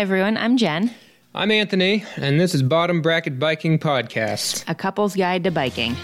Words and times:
everyone. 0.00 0.38
I'm 0.38 0.56
Jen, 0.56 0.94
I'm 1.34 1.50
Anthony, 1.50 2.06
and 2.16 2.40
this 2.40 2.54
is 2.54 2.62
Bottom 2.62 3.02
Bracket 3.02 3.38
Biking 3.38 3.78
Podcast. 3.78 4.64
a 4.66 4.74
couple's 4.74 5.14
guide 5.14 5.44
to 5.44 5.50
biking. 5.50 5.94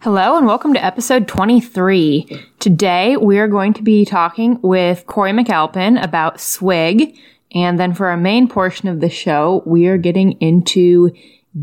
Hello 0.00 0.38
and 0.38 0.46
welcome 0.46 0.72
to 0.72 0.82
episode 0.82 1.28
23. 1.28 2.46
Today 2.58 3.18
we 3.18 3.38
are 3.38 3.46
going 3.46 3.74
to 3.74 3.82
be 3.82 4.06
talking 4.06 4.58
with 4.62 5.04
Corey 5.06 5.32
McAlpin 5.32 6.02
about 6.02 6.40
SWIGG. 6.40 7.18
And 7.54 7.78
then 7.78 7.92
for 7.92 8.06
our 8.06 8.16
main 8.16 8.48
portion 8.48 8.88
of 8.88 9.00
the 9.00 9.10
show, 9.10 9.62
we 9.66 9.88
are 9.88 9.98
getting 9.98 10.40
into 10.40 11.12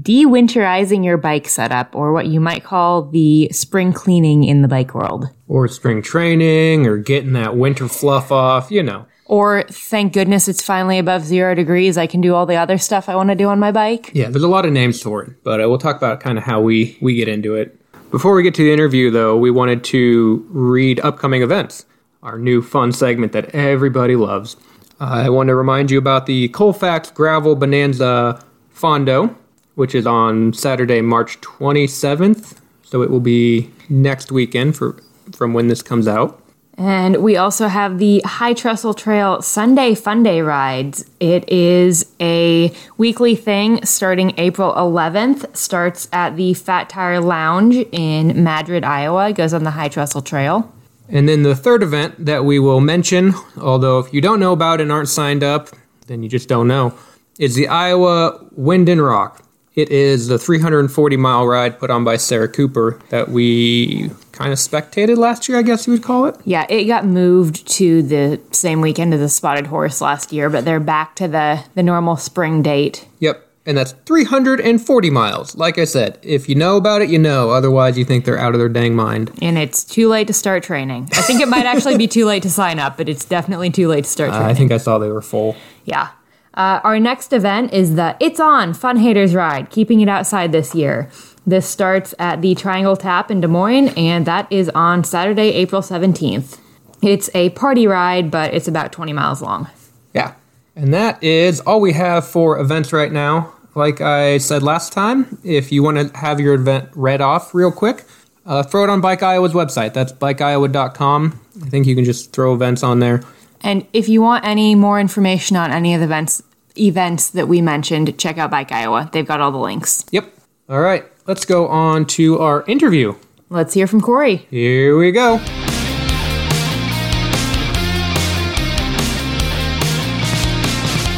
de-winterizing 0.01 1.05
your 1.05 1.17
bike 1.17 1.47
setup 1.47 1.95
or 1.95 2.11
what 2.11 2.27
you 2.27 2.39
might 2.39 2.63
call 2.63 3.03
the 3.03 3.49
spring 3.51 3.93
cleaning 3.93 4.43
in 4.43 4.61
the 4.61 4.67
bike 4.67 4.93
world. 4.93 5.29
Or 5.47 5.67
spring 5.67 6.01
training, 6.01 6.85
or 6.85 6.97
getting 6.97 7.33
that 7.33 7.55
winter 7.55 7.87
fluff 7.87 8.31
off, 8.31 8.69
you 8.69 8.83
know. 8.83 9.05
Or 9.25 9.63
thank 9.69 10.13
goodness 10.13 10.47
it's 10.47 10.61
finally 10.61 10.99
above 10.99 11.23
zero 11.23 11.53
degrees. 11.53 11.97
I 11.97 12.07
can 12.07 12.21
do 12.21 12.33
all 12.33 12.45
the 12.45 12.55
other 12.55 12.77
stuff 12.77 13.09
I 13.09 13.15
want 13.15 13.29
to 13.29 13.35
do 13.35 13.49
on 13.49 13.59
my 13.59 13.71
bike. 13.71 14.11
Yeah, 14.13 14.29
there's 14.29 14.43
a 14.43 14.47
lot 14.47 14.65
of 14.65 14.71
names 14.71 15.01
for 15.01 15.23
it, 15.23 15.43
but 15.43 15.61
uh, 15.61 15.67
we'll 15.67 15.77
talk 15.77 15.97
about 15.97 16.19
kind 16.19 16.37
of 16.37 16.43
how 16.43 16.61
we, 16.61 16.97
we 17.01 17.15
get 17.15 17.27
into 17.27 17.55
it. 17.55 17.79
Before 18.09 18.33
we 18.35 18.43
get 18.43 18.55
to 18.55 18.63
the 18.63 18.71
interview, 18.71 19.11
though, 19.11 19.35
we 19.35 19.51
wanted 19.51 19.83
to 19.85 20.45
read 20.49 21.01
upcoming 21.01 21.41
events, 21.41 21.85
our 22.23 22.37
new 22.39 22.61
fun 22.61 22.93
segment 22.93 23.33
that 23.33 23.53
everybody 23.53 24.15
loves. 24.15 24.55
I 24.99 25.29
want 25.29 25.47
to 25.47 25.55
remind 25.55 25.91
you 25.91 25.97
about 25.97 26.25
the 26.25 26.47
Colfax 26.49 27.11
Gravel 27.11 27.55
Bonanza 27.55 28.43
Fondo, 28.73 29.35
which 29.77 29.93
is 29.93 30.07
on 30.07 30.53
Saturday, 30.53 31.01
March 31.01 31.39
27th. 31.41 32.59
So 32.83 33.03
it 33.03 33.11
will 33.11 33.19
be 33.19 33.71
next 33.89 34.31
weekend 34.31 34.75
for 34.75 34.97
from 35.33 35.53
when 35.53 35.67
this 35.67 35.83
comes 35.83 36.07
out. 36.07 36.41
And 36.79 37.17
we 37.17 37.37
also 37.37 37.67
have 37.67 37.99
the 37.99 38.21
High 38.25 38.53
Trestle 38.53 38.95
Trail 38.95 39.41
Sunday 39.41 39.93
Fun 39.93 40.23
Day 40.23 40.41
rides. 40.41 41.05
It 41.19 41.47
is 41.47 42.11
a 42.19 42.73
weekly 42.97 43.35
thing 43.35 43.83
starting 43.85 44.33
April 44.37 44.73
11th. 44.73 45.55
Starts 45.55 46.07
at 46.11 46.35
the 46.37 46.55
Fat 46.55 46.89
Tire 46.89 47.19
Lounge 47.19 47.75
in 47.91 48.43
Madrid, 48.43 48.83
Iowa. 48.83 49.29
It 49.29 49.33
goes 49.33 49.53
on 49.53 49.63
the 49.63 49.71
High 49.71 49.89
Trestle 49.89 50.21
Trail. 50.21 50.71
And 51.09 51.29
then 51.29 51.43
the 51.43 51.55
third 51.55 51.83
event 51.83 52.25
that 52.25 52.45
we 52.45 52.57
will 52.57 52.81
mention, 52.81 53.33
although 53.61 53.99
if 53.99 54.11
you 54.11 54.21
don't 54.21 54.39
know 54.39 54.53
about 54.53 54.79
it 54.79 54.83
and 54.83 54.91
aren't 54.91 55.09
signed 55.09 55.43
up, 55.43 55.69
then 56.07 56.23
you 56.23 56.29
just 56.29 56.49
don't 56.49 56.67
know, 56.67 56.95
is 57.37 57.53
the 57.53 57.67
Iowa 57.67 58.43
Wind 58.53 58.89
and 58.89 59.03
Rock. 59.03 59.43
It 59.77 59.91
is 59.91 60.27
the 60.27 60.39
340 60.39 61.17
mile 61.17 61.45
ride 61.45 61.79
put 61.79 61.91
on 61.91 62.03
by 62.03 62.17
Sarah 62.17 62.47
Cooper 62.47 62.99
that 63.09 63.29
we 63.29 64.09
kind 64.31 64.51
of 64.51 64.57
spectated 64.57 65.17
last 65.17 65.47
year, 65.47 65.59
I 65.59 65.61
guess 65.61 65.85
you 65.85 65.93
would 65.93 66.01
call 66.01 66.25
it. 66.25 66.35
Yeah, 66.45 66.65
it 66.67 66.85
got 66.85 67.05
moved 67.05 67.67
to 67.73 68.01
the 68.01 68.41
same 68.51 68.81
weekend 68.81 69.13
as 69.13 69.19
the 69.19 69.29
Spotted 69.29 69.67
Horse 69.67 70.01
last 70.01 70.33
year, 70.33 70.49
but 70.49 70.65
they're 70.65 70.79
back 70.79 71.15
to 71.17 71.27
the, 71.27 71.63
the 71.75 71.83
normal 71.83 72.17
spring 72.17 72.63
date. 72.63 73.07
Yep. 73.19 73.43
And 73.67 73.77
that's 73.77 73.91
340 73.91 75.09
miles. 75.11 75.55
Like 75.55 75.77
I 75.77 75.83
said, 75.83 76.17
if 76.23 76.49
you 76.49 76.55
know 76.55 76.77
about 76.77 77.03
it, 77.03 77.09
you 77.09 77.19
know. 77.19 77.51
Otherwise, 77.51 77.99
you 77.99 78.05
think 78.05 78.25
they're 78.25 78.39
out 78.39 78.55
of 78.55 78.59
their 78.59 78.69
dang 78.69 78.95
mind. 78.95 79.31
And 79.43 79.59
it's 79.59 79.83
too 79.83 80.07
late 80.07 80.25
to 80.27 80.33
start 80.33 80.63
training. 80.63 81.09
I 81.11 81.21
think 81.21 81.41
it 81.41 81.49
might 81.49 81.65
actually 81.67 81.97
be 81.97 82.07
too 82.07 82.25
late 82.25 82.41
to 82.43 82.49
sign 82.49 82.79
up, 82.79 82.97
but 82.97 83.09
it's 83.09 83.25
definitely 83.25 83.69
too 83.69 83.89
late 83.89 84.05
to 84.05 84.09
start 84.09 84.31
training. 84.31 84.47
I 84.47 84.53
think 84.55 84.71
I 84.71 84.77
saw 84.77 84.97
they 84.97 85.09
were 85.09 85.21
full. 85.21 85.55
Yeah. 85.83 86.09
Uh, 86.57 86.81
our 86.83 86.99
next 86.99 87.33
event 87.33 87.71
is 87.71 87.93
the 87.93 88.17
It's 88.19 88.39
On 88.39 88.73
Fun 88.73 88.97
Haters 88.97 89.35
Ride, 89.35 89.69
keeping 89.69 90.01
it 90.01 90.09
outside 90.09 90.51
this 90.51 90.73
year. 90.73 91.07
This 91.45 91.69
starts 91.69 92.15
at 92.17 92.41
the 92.41 92.55
Triangle 92.55 92.97
Tap 92.97 93.29
in 93.29 93.41
Des 93.41 93.47
Moines, 93.47 93.89
and 93.89 94.25
that 94.25 94.51
is 94.51 94.67
on 94.69 95.03
Saturday, 95.03 95.53
April 95.53 95.83
17th. 95.83 96.57
It's 97.03 97.29
a 97.35 97.51
party 97.51 97.85
ride, 97.85 98.31
but 98.31 98.55
it's 98.55 98.67
about 98.67 98.91
20 98.91 99.13
miles 99.13 99.39
long. 99.39 99.69
Yeah. 100.15 100.33
And 100.75 100.91
that 100.95 101.23
is 101.23 101.59
all 101.59 101.79
we 101.79 101.93
have 101.93 102.27
for 102.27 102.59
events 102.59 102.91
right 102.91 103.11
now. 103.11 103.53
Like 103.75 104.01
I 104.01 104.39
said 104.39 104.63
last 104.63 104.91
time, 104.91 105.37
if 105.43 105.71
you 105.71 105.83
want 105.83 106.11
to 106.11 106.17
have 106.17 106.39
your 106.39 106.55
event 106.55 106.89
read 106.95 107.21
off 107.21 107.53
real 107.53 107.71
quick, 107.71 108.03
uh, 108.47 108.63
throw 108.63 108.83
it 108.83 108.89
on 108.89 108.99
Bike 108.99 109.21
Iowa's 109.21 109.53
website. 109.53 109.93
That's 109.93 110.11
bikeiowa.com. 110.11 111.39
I 111.63 111.69
think 111.69 111.85
you 111.85 111.93
can 111.93 112.03
just 112.03 112.31
throw 112.31 112.55
events 112.55 112.81
on 112.81 112.99
there. 112.99 113.21
And 113.61 113.85
if 113.93 114.09
you 114.09 114.21
want 114.21 114.45
any 114.45 114.75
more 114.75 114.99
information 114.99 115.55
on 115.57 115.71
any 115.71 115.93
of 115.93 115.99
the 115.99 116.05
events 116.05 116.43
events 116.79 117.29
that 117.31 117.47
we 117.47 117.61
mentioned, 117.61 118.17
check 118.17 118.37
out 118.37 118.51
Bike 118.51 118.71
Iowa. 118.71 119.09
They've 119.11 119.27
got 119.27 119.41
all 119.41 119.51
the 119.51 119.57
links. 119.57 120.05
Yep. 120.11 120.33
All 120.69 120.81
right. 120.81 121.05
Let's 121.25 121.45
go 121.45 121.67
on 121.67 122.05
to 122.07 122.39
our 122.39 122.63
interview. 122.67 123.15
Let's 123.49 123.73
hear 123.73 123.87
from 123.87 124.01
Corey. 124.01 124.47
Here 124.49 124.97
we 124.97 125.11
go. 125.11 125.41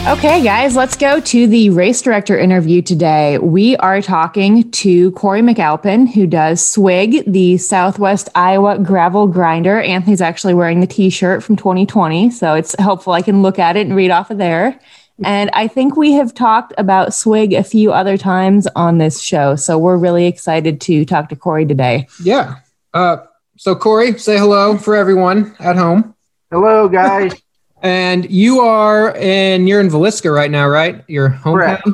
Okay, 0.08 0.42
guys, 0.42 0.76
let's 0.76 0.96
go 0.96 1.20
to 1.20 1.46
the 1.46 1.70
race 1.70 2.02
director 2.02 2.36
interview 2.36 2.82
today. 2.82 3.38
We 3.38 3.76
are 3.78 4.02
talking 4.02 4.72
to 4.72 5.12
Corey 5.12 5.42
McAlpin, 5.42 6.12
who 6.12 6.26
does 6.26 6.66
SWIGG, 6.66 7.32
the 7.32 7.58
Southwest 7.58 8.28
Iowa 8.34 8.80
Gravel 8.80 9.28
Grinder. 9.28 9.80
Anthony's 9.80 10.22
actually 10.22 10.56
wearing 10.56 10.80
the 10.80 10.88
t 10.88 11.12
shirt 11.12 11.44
from 11.44 11.58
2020, 11.58 12.32
so 12.32 12.56
it's 12.56 12.76
helpful 12.80 13.14
I 13.14 13.22
can 13.22 13.44
look 13.44 13.60
at 13.60 13.78
it 13.78 13.86
and 13.86 13.96
read 13.96 14.10
off 14.10 14.32
of 14.32 14.40
there. 14.40 14.80
And 15.24 15.50
I 15.54 15.68
think 15.68 15.96
we 15.98 16.14
have 16.14 16.34
talked 16.34 16.74
about 16.78 17.14
SWIGG 17.14 17.54
a 17.54 17.64
few 17.64 17.92
other 17.92 18.18
times 18.18 18.68
on 18.76 18.98
this 19.00 19.22
show, 19.22 19.56
so 19.56 19.78
we're 19.78 19.98
really 19.98 20.26
excited 20.28 20.80
to 20.82 21.06
talk 21.06 21.30
to 21.30 21.36
Corey 21.36 21.66
today. 21.66 22.08
Yeah. 22.24 22.56
Uh, 22.94 23.18
so, 23.58 23.76
Corey, 23.76 24.18
say 24.18 24.38
hello 24.38 24.78
for 24.78 24.96
everyone 24.96 25.56
at 25.60 25.76
home. 25.76 26.16
Hello, 26.52 26.88
guys. 26.88 27.34
And 27.82 28.30
you 28.30 28.60
are 28.60 29.16
in 29.16 29.66
you're 29.66 29.80
in 29.80 29.88
Villisca 29.88 30.36
right 30.36 30.52
now, 30.52 30.68
right? 30.68 31.02
Your 31.08 31.30
hometown. 31.30 31.82
Correct. 31.82 31.88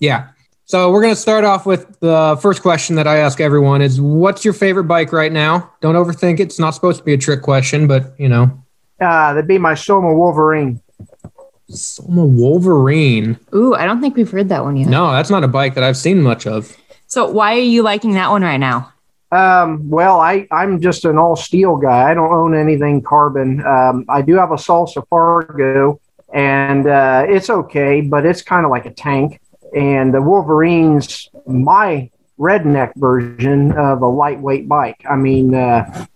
Yeah. 0.00 0.30
So 0.64 0.90
we're 0.90 1.00
gonna 1.00 1.14
start 1.14 1.44
off 1.44 1.64
with 1.64 2.00
the 2.00 2.36
first 2.42 2.60
question 2.60 2.96
that 2.96 3.06
I 3.06 3.18
ask 3.18 3.40
everyone: 3.40 3.80
is 3.80 4.00
what's 4.00 4.44
your 4.44 4.52
favorite 4.52 4.84
bike 4.88 5.12
right 5.12 5.30
now? 5.30 5.72
Don't 5.80 5.94
overthink 5.94 6.40
it. 6.40 6.48
It's 6.48 6.58
not 6.58 6.70
supposed 6.70 6.98
to 6.98 7.04
be 7.04 7.12
a 7.14 7.16
trick 7.16 7.42
question, 7.42 7.86
but 7.86 8.18
you 8.18 8.28
know, 8.28 8.50
Uh, 9.00 9.32
that'd 9.34 9.46
be 9.46 9.58
my 9.58 9.74
Soma 9.76 10.12
Wolverine. 10.12 10.80
Soma 11.68 12.24
Wolverine. 12.24 13.38
Ooh, 13.54 13.74
I 13.74 13.84
don't 13.84 14.00
think 14.00 14.16
we've 14.16 14.30
heard 14.30 14.48
that 14.48 14.64
one 14.64 14.76
yet. 14.76 14.88
No, 14.88 15.12
that's 15.12 15.30
not 15.30 15.44
a 15.44 15.48
bike 15.48 15.74
that 15.74 15.84
I've 15.84 15.96
seen 15.96 16.22
much 16.22 16.46
of. 16.46 16.76
So, 17.06 17.30
why 17.30 17.54
are 17.54 17.60
you 17.60 17.82
liking 17.82 18.12
that 18.14 18.30
one 18.30 18.42
right 18.42 18.58
now? 18.58 18.92
Um, 19.30 19.90
well, 19.90 20.20
I, 20.20 20.46
I'm 20.50 20.80
just 20.80 21.04
an 21.04 21.18
all 21.18 21.36
steel 21.36 21.76
guy. 21.76 22.10
I 22.10 22.14
don't 22.14 22.32
own 22.32 22.54
anything 22.54 23.02
carbon. 23.02 23.64
Um, 23.64 24.06
I 24.08 24.22
do 24.22 24.34
have 24.36 24.50
a 24.50 24.56
Salsa 24.56 25.06
Fargo, 25.08 26.00
and 26.32 26.86
uh, 26.86 27.26
it's 27.28 27.50
okay, 27.50 28.00
but 28.00 28.24
it's 28.24 28.42
kind 28.42 28.64
of 28.64 28.70
like 28.70 28.86
a 28.86 28.90
tank. 28.90 29.40
And 29.76 30.14
the 30.14 30.22
Wolverine's 30.22 31.28
my 31.46 32.10
redneck 32.38 32.92
version 32.96 33.72
of 33.72 34.00
a 34.00 34.06
lightweight 34.06 34.66
bike. 34.68 35.04
I 35.08 35.16
mean, 35.16 35.54
uh, 35.54 36.06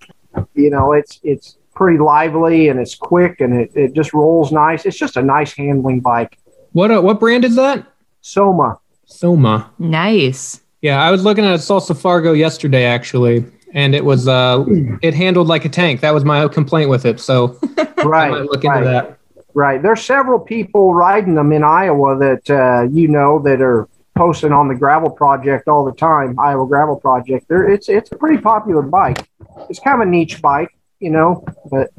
you 0.54 0.70
know, 0.70 0.92
it's 0.92 1.20
it's 1.22 1.58
pretty 1.74 1.98
lively 1.98 2.68
and 2.68 2.78
it's 2.78 2.94
quick 2.94 3.40
and 3.40 3.54
it, 3.54 3.70
it 3.74 3.92
just 3.94 4.12
rolls 4.12 4.52
nice. 4.52 4.84
It's 4.86 4.96
just 4.98 5.16
a 5.16 5.22
nice 5.22 5.52
handling 5.52 6.00
bike. 6.00 6.38
What 6.72 6.90
uh, 6.90 7.00
what 7.00 7.20
brand 7.20 7.44
is 7.44 7.56
that? 7.56 7.86
Soma. 8.20 8.78
Soma. 9.06 9.70
Nice. 9.78 10.60
Yeah, 10.80 11.02
I 11.02 11.10
was 11.10 11.22
looking 11.24 11.44
at 11.44 11.52
a 11.54 11.58
Salsa 11.58 11.96
Fargo 11.98 12.32
yesterday 12.32 12.84
actually, 12.84 13.44
and 13.72 13.94
it 13.94 14.04
was 14.04 14.26
uh, 14.28 14.64
it 15.02 15.14
handled 15.14 15.48
like 15.48 15.64
a 15.64 15.68
tank. 15.68 16.00
That 16.00 16.14
was 16.14 16.24
my 16.24 16.46
complaint 16.48 16.90
with 16.90 17.04
it. 17.04 17.20
So 17.20 17.58
I 17.78 18.02
Right. 18.04 18.30
might 18.30 18.42
look 18.42 18.64
right. 18.64 18.78
into 18.78 18.90
that. 18.90 19.18
Right. 19.54 19.82
There's 19.82 20.02
several 20.02 20.38
people 20.40 20.94
riding 20.94 21.34
them 21.34 21.52
in 21.52 21.62
Iowa 21.62 22.16
that 22.18 22.50
uh, 22.50 22.88
you 22.90 23.06
know 23.08 23.38
that 23.40 23.60
are 23.60 23.88
posting 24.16 24.52
on 24.52 24.68
the 24.68 24.74
gravel 24.74 25.10
project 25.10 25.68
all 25.68 25.84
the 25.84 25.92
time. 25.92 26.38
Iowa 26.38 26.66
Gravel 26.66 26.96
Project. 26.96 27.48
There, 27.48 27.68
it's 27.68 27.88
it's 27.88 28.10
a 28.12 28.16
pretty 28.16 28.40
popular 28.40 28.82
bike. 28.82 29.26
It's 29.68 29.78
kind 29.78 30.00
of 30.00 30.08
a 30.08 30.10
niche 30.10 30.40
bike, 30.40 30.70
you 31.02 31.10
know, 31.10 31.44
but 31.70 31.90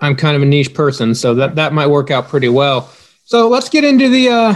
I'm 0.00 0.16
kind 0.16 0.36
of 0.36 0.42
a 0.42 0.46
niche 0.46 0.72
person, 0.74 1.14
so 1.14 1.34
that 1.34 1.56
that 1.56 1.72
might 1.72 1.88
work 1.88 2.10
out 2.10 2.28
pretty 2.28 2.48
well. 2.48 2.90
So 3.24 3.48
let's 3.48 3.68
get 3.68 3.84
into 3.84 4.08
the 4.08 4.28
uh, 4.28 4.54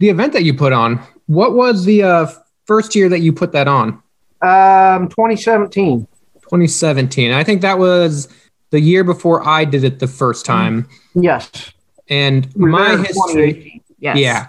the 0.00 0.08
event 0.08 0.32
that 0.32 0.42
you 0.42 0.52
put 0.52 0.72
on. 0.72 1.00
What 1.26 1.54
was 1.54 1.84
the 1.84 2.02
uh, 2.02 2.26
first 2.64 2.94
year 2.94 3.08
that 3.08 3.20
you 3.20 3.32
put 3.32 3.52
that 3.52 3.68
on? 3.68 4.02
um, 4.42 5.08
2017. 5.08 6.06
2017. 6.42 7.32
I 7.32 7.42
think 7.42 7.62
that 7.62 7.78
was 7.78 8.28
the 8.70 8.80
year 8.80 9.02
before 9.02 9.46
I 9.46 9.64
did 9.64 9.82
it 9.82 9.98
the 9.98 10.06
first 10.06 10.44
time. 10.44 10.88
Yes. 11.14 11.72
And 12.08 12.46
We 12.54 12.70
my 12.70 12.96
history, 12.98 13.52
2018. 13.54 13.80
Yes. 13.98 14.18
yeah, 14.18 14.46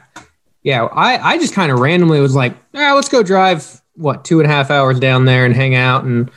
yeah. 0.61 0.83
I 0.85 1.33
I 1.33 1.37
just 1.37 1.53
kind 1.53 1.71
of 1.71 1.79
randomly 1.79 2.19
was 2.19 2.35
like, 2.35 2.53
ah, 2.75 2.93
let's 2.95 3.09
go 3.09 3.23
drive 3.23 3.81
what 3.95 4.25
two 4.25 4.39
and 4.39 4.49
a 4.49 4.53
half 4.53 4.69
hours 4.69 4.99
down 4.99 5.25
there 5.25 5.45
and 5.45 5.55
hang 5.55 5.75
out 5.75 6.03
and. 6.03 6.29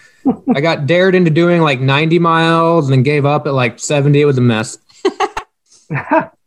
I 0.55 0.61
got 0.61 0.87
dared 0.87 1.15
into 1.15 1.31
doing 1.31 1.63
like 1.63 1.81
90 1.81 2.19
miles 2.19 2.87
and 2.87 2.93
then 2.93 3.03
gave 3.03 3.25
up 3.25 3.47
at 3.47 3.55
like 3.55 3.79
70. 3.79 4.21
It 4.21 4.25
was 4.25 4.39
a 4.39 4.43
mess. 4.43 4.79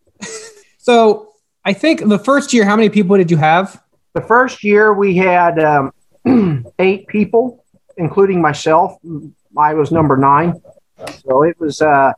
So 0.84 1.30
I 1.64 1.72
think 1.72 2.10
the 2.10 2.20
first 2.20 2.52
year, 2.52 2.66
how 2.66 2.76
many 2.76 2.90
people 2.90 3.16
did 3.16 3.32
you 3.32 3.38
have? 3.38 3.82
The 4.16 4.22
first 4.22 4.66
year 4.66 4.92
we 4.94 5.16
had 5.16 5.58
um, 5.58 5.94
eight 6.80 7.08
people, 7.08 7.64
including 7.96 8.42
myself. 8.42 8.98
I 9.58 9.76
was 9.76 9.94
number 9.94 10.18
nine. 10.18 10.62
So 11.26 11.44
it 11.44 11.58
was. 11.58 11.82
Uh, 11.82 12.12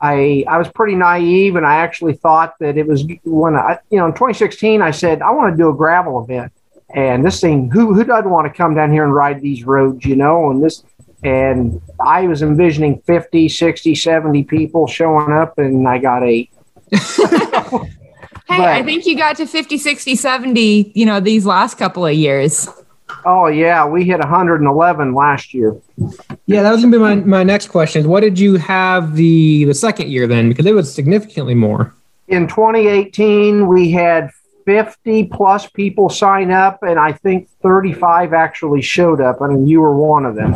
I 0.00 0.44
I 0.46 0.56
was 0.56 0.68
pretty 0.68 0.94
naive, 0.94 1.56
and 1.56 1.66
I 1.66 1.78
actually 1.78 2.14
thought 2.14 2.54
that 2.60 2.78
it 2.78 2.86
was 2.86 3.04
when 3.24 3.56
I 3.56 3.78
you 3.90 3.98
know 3.98 4.06
in 4.06 4.12
2016 4.12 4.80
I 4.80 4.92
said 4.92 5.20
I 5.20 5.32
want 5.32 5.52
to 5.52 5.60
do 5.60 5.68
a 5.68 5.74
gravel 5.74 6.22
event, 6.22 6.52
and 6.94 7.26
this 7.26 7.40
thing 7.40 7.70
who 7.70 7.92
who 7.92 8.04
doesn't 8.04 8.30
want 8.30 8.46
to 8.46 8.56
come 8.56 8.76
down 8.76 8.92
here 8.92 9.02
and 9.02 9.12
ride 9.12 9.42
these 9.42 9.64
roads, 9.64 10.04
you 10.04 10.14
know, 10.14 10.48
and 10.50 10.62
this 10.62 10.84
and 11.22 11.80
I 12.04 12.26
was 12.26 12.42
envisioning 12.42 13.00
50, 13.06 13.48
60, 13.48 13.94
70 13.94 14.44
people 14.44 14.86
showing 14.86 15.32
up, 15.32 15.58
and 15.58 15.88
I 15.88 15.98
got 15.98 16.22
eight. 16.22 16.50
Hey, 18.48 18.58
but, 18.58 18.68
I 18.68 18.82
think 18.82 19.06
you 19.06 19.16
got 19.16 19.36
to 19.36 19.46
50, 19.46 19.78
60, 19.78 20.14
70, 20.14 20.92
you 20.94 21.06
know, 21.06 21.20
these 21.20 21.46
last 21.46 21.78
couple 21.78 22.04
of 22.04 22.12
years. 22.12 22.68
Oh, 23.24 23.46
yeah. 23.46 23.86
We 23.86 24.04
hit 24.04 24.18
111 24.18 25.14
last 25.14 25.54
year. 25.54 25.76
Yeah, 26.46 26.62
that 26.62 26.72
was 26.72 26.80
going 26.80 26.92
to 26.92 26.98
be 26.98 27.02
my, 27.02 27.14
my 27.14 27.42
next 27.44 27.68
question. 27.68 28.08
What 28.08 28.20
did 28.20 28.38
you 28.38 28.56
have 28.56 29.16
the, 29.16 29.64
the 29.64 29.74
second 29.74 30.10
year 30.10 30.26
then? 30.26 30.48
Because 30.48 30.66
it 30.66 30.74
was 30.74 30.92
significantly 30.92 31.54
more. 31.54 31.94
In 32.28 32.46
2018, 32.46 33.68
we 33.68 33.90
had 33.90 34.30
50 34.64 35.24
plus 35.24 35.68
people 35.68 36.08
sign 36.08 36.50
up, 36.50 36.82
and 36.82 36.98
I 36.98 37.12
think 37.12 37.48
35 37.62 38.32
actually 38.32 38.82
showed 38.82 39.20
up. 39.20 39.40
I 39.40 39.48
mean, 39.48 39.66
you 39.66 39.80
were 39.80 39.96
one 39.96 40.24
of 40.24 40.34
them. 40.34 40.54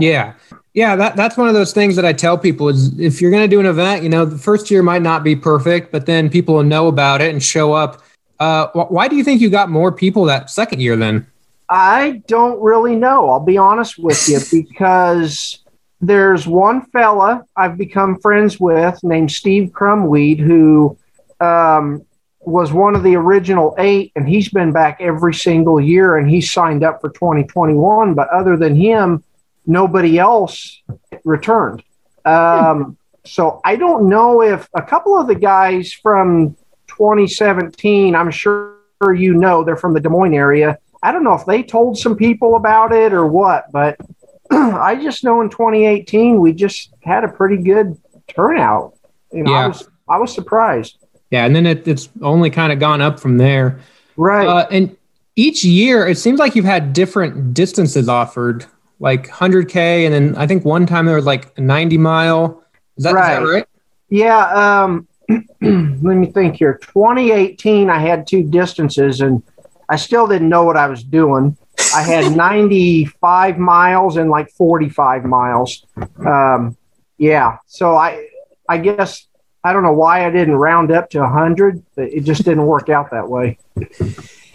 Yeah. 0.00 0.34
Yeah, 0.72 0.96
that, 0.96 1.14
that's 1.14 1.36
one 1.36 1.46
of 1.46 1.54
those 1.54 1.72
things 1.72 1.94
that 1.94 2.04
I 2.04 2.12
tell 2.12 2.36
people 2.36 2.68
is 2.68 2.98
if 2.98 3.20
you're 3.20 3.30
going 3.30 3.44
to 3.44 3.48
do 3.48 3.60
an 3.60 3.66
event, 3.66 4.02
you 4.02 4.08
know, 4.08 4.24
the 4.24 4.38
first 4.38 4.72
year 4.72 4.82
might 4.82 5.02
not 5.02 5.22
be 5.22 5.36
perfect, 5.36 5.92
but 5.92 6.06
then 6.06 6.28
people 6.28 6.56
will 6.56 6.64
know 6.64 6.88
about 6.88 7.20
it 7.20 7.32
and 7.32 7.40
show 7.40 7.72
up. 7.72 8.02
Uh, 8.40 8.66
why 8.72 9.06
do 9.06 9.14
you 9.14 9.22
think 9.22 9.40
you 9.40 9.50
got 9.50 9.70
more 9.70 9.92
people 9.92 10.24
that 10.24 10.50
second 10.50 10.80
year 10.80 10.96
then? 10.96 11.26
I 11.68 12.22
don't 12.26 12.60
really 12.60 12.96
know. 12.96 13.30
I'll 13.30 13.40
be 13.40 13.56
honest 13.56 13.98
with 13.98 14.28
you 14.28 14.40
because 14.50 15.64
there's 16.00 16.46
one 16.46 16.82
fella 16.86 17.44
I've 17.56 17.78
become 17.78 18.18
friends 18.20 18.60
with 18.60 19.02
named 19.02 19.30
Steve 19.30 19.70
Crumweed 19.72 20.40
who 20.40 20.98
um, 21.40 22.04
was 22.46 22.72
one 22.72 22.94
of 22.94 23.02
the 23.02 23.16
original 23.16 23.74
eight, 23.78 24.12
and 24.16 24.28
he's 24.28 24.48
been 24.48 24.72
back 24.72 24.98
every 25.00 25.34
single 25.34 25.80
year 25.80 26.16
and 26.16 26.28
he's 26.28 26.50
signed 26.50 26.84
up 26.84 27.00
for 27.00 27.10
2021. 27.10 28.14
But 28.14 28.28
other 28.28 28.56
than 28.56 28.76
him, 28.76 29.22
nobody 29.66 30.18
else 30.18 30.82
returned. 31.24 31.82
Um, 32.24 32.96
so 33.24 33.60
I 33.64 33.76
don't 33.76 34.08
know 34.08 34.42
if 34.42 34.68
a 34.74 34.82
couple 34.82 35.18
of 35.18 35.26
the 35.26 35.34
guys 35.34 35.92
from 35.92 36.56
2017, 36.88 38.14
I'm 38.14 38.30
sure 38.30 38.74
you 39.14 39.34
know, 39.34 39.64
they're 39.64 39.76
from 39.76 39.92
the 39.92 40.00
Des 40.00 40.08
Moines 40.08 40.34
area. 40.34 40.78
I 41.02 41.12
don't 41.12 41.24
know 41.24 41.34
if 41.34 41.44
they 41.44 41.62
told 41.62 41.98
some 41.98 42.16
people 42.16 42.56
about 42.56 42.92
it 42.92 43.12
or 43.12 43.26
what, 43.26 43.70
but 43.70 43.98
I 44.50 44.94
just 44.96 45.24
know 45.24 45.42
in 45.42 45.50
2018 45.50 46.40
we 46.40 46.52
just 46.52 46.94
had 47.02 47.24
a 47.24 47.28
pretty 47.28 47.58
good 47.62 48.00
turnout. 48.28 48.96
You 49.32 49.42
know, 49.42 49.50
yeah. 49.50 49.64
I 49.64 49.68
was 49.68 49.88
I 50.08 50.18
was 50.18 50.34
surprised. 50.34 51.03
Yeah, 51.34 51.46
and 51.46 51.56
then 51.56 51.66
it, 51.66 51.88
it's 51.88 52.08
only 52.22 52.48
kind 52.48 52.72
of 52.72 52.78
gone 52.78 53.00
up 53.00 53.18
from 53.18 53.38
there. 53.38 53.80
Right. 54.16 54.46
Uh, 54.46 54.68
and 54.70 54.96
each 55.34 55.64
year, 55.64 56.06
it 56.06 56.16
seems 56.16 56.38
like 56.38 56.54
you've 56.54 56.64
had 56.64 56.92
different 56.92 57.52
distances 57.52 58.08
offered 58.08 58.66
like 59.00 59.26
100k, 59.30 60.04
and 60.04 60.14
then 60.14 60.36
I 60.36 60.46
think 60.46 60.64
one 60.64 60.86
time 60.86 61.06
there 61.06 61.16
was 61.16 61.24
like 61.24 61.58
90 61.58 61.98
mile. 61.98 62.62
Is 62.96 63.02
that, 63.02 63.14
right. 63.14 63.42
Is 63.42 63.48
that 63.48 63.52
right? 63.52 63.66
Yeah. 64.10 64.84
Um, 64.84 65.08
let 65.28 66.16
me 66.16 66.30
think 66.30 66.54
here. 66.54 66.78
2018, 66.80 67.90
I 67.90 67.98
had 67.98 68.28
two 68.28 68.44
distances, 68.44 69.20
and 69.20 69.42
I 69.88 69.96
still 69.96 70.28
didn't 70.28 70.48
know 70.48 70.62
what 70.62 70.76
I 70.76 70.86
was 70.86 71.02
doing. 71.02 71.56
I 71.96 72.02
had 72.02 72.30
95 72.36 73.58
miles 73.58 74.16
and 74.16 74.30
like 74.30 74.52
45 74.52 75.24
miles. 75.24 75.84
Um, 76.24 76.76
yeah. 77.18 77.56
So 77.66 77.96
I, 77.96 78.28
I 78.68 78.78
guess 78.78 79.26
I 79.64 79.72
don't 79.72 79.82
know 79.82 79.92
why 79.92 80.26
I 80.26 80.30
didn't 80.30 80.56
round 80.56 80.92
up 80.92 81.08
to 81.10 81.20
100. 81.20 81.82
It 81.96 82.20
just 82.20 82.44
didn't 82.44 82.66
work 82.66 82.90
out 82.90 83.10
that 83.10 83.28
way. 83.28 83.58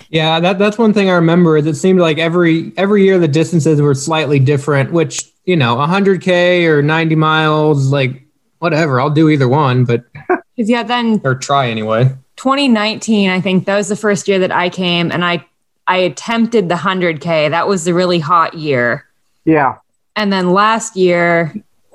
Yeah, 0.10 0.40
that 0.40 0.58
that's 0.58 0.78
one 0.78 0.94
thing 0.94 1.10
I 1.10 1.14
remember 1.14 1.58
is 1.58 1.66
it 1.66 1.76
seemed 1.76 2.00
like 2.00 2.18
every 2.18 2.72
every 2.78 3.04
year 3.04 3.20
the 3.20 3.28
distances 3.28 3.82
were 3.82 3.94
slightly 3.94 4.40
different, 4.40 4.92
which, 4.92 5.32
you 5.46 5.56
know, 5.56 5.76
100k 5.76 6.66
or 6.66 6.82
90 6.82 7.16
miles, 7.16 7.92
like 7.92 8.24
whatever, 8.60 9.00
I'll 9.00 9.10
do 9.10 9.30
either 9.30 9.48
one, 9.48 9.86
but 9.86 10.06
yeah, 10.56 10.84
then 10.84 11.22
or 11.24 11.36
try 11.36 11.68
anyway. 11.70 12.16
2019, 12.38 13.30
I 13.30 13.42
think 13.42 13.66
that 13.66 13.76
was 13.76 13.90
the 13.90 13.96
first 13.96 14.28
year 14.28 14.40
that 14.40 14.52
I 14.52 14.70
came 14.70 15.12
and 15.12 15.26
I 15.26 15.46
I 15.88 15.98
attempted 15.98 16.70
the 16.70 16.76
100k. 16.76 17.50
That 17.50 17.68
was 17.68 17.84
the 17.84 17.94
really 17.94 18.20
hot 18.20 18.54
year. 18.54 19.06
Yeah. 19.46 19.78
And 20.16 20.32
then 20.32 20.52
last 20.52 20.96
year 20.96 21.54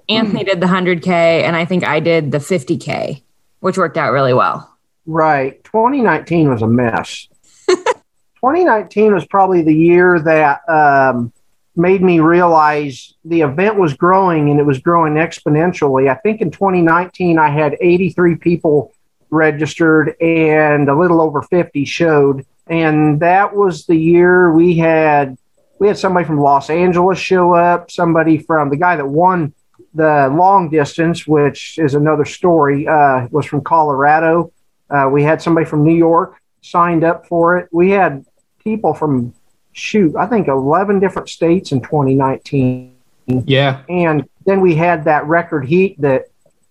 Anthony 0.08 0.44
did 0.44 0.60
the 0.60 0.66
100k 0.66 1.08
and 1.08 1.56
I 1.56 1.64
think 1.64 1.84
I 1.84 2.00
did 2.00 2.32
the 2.32 2.38
50k, 2.38 3.22
which 3.60 3.78
worked 3.78 3.96
out 3.96 4.12
really 4.12 4.34
well. 4.34 4.70
Right. 5.06 5.62
2019 5.64 6.50
was 6.50 6.62
a 6.62 6.66
mess. 6.66 7.28
2019 7.66 9.14
was 9.14 9.26
probably 9.26 9.62
the 9.62 9.74
year 9.74 10.20
that 10.20 10.60
um, 10.68 11.32
made 11.76 12.02
me 12.02 12.20
realize 12.20 13.14
the 13.24 13.40
event 13.40 13.76
was 13.76 13.94
growing 13.94 14.50
and 14.50 14.60
it 14.60 14.64
was 14.64 14.78
growing 14.78 15.14
exponentially. 15.14 16.10
I 16.10 16.14
think 16.16 16.40
in 16.40 16.50
2019, 16.50 17.38
I 17.38 17.50
had 17.50 17.76
83 17.80 18.36
people 18.36 18.92
registered 19.30 20.14
and 20.20 20.88
a 20.88 20.96
little 20.96 21.20
over 21.20 21.42
50 21.42 21.84
showed. 21.84 22.46
And 22.66 23.20
that 23.20 23.54
was 23.54 23.86
the 23.86 23.96
year 23.96 24.52
we 24.52 24.78
had 24.78 25.36
we 25.80 25.88
had 25.88 25.98
somebody 25.98 26.24
from 26.24 26.38
Los 26.40 26.70
Angeles 26.70 27.18
show 27.18 27.52
up, 27.52 27.90
somebody 27.90 28.38
from 28.38 28.70
the 28.70 28.76
guy 28.76 28.96
that 28.96 29.06
won 29.06 29.52
the 29.94 30.29
long 30.35 30.69
distance, 30.69 31.26
which 31.26 31.79
is 31.79 31.94
another 31.94 32.25
story, 32.25 32.87
uh, 32.87 33.29
was 33.31 33.46
from 33.46 33.62
Colorado. 33.62 34.52
Uh, 34.91 35.08
we 35.11 35.23
had 35.23 35.41
somebody 35.41 35.67
from 35.67 35.85
New 35.85 35.94
York 35.94 36.41
signed 36.62 37.05
up 37.05 37.26
for 37.26 37.58
it. 37.58 37.69
We 37.73 37.91
had 37.91 38.25
people 38.58 38.94
from 38.94 39.35
shoot, 39.73 40.17
I 40.17 40.26
think 40.26 40.49
11 40.49 41.00
different 41.00 41.29
states 41.29 41.73
in 41.73 41.81
2019. 41.81 42.94
Yeah. 43.26 43.82
And 43.88 44.29
then 44.46 44.61
we 44.61 44.75
had 44.75 45.05
that 45.05 45.26
record 45.26 45.67
heat 45.67 46.00
that 46.00 46.26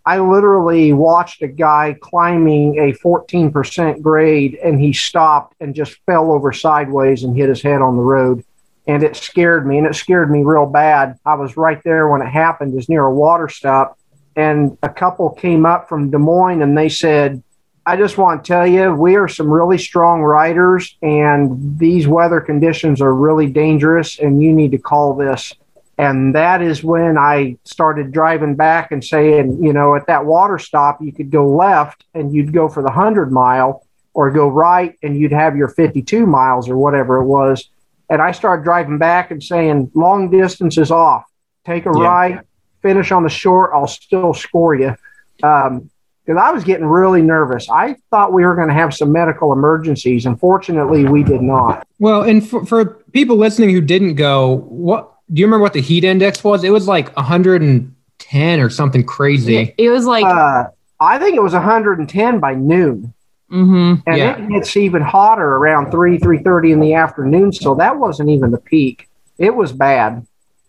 I 0.06 0.20
literally 0.20 0.92
watched 0.92 1.42
a 1.42 1.48
guy 1.48 1.96
climbing 2.02 2.78
a 2.78 2.94
14% 2.94 4.02
grade 4.02 4.56
and 4.56 4.80
he 4.80 4.92
stopped 4.92 5.56
and 5.62 5.74
just 5.74 5.96
fell 6.06 6.32
over 6.32 6.52
sideways 6.52 7.24
and 7.24 7.36
hit 7.36 7.50
his 7.50 7.62
head 7.62 7.82
on 7.82 7.96
the 7.96 8.02
road. 8.02 8.44
And 8.86 9.04
it 9.04 9.16
scared 9.16 9.66
me 9.66 9.78
and 9.78 9.88
it 9.88 9.96
scared 9.96 10.30
me 10.30 10.44
real 10.44 10.66
bad. 10.66 11.18
I 11.26 11.36
was 11.36 11.56
right 11.56 11.82
there 11.84 12.10
when 12.10 12.22
it 12.22 12.30
happened, 12.30 12.78
is 12.78 12.90
near 12.90 13.06
a 13.06 13.14
water 13.14 13.48
stop. 13.48 13.98
And 14.36 14.78
a 14.84 14.90
couple 14.90 15.30
came 15.30 15.66
up 15.66 15.88
from 15.88 16.10
Des 16.10 16.18
Moines 16.18 16.62
and 16.62 16.78
they 16.78 16.90
said, 16.90 17.42
I 17.86 17.98
just 17.98 18.18
want 18.18 18.44
to 18.44 18.48
tell 18.48 18.66
you, 18.66 18.94
we 18.94 19.16
are 19.16 19.28
some 19.28 19.52
really 19.52 19.78
strong 19.78 20.22
riders, 20.22 20.96
and 21.02 21.78
these 21.78 22.08
weather 22.08 22.40
conditions 22.40 23.02
are 23.02 23.14
really 23.14 23.48
dangerous, 23.48 24.20
and 24.20 24.42
you 24.42 24.54
need 24.54 24.72
to 24.72 24.78
call 24.78 25.16
this. 25.16 25.54
And 25.98 26.34
that 26.34 26.62
is 26.62 26.82
when 26.82 27.18
I 27.18 27.58
started 27.66 28.14
driving 28.14 28.56
back 28.56 28.94
and 28.94 29.04
saying, 29.04 29.62
you 29.62 29.74
know, 29.74 29.96
at 29.96 30.08
that 30.08 30.26
water 30.26 30.58
stop, 30.58 31.02
you 31.02 31.12
could 31.12 31.30
go 31.30 31.46
left 31.46 32.06
and 32.14 32.34
you'd 32.34 32.54
go 32.54 32.70
for 32.70 32.82
the 32.82 32.88
100 32.88 33.34
mile, 33.34 33.86
or 34.14 34.32
go 34.32 34.48
right 34.48 34.98
and 35.04 35.18
you'd 35.18 35.34
have 35.34 35.58
your 35.58 35.68
52 35.68 36.26
miles 36.26 36.70
or 36.70 36.78
whatever 36.78 37.18
it 37.18 37.26
was. 37.26 37.70
And 38.10 38.22
I 38.22 38.32
started 38.32 38.64
driving 38.64 38.98
back 38.98 39.32
and 39.32 39.42
saying, 39.42 39.92
long 39.94 40.30
distance 40.30 40.78
is 40.78 40.92
off. 40.92 41.26
Take 41.66 41.86
a 41.86 41.92
yeah. 41.96 42.04
right, 42.04 42.40
finish 42.82 43.12
on 43.12 43.24
the 43.24 43.30
short, 43.30 43.72
I'll 43.74 43.88
still 43.88 44.34
score 44.34 44.76
you. 44.76 44.96
Um, 45.42 45.90
because 46.26 46.42
I 46.42 46.52
was 46.52 46.64
getting 46.64 46.86
really 46.86 47.22
nervous. 47.22 47.70
I 47.70 47.98
thought 48.10 48.32
we 48.32 48.46
were 48.46 48.56
going 48.56 48.70
to 48.70 48.74
have 48.74 48.94
some 48.94 49.12
medical 49.12 49.52
emergencies. 49.52 50.26
Unfortunately, 50.26 51.04
we 51.06 51.22
did 51.22 51.42
not. 51.42 51.86
Well, 52.00 52.24
and 52.24 52.48
for, 52.48 52.66
for 52.66 52.86
people 53.12 53.36
listening 53.36 53.72
who 53.72 53.82
didn't 53.82 54.16
go, 54.16 54.66
what 54.70 55.14
do 55.32 55.42
you 55.42 55.46
remember 55.46 55.64
what 55.64 55.74
the 55.74 55.82
heat 55.82 56.04
index 56.04 56.44
was? 56.44 56.64
It 56.64 56.70
was 56.70 56.88
like 56.88 57.14
110 57.18 58.60
or 58.60 58.70
something 58.70 59.06
crazy. 59.06 59.74
It 59.78 59.90
was 59.90 60.06
like 60.06 60.24
uh, 60.24 60.66
I 61.00 61.20
think 61.20 61.36
it 61.36 61.44
was 61.44 61.54
110 61.54 62.40
by 62.40 62.54
noon. 62.54 63.14
Mm-hmm. 63.52 64.02
And 64.08 64.18
yeah. 64.18 64.38
it 64.38 64.50
gets 64.50 64.76
even 64.76 65.02
hotter 65.02 65.58
around 65.58 65.92
three, 65.92 66.18
three 66.18 66.40
thirty 66.40 66.72
in 66.72 66.80
the 66.80 66.94
afternoon. 66.96 67.52
So 67.52 67.76
that 67.76 67.98
wasn't 67.98 68.30
even 68.30 68.52
the 68.52 68.58
peak. 68.58 69.08
It 69.38 69.56
was 69.56 69.72
bad. 69.72 70.26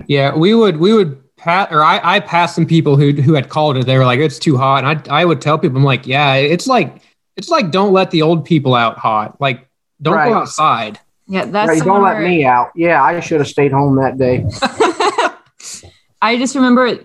Yeah, 0.06 0.34
we 0.34 0.54
would 0.54 0.76
we 0.76 0.92
would 0.92 1.20
pat 1.36 1.72
or 1.72 1.82
I, 1.82 2.00
I 2.02 2.20
passed 2.20 2.54
some 2.54 2.66
people 2.66 2.96
who 2.96 3.12
who 3.12 3.34
had 3.34 3.48
called 3.48 3.76
it. 3.76 3.86
They 3.86 3.96
were 3.96 4.04
like, 4.04 4.20
it's 4.20 4.38
too 4.38 4.56
hot. 4.56 4.84
And 4.84 5.08
I 5.10 5.22
I 5.22 5.24
would 5.24 5.40
tell 5.40 5.58
people, 5.58 5.78
I'm 5.78 5.84
like, 5.84 6.06
yeah, 6.06 6.34
it's 6.34 6.66
like 6.66 7.00
it's 7.36 7.48
like 7.48 7.70
don't 7.70 7.92
let 7.92 8.10
the 8.10 8.22
old 8.22 8.44
people 8.44 8.74
out 8.74 8.98
hot. 8.98 9.40
Like 9.40 9.68
don't 10.02 10.14
right. 10.14 10.28
go 10.28 10.34
outside. 10.34 10.98
Yeah, 11.26 11.46
that's 11.46 11.68
right, 11.68 11.82
don't 11.82 12.02
let 12.02 12.20
me 12.20 12.44
out. 12.44 12.70
Yeah, 12.74 13.02
I 13.02 13.20
should 13.20 13.40
have 13.40 13.48
stayed 13.48 13.72
home 13.72 13.96
that 13.96 14.18
day. 14.18 14.44
I 16.20 16.36
just 16.36 16.54
remember 16.54 16.98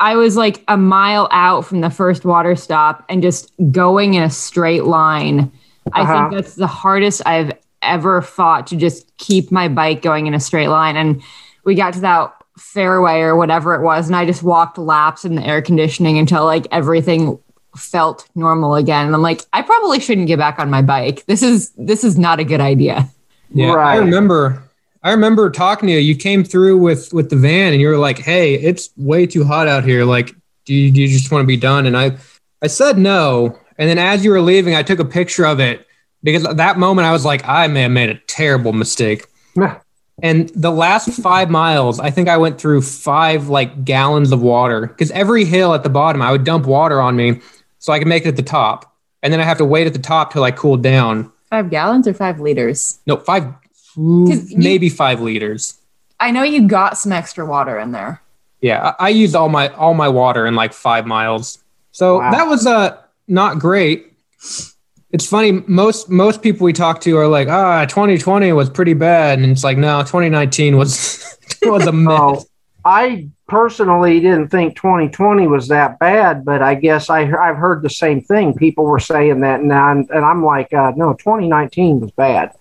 I 0.00 0.16
was 0.16 0.36
like 0.36 0.62
a 0.68 0.76
mile 0.76 1.28
out 1.30 1.64
from 1.64 1.80
the 1.80 1.90
first 1.90 2.24
water 2.24 2.56
stop 2.56 3.04
and 3.08 3.22
just 3.22 3.52
going 3.70 4.14
in 4.14 4.22
a 4.22 4.30
straight 4.30 4.84
line. 4.84 5.50
I 5.92 6.02
uh-huh. 6.02 6.28
think 6.28 6.42
that's 6.42 6.56
the 6.56 6.66
hardest 6.66 7.22
I've 7.24 7.52
ever 7.80 8.22
fought 8.22 8.66
to 8.68 8.76
just 8.76 9.16
keep 9.16 9.50
my 9.50 9.68
bike 9.68 10.02
going 10.02 10.26
in 10.26 10.34
a 10.34 10.40
straight 10.40 10.68
line. 10.68 10.96
And 10.96 11.22
we 11.64 11.74
got 11.74 11.94
to 11.94 12.00
that 12.00 12.34
fairway 12.58 13.20
or 13.20 13.36
whatever 13.36 13.74
it 13.74 13.82
was, 13.82 14.06
and 14.06 14.16
I 14.16 14.26
just 14.26 14.42
walked 14.42 14.78
laps 14.78 15.24
in 15.24 15.34
the 15.34 15.44
air 15.44 15.62
conditioning 15.62 16.18
until 16.18 16.44
like 16.44 16.66
everything 16.70 17.38
felt 17.76 18.28
normal 18.34 18.74
again. 18.74 19.06
And 19.06 19.14
I'm 19.14 19.22
like, 19.22 19.42
I 19.52 19.62
probably 19.62 20.00
shouldn't 20.00 20.26
get 20.26 20.38
back 20.38 20.58
on 20.58 20.70
my 20.70 20.82
bike. 20.82 21.24
This 21.26 21.42
is 21.42 21.70
this 21.76 22.04
is 22.04 22.18
not 22.18 22.40
a 22.40 22.44
good 22.44 22.60
idea. 22.60 23.08
Yeah, 23.54 23.72
right. 23.72 23.94
I 23.94 23.96
remember 23.96 24.62
I 25.02 25.10
remember 25.10 25.50
talking 25.50 25.88
to 25.88 25.92
you. 25.94 25.98
You 25.98 26.14
came 26.14 26.44
through 26.44 26.78
with 26.78 27.12
with 27.12 27.30
the 27.30 27.36
van, 27.36 27.72
and 27.72 27.80
you 27.80 27.88
were 27.88 27.98
like, 27.98 28.18
"Hey, 28.18 28.54
it's 28.54 28.90
way 28.96 29.26
too 29.26 29.44
hot 29.44 29.68
out 29.68 29.84
here. 29.84 30.04
Like, 30.04 30.34
do 30.64 30.74
you, 30.74 30.90
do 30.90 31.00
you 31.00 31.08
just 31.08 31.30
want 31.30 31.42
to 31.42 31.46
be 31.46 31.56
done?" 31.56 31.86
And 31.86 31.96
I 31.96 32.16
I 32.62 32.68
said 32.68 32.98
no. 32.98 33.58
And 33.78 33.88
then 33.88 33.98
as 33.98 34.24
you 34.24 34.30
were 34.30 34.40
leaving, 34.40 34.74
I 34.74 34.82
took 34.82 34.98
a 34.98 35.04
picture 35.04 35.44
of 35.44 35.58
it 35.58 35.86
because 36.22 36.44
at 36.44 36.58
that 36.58 36.78
moment 36.78 37.06
I 37.06 37.12
was 37.12 37.24
like, 37.24 37.46
I 37.48 37.66
may 37.66 37.82
have 37.82 37.90
made 37.90 38.10
a 38.10 38.18
terrible 38.26 38.72
mistake. 38.72 39.26
and 40.22 40.50
the 40.50 40.70
last 40.70 41.10
five 41.20 41.50
miles, 41.50 41.98
I 41.98 42.10
think 42.10 42.28
I 42.28 42.36
went 42.36 42.60
through 42.60 42.82
five 42.82 43.48
like 43.48 43.84
gallons 43.84 44.30
of 44.30 44.40
water 44.40 44.86
because 44.86 45.10
every 45.10 45.44
hill 45.44 45.74
at 45.74 45.82
the 45.82 45.88
bottom, 45.88 46.22
I 46.22 46.30
would 46.30 46.44
dump 46.44 46.66
water 46.66 47.00
on 47.00 47.16
me 47.16 47.40
so 47.78 47.92
I 47.92 47.98
could 47.98 48.08
make 48.08 48.24
it 48.24 48.28
at 48.28 48.36
the 48.36 48.42
top. 48.42 48.94
And 49.22 49.32
then 49.32 49.40
I 49.40 49.44
have 49.44 49.58
to 49.58 49.64
wait 49.64 49.86
at 49.86 49.92
the 49.92 49.98
top 49.98 50.32
till 50.32 50.44
I 50.44 50.52
cool 50.52 50.76
down. 50.76 51.32
Five 51.50 51.70
gallons 51.70 52.06
or 52.06 52.14
five 52.14 52.40
liters? 52.40 53.00
No, 53.06 53.16
five, 53.16 53.52
maybe 53.96 54.86
you, 54.86 54.92
five 54.92 55.20
liters. 55.20 55.78
I 56.20 56.30
know 56.30 56.42
you 56.42 56.68
got 56.68 56.98
some 56.98 57.12
extra 57.12 57.44
water 57.44 57.78
in 57.78 57.92
there. 57.92 58.22
Yeah, 58.60 58.94
I, 58.98 59.06
I 59.06 59.08
used 59.08 59.34
all 59.34 59.48
my 59.48 59.68
all 59.68 59.94
my 59.94 60.08
water 60.08 60.46
in 60.46 60.54
like 60.54 60.72
five 60.72 61.06
miles. 61.06 61.62
So 61.90 62.18
wow. 62.18 62.30
that 62.30 62.44
was 62.44 62.66
uh 62.66 62.98
not 63.28 63.58
great. 63.58 64.12
It's 65.10 65.26
funny. 65.26 65.52
Most 65.66 66.08
most 66.08 66.42
people 66.42 66.64
we 66.64 66.72
talk 66.72 67.00
to 67.02 67.16
are 67.18 67.28
like, 67.28 67.48
ah, 67.48 67.84
2020 67.84 68.52
was 68.52 68.70
pretty 68.70 68.94
bad, 68.94 69.38
and 69.38 69.50
it's 69.50 69.64
like, 69.64 69.76
no, 69.76 70.00
2019 70.00 70.76
was 70.76 71.36
was 71.62 71.86
a 71.86 71.92
mess. 71.92 72.18
Oh, 72.18 72.44
I 72.84 73.28
personally 73.46 74.20
didn't 74.20 74.48
think 74.48 74.76
2020 74.76 75.46
was 75.46 75.68
that 75.68 75.98
bad, 75.98 76.44
but 76.44 76.62
I 76.62 76.74
guess 76.74 77.10
I 77.10 77.20
I've 77.20 77.56
heard 77.56 77.82
the 77.82 77.90
same 77.90 78.22
thing. 78.22 78.54
People 78.54 78.84
were 78.84 78.98
saying 78.98 79.40
that 79.40 79.62
now, 79.62 79.90
and, 79.90 80.08
and 80.10 80.24
I'm 80.24 80.44
like, 80.44 80.72
uh, 80.72 80.92
no, 80.96 81.12
2019 81.14 82.00
was 82.00 82.10
bad. 82.12 82.52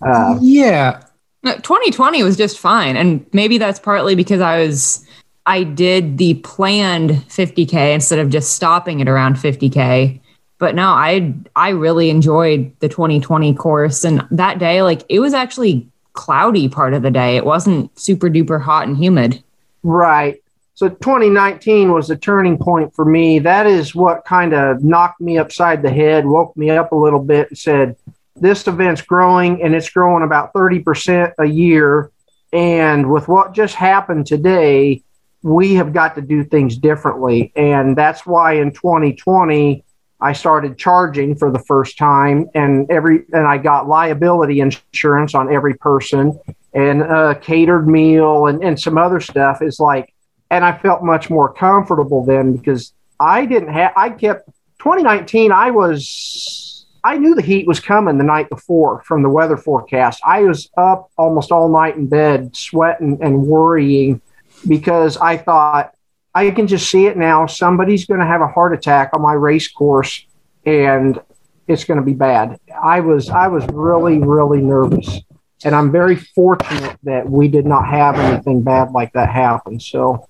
Uh, 0.00 0.38
yeah, 0.40 1.02
2020 1.44 2.22
was 2.22 2.36
just 2.36 2.58
fine, 2.58 2.96
and 2.96 3.24
maybe 3.32 3.58
that's 3.58 3.78
partly 3.78 4.14
because 4.14 4.40
I 4.40 4.60
was 4.60 5.06
I 5.46 5.62
did 5.64 6.18
the 6.18 6.34
planned 6.34 7.10
50k 7.10 7.94
instead 7.94 8.18
of 8.18 8.30
just 8.30 8.54
stopping 8.54 9.02
at 9.02 9.08
around 9.08 9.36
50k. 9.36 10.20
But 10.58 10.74
no, 10.74 10.88
I 10.88 11.34
I 11.54 11.70
really 11.70 12.10
enjoyed 12.10 12.72
the 12.80 12.88
2020 12.88 13.54
course, 13.54 14.04
and 14.04 14.26
that 14.30 14.58
day, 14.58 14.82
like 14.82 15.02
it 15.08 15.20
was 15.20 15.34
actually 15.34 15.88
cloudy 16.14 16.68
part 16.68 16.94
of 16.94 17.02
the 17.02 17.10
day. 17.10 17.36
It 17.36 17.44
wasn't 17.44 17.96
super 17.98 18.30
duper 18.30 18.60
hot 18.60 18.86
and 18.86 18.96
humid. 18.96 19.42
Right. 19.82 20.40
So 20.76 20.88
2019 20.88 21.92
was 21.92 22.10
a 22.10 22.16
turning 22.16 22.58
point 22.58 22.94
for 22.94 23.04
me. 23.04 23.38
That 23.38 23.66
is 23.66 23.94
what 23.94 24.24
kind 24.24 24.54
of 24.54 24.82
knocked 24.82 25.20
me 25.20 25.38
upside 25.38 25.82
the 25.82 25.90
head, 25.90 26.26
woke 26.26 26.56
me 26.56 26.70
up 26.70 26.90
a 26.90 26.96
little 26.96 27.22
bit, 27.22 27.50
and 27.50 27.58
said, 27.58 27.96
"This 28.36 28.66
event's 28.66 29.02
growing, 29.02 29.62
and 29.62 29.74
it's 29.74 29.90
growing 29.90 30.22
about 30.22 30.52
30% 30.52 31.32
a 31.38 31.46
year." 31.46 32.10
And 32.52 33.10
with 33.10 33.26
what 33.26 33.52
just 33.52 33.74
happened 33.74 34.26
today, 34.26 35.02
we 35.42 35.74
have 35.74 35.92
got 35.92 36.14
to 36.14 36.22
do 36.22 36.42
things 36.42 36.76
differently. 36.76 37.52
And 37.54 37.96
that's 37.96 38.24
why 38.24 38.54
in 38.54 38.72
2020, 38.72 39.84
I 40.20 40.32
started 40.32 40.78
charging 40.78 41.36
for 41.36 41.50
the 41.50 41.58
first 41.58 41.98
time 41.98 42.48
and 42.54 42.90
every 42.90 43.24
and 43.32 43.46
I 43.46 43.58
got 43.58 43.88
liability 43.88 44.60
insurance 44.60 45.34
on 45.34 45.52
every 45.52 45.74
person 45.74 46.40
and 46.72 47.02
a 47.02 47.34
catered 47.34 47.86
meal 47.86 48.46
and, 48.46 48.64
and 48.64 48.80
some 48.80 48.96
other 48.96 49.20
stuff 49.20 49.60
is 49.60 49.78
like 49.78 50.14
and 50.50 50.64
I 50.64 50.78
felt 50.78 51.02
much 51.02 51.28
more 51.28 51.52
comfortable 51.52 52.24
then 52.24 52.56
because 52.56 52.94
I 53.20 53.44
didn't 53.44 53.74
have 53.74 53.92
I 53.96 54.08
kept 54.08 54.46
2019 54.78 55.52
I 55.52 55.70
was 55.72 56.63
I 57.04 57.18
knew 57.18 57.34
the 57.34 57.42
heat 57.42 57.66
was 57.66 57.80
coming 57.80 58.16
the 58.16 58.24
night 58.24 58.48
before 58.48 59.02
from 59.02 59.22
the 59.22 59.28
weather 59.28 59.58
forecast. 59.58 60.22
I 60.24 60.40
was 60.40 60.70
up 60.78 61.10
almost 61.18 61.52
all 61.52 61.68
night 61.68 61.96
in 61.96 62.06
bed 62.06 62.56
sweating 62.56 63.18
and 63.20 63.46
worrying 63.46 64.22
because 64.66 65.18
I 65.18 65.36
thought 65.36 65.94
I 66.34 66.50
can 66.50 66.66
just 66.66 66.90
see 66.90 67.06
it 67.06 67.18
now. 67.18 67.44
Somebody's 67.44 68.06
going 68.06 68.20
to 68.20 68.26
have 68.26 68.40
a 68.40 68.46
heart 68.46 68.72
attack 68.72 69.10
on 69.12 69.20
my 69.20 69.34
race 69.34 69.68
course, 69.68 70.24
and 70.64 71.20
it's 71.68 71.84
going 71.84 72.00
to 72.00 72.04
be 72.04 72.14
bad. 72.14 72.58
I 72.82 73.00
was 73.00 73.28
I 73.28 73.48
was 73.48 73.66
really 73.66 74.18
really 74.18 74.62
nervous, 74.62 75.20
and 75.62 75.74
I'm 75.74 75.92
very 75.92 76.16
fortunate 76.16 76.96
that 77.02 77.28
we 77.28 77.48
did 77.48 77.66
not 77.66 77.86
have 77.86 78.18
anything 78.18 78.62
bad 78.62 78.92
like 78.92 79.12
that 79.12 79.28
happen. 79.28 79.78
So, 79.78 80.26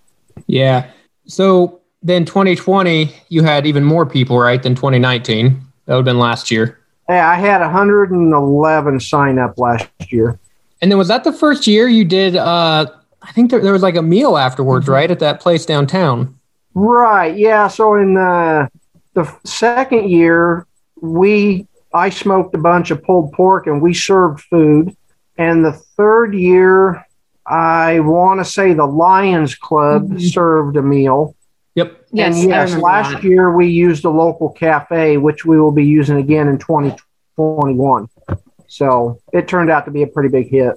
yeah. 0.49 0.91
So 1.27 1.81
then 2.03 2.25
2020, 2.25 3.15
you 3.29 3.45
had 3.45 3.65
even 3.65 3.85
more 3.85 4.05
people, 4.05 4.39
right, 4.39 4.63
than 4.63 4.75
2019. 4.75 5.63
That 5.87 5.95
would 5.95 5.99
have 5.99 6.05
been 6.05 6.19
last 6.19 6.51
year. 6.51 6.81
Yeah, 7.09 7.29
I 7.29 7.35
had 7.35 7.61
111 7.61 9.01
sign 9.01 9.39
up 9.39 9.59
last 9.59 9.89
year. 10.09 10.39
And 10.81 10.91
then 10.91 10.99
was 10.99 11.09
that 11.09 11.25
the 11.25 11.33
first 11.33 11.67
year 11.67 11.89
you 11.89 12.05
did 12.05 12.37
uh, 12.37 12.87
I 13.25 13.33
think 13.33 13.51
there, 13.51 13.61
there 13.61 13.73
was 13.73 13.83
like 13.83 13.97
a 13.97 14.03
meal 14.03 14.37
afterwards, 14.37 14.87
right, 14.87 15.11
at 15.11 15.19
that 15.21 15.41
place 15.41 15.65
downtown. 15.65 16.39
Right. 16.75 17.37
Yeah. 17.37 17.69
So 17.69 17.95
in 17.95 18.15
the 18.15 18.69
the 19.15 19.33
second 19.45 20.11
year, 20.11 20.67
we 21.01 21.67
I 21.95 22.11
smoked 22.11 22.55
a 22.55 22.59
bunch 22.59 22.91
of 22.91 23.03
pulled 23.03 23.33
pork 23.33 23.67
and 23.67 23.81
we 23.81 23.95
served 23.95 24.43
food. 24.43 24.95
And 25.39 25.65
the 25.65 25.73
third 25.73 26.35
year, 26.35 27.07
I 27.47 28.01
want 28.01 28.41
to 28.41 28.45
say 28.45 28.75
the 28.75 28.87
Lions 28.87 29.55
Club 29.55 30.09
mm-hmm. 30.09 30.19
served 30.19 30.77
a 30.77 30.83
meal. 30.83 31.35
Yep. 31.75 32.07
Yes, 32.13 32.41
and 32.41 32.49
yes, 32.49 32.77
last 32.77 33.13
that. 33.13 33.25
year 33.25 33.55
we 33.55 33.67
used 33.67 34.05
a 34.05 34.11
local 34.11 34.51
cafe, 34.51 35.17
which 35.17 35.45
we 35.45 35.61
will 35.61 35.73
be 35.73 35.85
using 35.85 36.17
again 36.17 36.47
in 36.47 36.59
2021. 36.59 38.09
So 38.69 39.21
it 39.33 39.49
turned 39.49 39.71
out 39.71 39.85
to 39.87 39.91
be 39.91 40.03
a 40.03 40.07
pretty 40.07 40.29
big 40.29 40.49
hit. 40.49 40.77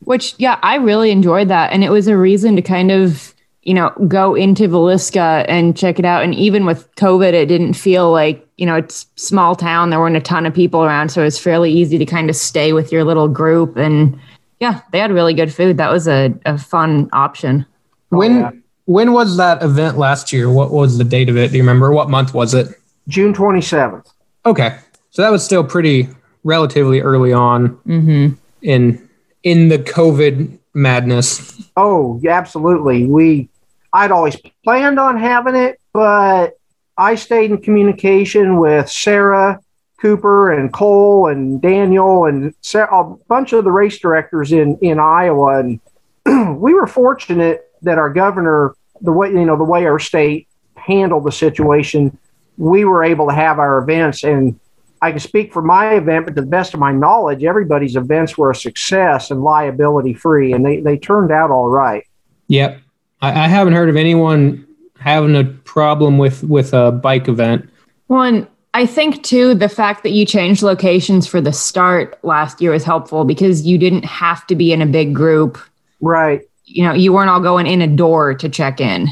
Which, 0.00 0.34
yeah, 0.38 0.58
I 0.62 0.76
really 0.76 1.10
enjoyed 1.10 1.48
that. 1.48 1.72
And 1.72 1.84
it 1.84 1.90
was 1.90 2.08
a 2.08 2.16
reason 2.16 2.56
to 2.56 2.62
kind 2.62 2.90
of, 2.90 3.34
you 3.62 3.74
know, 3.74 3.90
go 4.06 4.34
into 4.34 4.68
Villisca 4.68 5.44
and 5.48 5.76
check 5.76 5.98
it 5.98 6.04
out. 6.04 6.22
And 6.22 6.34
even 6.34 6.64
with 6.64 6.94
COVID, 6.96 7.32
it 7.34 7.46
didn't 7.46 7.74
feel 7.74 8.10
like, 8.10 8.46
you 8.56 8.64
know, 8.64 8.76
it's 8.76 9.06
small 9.16 9.54
town. 9.54 9.90
There 9.90 9.98
weren't 9.98 10.16
a 10.16 10.20
ton 10.20 10.46
of 10.46 10.54
people 10.54 10.82
around. 10.82 11.10
So 11.10 11.20
it 11.20 11.24
was 11.24 11.38
fairly 11.38 11.72
easy 11.72 11.98
to 11.98 12.06
kind 12.06 12.30
of 12.30 12.36
stay 12.36 12.72
with 12.72 12.90
your 12.90 13.04
little 13.04 13.28
group. 13.28 13.76
And 13.76 14.18
yeah, 14.60 14.80
they 14.92 14.98
had 14.98 15.12
really 15.12 15.34
good 15.34 15.52
food. 15.52 15.76
That 15.76 15.92
was 15.92 16.08
a, 16.08 16.34
a 16.46 16.56
fun 16.56 17.10
option. 17.12 17.66
Oh, 18.12 18.18
when, 18.18 18.32
oh, 18.32 18.40
yeah. 18.40 18.50
When 18.88 19.12
was 19.12 19.36
that 19.36 19.62
event 19.62 19.98
last 19.98 20.32
year? 20.32 20.50
What 20.50 20.70
was 20.70 20.96
the 20.96 21.04
date 21.04 21.28
of 21.28 21.36
it? 21.36 21.50
Do 21.50 21.58
you 21.58 21.62
remember? 21.62 21.92
What 21.92 22.08
month 22.08 22.32
was 22.32 22.54
it? 22.54 22.68
June 23.06 23.34
27th. 23.34 24.06
Okay. 24.46 24.78
So 25.10 25.20
that 25.20 25.30
was 25.30 25.44
still 25.44 25.62
pretty 25.62 26.08
relatively 26.42 27.02
early 27.02 27.30
on 27.30 27.76
mm-hmm. 27.86 28.34
in 28.62 29.08
in 29.42 29.68
the 29.68 29.78
COVID 29.78 30.58
madness? 30.72 31.68
Oh, 31.76 32.18
absolutely. 32.26 33.04
We, 33.04 33.50
I'd 33.92 34.10
always 34.10 34.36
planned 34.64 34.98
on 34.98 35.18
having 35.18 35.54
it, 35.54 35.78
but 35.92 36.58
I 36.96 37.16
stayed 37.16 37.50
in 37.50 37.60
communication 37.60 38.56
with 38.56 38.90
Sarah 38.90 39.60
Cooper 40.00 40.50
and 40.50 40.72
Cole 40.72 41.26
and 41.26 41.60
Daniel 41.60 42.24
and 42.24 42.54
a 42.74 43.04
bunch 43.28 43.52
of 43.52 43.64
the 43.64 43.70
race 43.70 43.98
directors 43.98 44.50
in 44.50 44.78
in 44.80 44.98
Iowa, 44.98 45.58
and 45.58 45.80
we 46.58 46.72
were 46.72 46.86
fortunate 46.86 47.66
that 47.82 47.98
our 47.98 48.10
governor, 48.10 48.74
the 49.00 49.12
way 49.12 49.28
you 49.28 49.44
know 49.44 49.56
the 49.56 49.64
way 49.64 49.86
our 49.86 49.98
state 49.98 50.48
handled 50.76 51.24
the 51.24 51.32
situation, 51.32 52.16
we 52.56 52.84
were 52.84 53.04
able 53.04 53.28
to 53.28 53.34
have 53.34 53.58
our 53.58 53.78
events 53.78 54.24
and 54.24 54.58
I 55.00 55.10
can 55.10 55.20
speak 55.20 55.52
for 55.52 55.62
my 55.62 55.94
event, 55.94 56.26
but 56.26 56.34
to 56.34 56.40
the 56.40 56.46
best 56.46 56.74
of 56.74 56.80
my 56.80 56.92
knowledge, 56.92 57.44
everybody's 57.44 57.96
events 57.96 58.36
were 58.36 58.50
a 58.50 58.54
success 58.54 59.30
and 59.30 59.42
liability 59.42 60.14
free, 60.14 60.52
and 60.52 60.64
they, 60.64 60.80
they 60.80 60.96
turned 60.96 61.30
out 61.30 61.50
all 61.50 61.68
right. 61.68 62.04
Yep. 62.48 62.80
I, 63.20 63.44
I 63.44 63.48
haven't 63.48 63.74
heard 63.74 63.88
of 63.88 63.96
anyone 63.96 64.66
having 64.98 65.36
a 65.36 65.44
problem 65.44 66.18
with, 66.18 66.42
with 66.44 66.74
a 66.74 66.90
bike 66.90 67.28
event. 67.28 67.68
One, 68.08 68.48
I 68.74 68.86
think 68.86 69.22
too, 69.22 69.54
the 69.54 69.68
fact 69.68 70.02
that 70.02 70.10
you 70.10 70.26
changed 70.26 70.62
locations 70.62 71.26
for 71.26 71.40
the 71.40 71.52
start 71.52 72.18
last 72.24 72.60
year 72.60 72.72
was 72.72 72.84
helpful 72.84 73.24
because 73.24 73.66
you 73.66 73.78
didn't 73.78 74.04
have 74.04 74.46
to 74.48 74.56
be 74.56 74.72
in 74.72 74.82
a 74.82 74.86
big 74.86 75.14
group. 75.14 75.58
Right. 76.00 76.42
You 76.68 76.84
know, 76.84 76.94
you 76.94 77.12
weren't 77.12 77.30
all 77.30 77.40
going 77.40 77.66
in 77.66 77.82
a 77.82 77.86
door 77.86 78.34
to 78.34 78.48
check 78.48 78.80
in. 78.80 79.08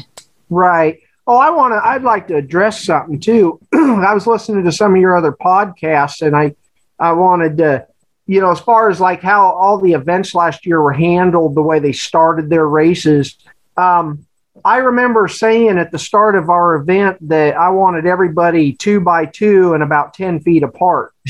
Right. 0.49 0.99
Oh, 1.25 1.37
I 1.37 1.49
want 1.49 1.73
to. 1.73 1.85
I'd 1.85 2.03
like 2.03 2.27
to 2.27 2.35
address 2.35 2.83
something 2.83 3.19
too. 3.19 3.59
I 3.73 4.13
was 4.13 4.27
listening 4.27 4.63
to 4.63 4.71
some 4.71 4.95
of 4.95 5.01
your 5.01 5.15
other 5.15 5.33
podcasts, 5.33 6.25
and 6.25 6.35
I, 6.35 6.55
I 6.97 7.11
wanted 7.11 7.57
to, 7.57 7.85
you 8.27 8.39
know, 8.39 8.51
as 8.51 8.59
far 8.59 8.89
as 8.89 9.01
like 9.01 9.21
how 9.21 9.51
all 9.51 9.79
the 9.79 9.93
events 9.93 10.33
last 10.33 10.65
year 10.65 10.81
were 10.81 10.93
handled, 10.93 11.55
the 11.55 11.61
way 11.61 11.79
they 11.79 11.91
started 11.91 12.49
their 12.49 12.67
races. 12.67 13.35
Um, 13.75 14.25
I 14.63 14.77
remember 14.77 15.27
saying 15.27 15.77
at 15.77 15.91
the 15.91 15.99
start 15.99 16.35
of 16.35 16.49
our 16.49 16.75
event 16.75 17.17
that 17.27 17.55
I 17.55 17.69
wanted 17.69 18.05
everybody 18.05 18.73
two 18.73 18.99
by 19.01 19.25
two 19.25 19.73
and 19.73 19.83
about 19.83 20.13
ten 20.13 20.39
feet 20.39 20.63
apart. 20.63 21.13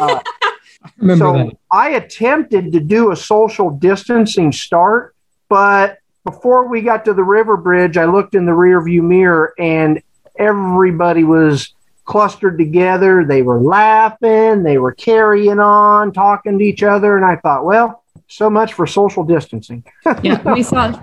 Uh, 0.00 0.20
I 0.82 1.16
so 1.16 1.32
that. 1.32 1.56
I 1.70 1.90
attempted 1.90 2.72
to 2.72 2.80
do 2.80 3.12
a 3.12 3.16
social 3.16 3.70
distancing 3.70 4.52
start, 4.52 5.14
but 5.50 5.98
before 6.24 6.68
we 6.68 6.80
got 6.80 7.04
to 7.04 7.12
the 7.12 7.24
river 7.24 7.58
bridge, 7.58 7.98
I 7.98 8.06
looked 8.06 8.34
in 8.34 8.46
the 8.46 8.54
rear 8.54 8.80
view 8.82 9.02
mirror 9.02 9.52
and 9.58 10.02
everybody 10.38 11.24
was 11.24 11.74
clustered 12.04 12.56
together. 12.56 13.24
They 13.24 13.42
were 13.42 13.60
laughing, 13.60 14.62
they 14.62 14.78
were 14.78 14.92
carrying 14.92 15.58
on, 15.58 16.12
talking 16.12 16.58
to 16.58 16.64
each 16.64 16.82
other. 16.82 17.16
And 17.16 17.26
I 17.26 17.36
thought, 17.36 17.64
well, 17.64 18.02
so 18.28 18.48
much 18.48 18.72
for 18.72 18.86
social 18.86 19.24
distancing. 19.24 19.84
yeah, 20.22 20.40
we 20.52 20.62
saw 20.62 20.98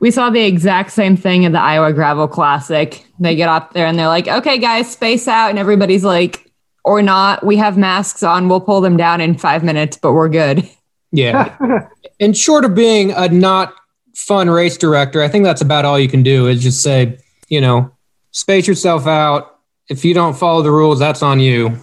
we 0.00 0.10
saw 0.10 0.28
the 0.28 0.44
exact 0.44 0.90
same 0.90 1.16
thing 1.16 1.44
in 1.44 1.52
the 1.52 1.60
Iowa 1.60 1.92
Gravel 1.92 2.28
Classic. 2.28 3.06
They 3.20 3.36
get 3.36 3.48
up 3.48 3.72
there 3.72 3.86
and 3.86 3.98
they're 3.98 4.08
like, 4.08 4.26
"Okay, 4.26 4.58
guys, 4.58 4.90
space 4.90 5.28
out," 5.28 5.50
and 5.50 5.58
everybody's 5.58 6.04
like, 6.04 6.50
"Or 6.84 7.00
not. 7.00 7.46
We 7.46 7.56
have 7.56 7.78
masks 7.78 8.22
on. 8.22 8.48
We'll 8.48 8.60
pull 8.60 8.80
them 8.80 8.96
down 8.96 9.20
in 9.20 9.38
five 9.38 9.62
minutes, 9.62 9.96
but 9.96 10.12
we're 10.12 10.28
good." 10.28 10.68
Yeah. 11.12 11.86
and 12.20 12.36
short 12.36 12.64
of 12.64 12.74
being 12.74 13.12
a 13.12 13.28
not 13.28 13.74
fun 14.14 14.48
race 14.48 14.76
director, 14.76 15.22
I 15.22 15.28
think 15.28 15.44
that's 15.44 15.60
about 15.60 15.84
all 15.84 15.98
you 15.98 16.08
can 16.08 16.22
do 16.22 16.46
is 16.46 16.62
just 16.62 16.82
say, 16.82 17.18
you 17.48 17.60
know, 17.60 17.90
space 18.30 18.66
yourself 18.66 19.06
out. 19.06 19.58
If 19.88 20.04
you 20.04 20.14
don't 20.14 20.36
follow 20.36 20.62
the 20.62 20.70
rules, 20.70 20.98
that's 20.98 21.22
on 21.22 21.40
you. 21.40 21.76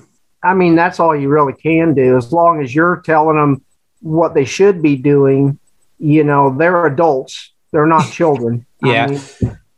I 0.43 0.53
mean, 0.53 0.75
that's 0.75 0.99
all 0.99 1.15
you 1.15 1.29
really 1.29 1.53
can 1.53 1.93
do. 1.93 2.17
As 2.17 2.33
long 2.33 2.63
as 2.63 2.73
you're 2.73 3.01
telling 3.05 3.37
them 3.37 3.63
what 3.99 4.33
they 4.33 4.45
should 4.45 4.81
be 4.81 4.95
doing, 4.95 5.59
you 5.99 6.23
know, 6.23 6.55
they're 6.57 6.85
adults. 6.87 7.51
They're 7.71 7.85
not 7.85 8.05
children. 8.11 8.65
yeah. 8.83 9.05
I 9.05 9.07
mean, 9.07 9.21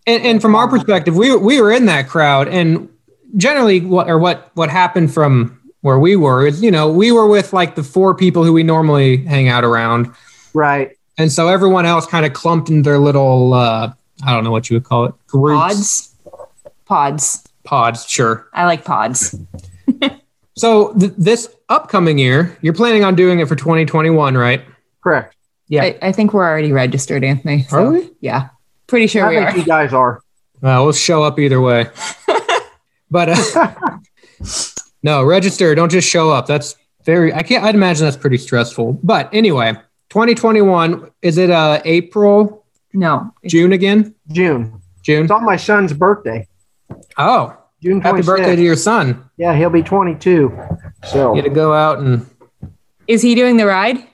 and, 0.06 0.24
and 0.24 0.42
from 0.42 0.56
our 0.56 0.68
perspective, 0.68 1.16
we 1.16 1.36
we 1.36 1.62
were 1.62 1.72
in 1.72 1.86
that 1.86 2.10
crowd, 2.10 2.50
and 2.50 2.90
generally, 3.38 3.80
what 3.82 4.10
or 4.10 4.18
what 4.18 4.52
what 4.54 4.70
happened 4.70 5.14
from 5.14 5.60
where 5.82 6.00
we 6.00 6.16
were 6.16 6.48
is, 6.48 6.62
you 6.62 6.72
know, 6.72 6.92
we 6.92 7.12
were 7.12 7.28
with 7.28 7.54
like 7.54 7.76
the 7.76 7.84
four 7.84 8.16
people 8.16 8.44
who 8.44 8.54
we 8.54 8.64
normally 8.64 9.18
hang 9.18 9.50
out 9.50 9.64
around, 9.64 10.14
right? 10.54 10.98
And 11.17 11.32
so 11.32 11.48
everyone 11.48 11.86
else 11.86 12.05
kind 12.05 12.25
of 12.25 12.34
clumped 12.34 12.70
in 12.70 12.82
their 12.82 12.98
little, 12.98 13.53
uh, 13.53 13.93
I 14.25 14.34
don't 14.34 14.43
know 14.43 14.51
what 14.51 14.70
you 14.70 14.75
would 14.75 14.84
call 14.84 15.05
it, 15.05 15.13
groups. 15.27 15.60
Pods. 15.60 16.15
Pods. 16.86 17.43
Pods, 17.63 18.05
sure. 18.08 18.48
I 18.53 18.65
like 18.65 18.84
pods. 18.84 19.36
so 20.55 20.93
th- 20.93 21.13
this 21.17 21.53
upcoming 21.70 22.17
year, 22.17 22.58
you're 22.62 22.74
planning 22.74 23.03
on 23.03 23.15
doing 23.15 23.39
it 23.39 23.48
for 23.48 23.55
2021, 23.55 24.36
right? 24.36 24.63
Correct. 25.01 25.36
Yeah. 25.67 25.84
I, 25.84 25.98
I 26.01 26.12
think 26.12 26.34
we're 26.34 26.48
already 26.48 26.72
registered, 26.72 27.24
Anthony. 27.24 27.63
So, 27.63 27.77
are 27.77 27.91
we? 27.91 28.12
Yeah. 28.20 28.50
Pretty 28.88 29.08
sure 29.08 29.25
I 29.25 29.29
we 29.29 29.36
think 29.36 29.50
are. 29.50 29.58
You 29.58 29.65
guys 29.65 29.93
are. 29.93 30.22
Well, 30.62 30.84
we'll 30.84 30.93
show 30.93 31.24
up 31.24 31.39
either 31.39 31.60
way. 31.62 31.88
but 33.12 33.29
uh, 33.29 33.98
no, 35.03 35.24
register. 35.24 35.74
Don't 35.75 35.91
just 35.91 36.10
show 36.10 36.29
up. 36.32 36.48
That's 36.48 36.75
very. 37.05 37.34
I 37.34 37.43
can't. 37.43 37.63
I'd 37.63 37.75
imagine 37.75 38.05
that's 38.05 38.17
pretty 38.17 38.38
stressful. 38.38 39.00
But 39.03 39.29
anyway, 39.34 39.74
2021. 40.13 41.10
Is 41.24 41.39
it 41.39 41.50
uh 41.50 41.82
April? 41.86 42.63
No. 42.93 43.34
June 43.48 43.74
again. 43.74 44.13
June. 44.32 44.79
June. 45.01 45.24
It's 45.24 45.32
on 45.32 45.43
my 45.43 45.55
son's 45.55 45.91
birthday. 45.91 46.48
Oh, 47.17 47.58
June. 47.82 48.00
26th. 48.00 48.03
Happy 48.03 48.22
birthday 48.22 48.55
to 48.55 48.62
your 48.62 48.75
son. 48.75 49.27
Yeah, 49.38 49.55
he'll 49.55 49.72
be 49.72 49.82
22. 49.82 50.55
So 51.05 51.34
you 51.36 51.41
to 51.41 51.50
go 51.50 51.74
out 51.74 51.98
and. 51.98 52.29
Is 53.08 53.24
he 53.24 53.34
doing 53.34 53.58
the 53.58 53.65
ride? 53.65 54.08